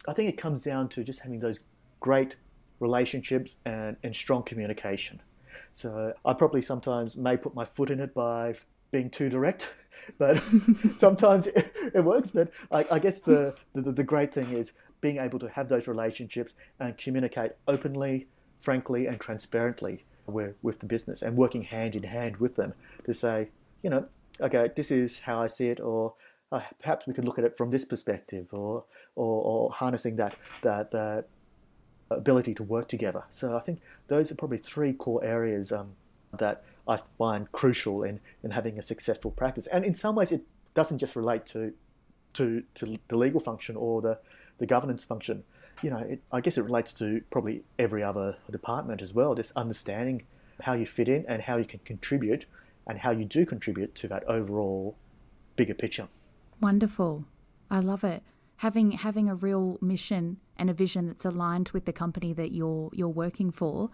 I 0.08 0.14
think 0.14 0.30
it 0.30 0.38
comes 0.38 0.64
down 0.64 0.90
to 0.90 1.04
just 1.04 1.22
having 1.22 1.40
those 1.40 1.62
great 2.00 2.36
relationships 2.80 3.58
and, 3.66 3.96
and 4.04 4.16
strong 4.16 4.44
communication. 4.44 5.22
So 5.72 6.14
I 6.26 6.34
probably 6.34 6.62
sometimes 6.62 7.16
may 7.16 7.38
put 7.38 7.56
my 7.56 7.66
foot 7.66 7.90
in 7.90 8.00
it 8.00 8.14
by 8.14 8.56
being 8.92 9.10
too 9.10 9.30
direct, 9.30 9.74
but 10.18 10.42
sometimes 10.98 11.48
it, 11.48 11.74
it, 11.94 12.04
works. 12.04 12.32
But 12.32 12.52
I, 12.72 12.86
I 12.92 13.00
guess 13.00 13.22
the, 13.22 13.56
the, 13.74 13.92
the 13.92 14.04
great 14.04 14.34
thing 14.34 14.52
is 14.52 14.74
being 15.02 15.18
able 15.18 15.40
to 15.40 15.50
have 15.50 15.68
those 15.70 15.88
relationships 15.88 16.54
and 16.80 16.98
communicate 16.98 17.54
openly, 17.68 18.28
frankly, 18.60 19.08
and 19.08 19.20
transparently 19.20 20.06
with, 20.28 20.56
with 20.62 20.80
the 20.80 20.86
business 20.86 21.22
and 21.22 21.36
working 21.36 21.64
hand 21.64 21.96
in 21.96 22.04
hand 22.04 22.38
with 22.38 22.56
them 22.56 22.74
to 23.04 23.14
say, 23.14 23.50
you 23.82 23.90
know, 23.90 24.06
okay, 24.40 24.70
this 24.76 24.92
is 24.92 25.20
how 25.20 25.42
I 25.42 25.48
see 25.48 25.68
it, 25.68 25.80
or 25.80 26.14
uh, 26.52 26.62
perhaps 26.80 27.08
we 27.08 27.14
could 27.14 27.26
look 27.26 27.38
at 27.38 27.46
it 27.46 27.58
from 27.58 27.70
this 27.70 27.86
perspective, 27.86 28.48
or 28.52 28.86
or, 29.16 29.44
or 29.44 29.72
harnessing 29.72 30.16
that 30.18 30.36
that 30.62 30.92
that 30.92 31.28
ability 32.10 32.54
to 32.54 32.64
work 32.64 32.88
together. 32.88 33.24
So 33.32 33.56
I 33.56 33.60
think 33.60 33.82
those 34.08 34.32
are 34.32 34.36
probably 34.36 34.60
three 34.60 34.94
core 34.94 35.24
areas 35.24 35.72
um, 35.72 35.96
that 36.38 36.64
I 36.88 36.98
find 36.98 37.52
crucial 37.52 38.04
in 38.04 38.20
in 38.44 38.52
having 38.52 38.78
a 38.78 38.82
successful 38.82 39.32
practice. 39.32 39.68
And 39.68 39.86
in 39.86 39.96
some 39.96 40.16
ways, 40.16 40.32
it 40.32 40.44
doesn't 40.74 41.00
just 41.00 41.16
relate 41.16 41.46
to 41.48 41.74
to 42.34 42.64
to 42.76 43.00
the 43.08 43.18
legal 43.18 43.40
function 43.40 43.76
or 43.76 44.02
the 44.02 44.20
the 44.58 44.66
governance 44.66 45.06
function. 45.06 45.44
You 45.82 45.90
know, 45.90 45.98
it, 45.98 46.22
I 46.32 46.40
guess 46.42 46.58
it 46.58 46.64
relates 46.64 46.94
to 46.94 47.22
probably 47.30 47.64
every 47.78 48.04
other 48.04 48.38
department 48.52 49.02
as 49.02 49.14
well. 49.14 49.36
Just 49.36 49.52
understanding 49.56 50.24
how 50.62 50.74
you 50.74 50.86
fit 50.86 51.08
in 51.08 51.26
and 51.28 51.42
how 51.42 51.58
you 51.58 51.66
can 51.66 51.80
contribute, 51.84 52.46
and 52.88 53.00
how 53.00 53.12
you 53.12 53.26
do 53.26 53.46
contribute 53.46 53.96
to 53.96 54.08
that 54.08 54.24
overall 54.26 54.96
bigger 55.56 55.74
picture. 55.74 56.08
Wonderful. 56.62 57.26
I 57.70 57.80
love 57.80 58.04
it. 58.04 58.24
Having 58.58 58.92
having 58.92 59.30
a 59.30 59.36
real 59.36 59.78
mission 59.82 60.38
and 60.58 60.70
a 60.70 60.74
vision 60.74 61.08
that's 61.08 61.26
aligned 61.26 61.72
with 61.74 61.86
the 61.86 61.94
company 61.94 62.34
that 62.34 62.52
you're 62.52 62.90
you're 62.94 63.10
working 63.10 63.52
for, 63.52 63.90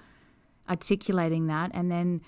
articulating 0.69 1.47
that 1.47 1.71
and 1.73 1.91
then, 1.91 2.21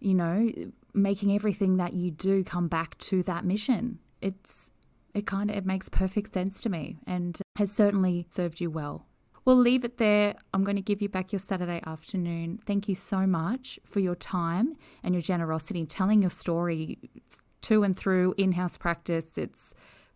you 0.00 0.14
know, 0.14 0.48
making 0.94 1.34
everything 1.34 1.76
that 1.76 1.94
you 1.94 2.10
do 2.10 2.44
come 2.44 2.68
back 2.68 2.96
to 2.98 3.22
that 3.24 3.44
mission. 3.44 3.98
It's 4.20 4.70
it 5.14 5.26
kind 5.26 5.50
of 5.50 5.56
it 5.56 5.66
makes 5.66 5.88
perfect 5.88 6.32
sense 6.32 6.60
to 6.62 6.68
me 6.68 6.98
and 7.06 7.40
has 7.56 7.72
certainly 7.72 8.26
served 8.28 8.60
you 8.60 8.70
well. 8.70 9.06
We'll 9.44 9.56
leave 9.56 9.82
it 9.82 9.96
there. 9.96 10.34
I'm 10.52 10.62
going 10.62 10.76
to 10.76 10.82
give 10.82 11.00
you 11.00 11.08
back 11.08 11.32
your 11.32 11.38
Saturday 11.38 11.80
afternoon. 11.86 12.60
Thank 12.66 12.86
you 12.86 12.94
so 12.94 13.26
much 13.26 13.78
for 13.82 13.98
your 13.98 14.14
time 14.14 14.76
and 15.02 15.14
your 15.14 15.22
generosity 15.22 15.80
in 15.80 15.86
telling 15.86 16.20
your 16.20 16.30
story 16.30 16.98
to 17.62 17.82
and 17.82 17.96
through 17.96 18.34
in 18.36 18.52
house 18.52 18.76
practice. 18.76 19.38
It's 19.38 19.72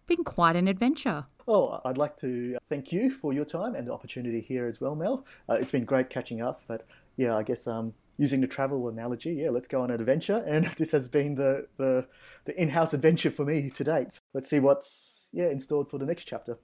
been 0.06 0.22
quite 0.22 0.54
an 0.54 0.68
adventure. 0.68 1.24
Oh, 1.48 1.80
I'd 1.84 1.98
like 1.98 2.18
to 2.20 2.56
thank 2.68 2.92
you 2.92 3.10
for 3.10 3.32
your 3.32 3.44
time 3.44 3.74
and 3.74 3.86
the 3.86 3.92
opportunity 3.92 4.40
here 4.40 4.66
as 4.66 4.80
well, 4.80 4.94
Mel. 4.94 5.26
Uh, 5.48 5.54
it's 5.54 5.70
been 5.70 5.84
great 5.84 6.10
catching 6.10 6.40
up, 6.40 6.60
but 6.66 6.86
yeah, 7.16 7.36
I 7.36 7.42
guess 7.42 7.66
um, 7.66 7.94
using 8.16 8.40
the 8.40 8.46
travel 8.46 8.88
analogy, 8.88 9.34
yeah, 9.34 9.50
let's 9.50 9.68
go 9.68 9.82
on 9.82 9.90
an 9.90 10.00
adventure. 10.00 10.44
And 10.52 10.66
this 10.76 10.92
has 10.92 11.08
been 11.08 11.34
the, 11.34 11.66
the, 11.76 12.06
the 12.44 12.60
in 12.60 12.70
house 12.70 12.94
adventure 12.94 13.30
for 13.30 13.44
me 13.44 13.70
to 13.70 13.84
date. 13.84 14.20
Let's 14.34 14.48
see 14.48 14.60
what's 14.60 15.28
yeah 15.32 15.48
installed 15.48 15.90
for 15.90 15.98
the 15.98 16.06
next 16.06 16.24
chapter. 16.24 16.58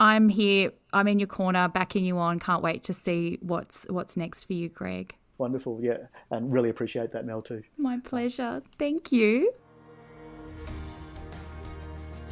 I'm 0.00 0.30
here. 0.30 0.72
I'm 0.92 1.06
in 1.08 1.18
your 1.18 1.26
corner, 1.26 1.68
backing 1.68 2.04
you 2.04 2.16
on. 2.18 2.38
Can't 2.38 2.62
wait 2.62 2.82
to 2.84 2.92
see 2.92 3.38
what's 3.42 3.84
what's 3.90 4.16
next 4.16 4.44
for 4.44 4.54
you, 4.54 4.68
Greg. 4.68 5.14
Wonderful, 5.36 5.80
yeah, 5.82 6.08
and 6.30 6.52
really 6.52 6.68
appreciate 6.68 7.12
that, 7.12 7.24
Mel, 7.24 7.40
too. 7.40 7.62
My 7.78 7.98
pleasure. 7.98 8.62
Thank 8.78 9.10
you. 9.10 9.54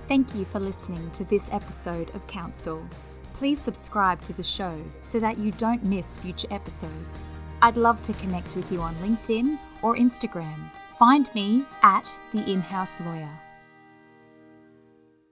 Thank 0.08 0.34
you 0.34 0.46
for 0.46 0.58
listening 0.58 1.10
to 1.10 1.24
this 1.24 1.50
episode 1.52 2.14
of 2.14 2.26
Counsel. 2.26 2.82
Please 3.34 3.60
subscribe 3.60 4.22
to 4.22 4.32
the 4.32 4.42
show 4.42 4.82
so 5.04 5.20
that 5.20 5.36
you 5.36 5.52
don't 5.52 5.84
miss 5.84 6.16
future 6.16 6.48
episodes. 6.50 7.28
I'd 7.60 7.76
love 7.76 8.00
to 8.04 8.14
connect 8.14 8.56
with 8.56 8.72
you 8.72 8.80
on 8.80 8.94
LinkedIn 8.96 9.58
or 9.82 9.96
Instagram. 9.96 10.70
Find 10.98 11.28
me 11.34 11.66
at 11.82 12.08
The 12.32 12.42
In 12.50 12.62
House 12.62 12.98
Lawyer. 13.02 13.28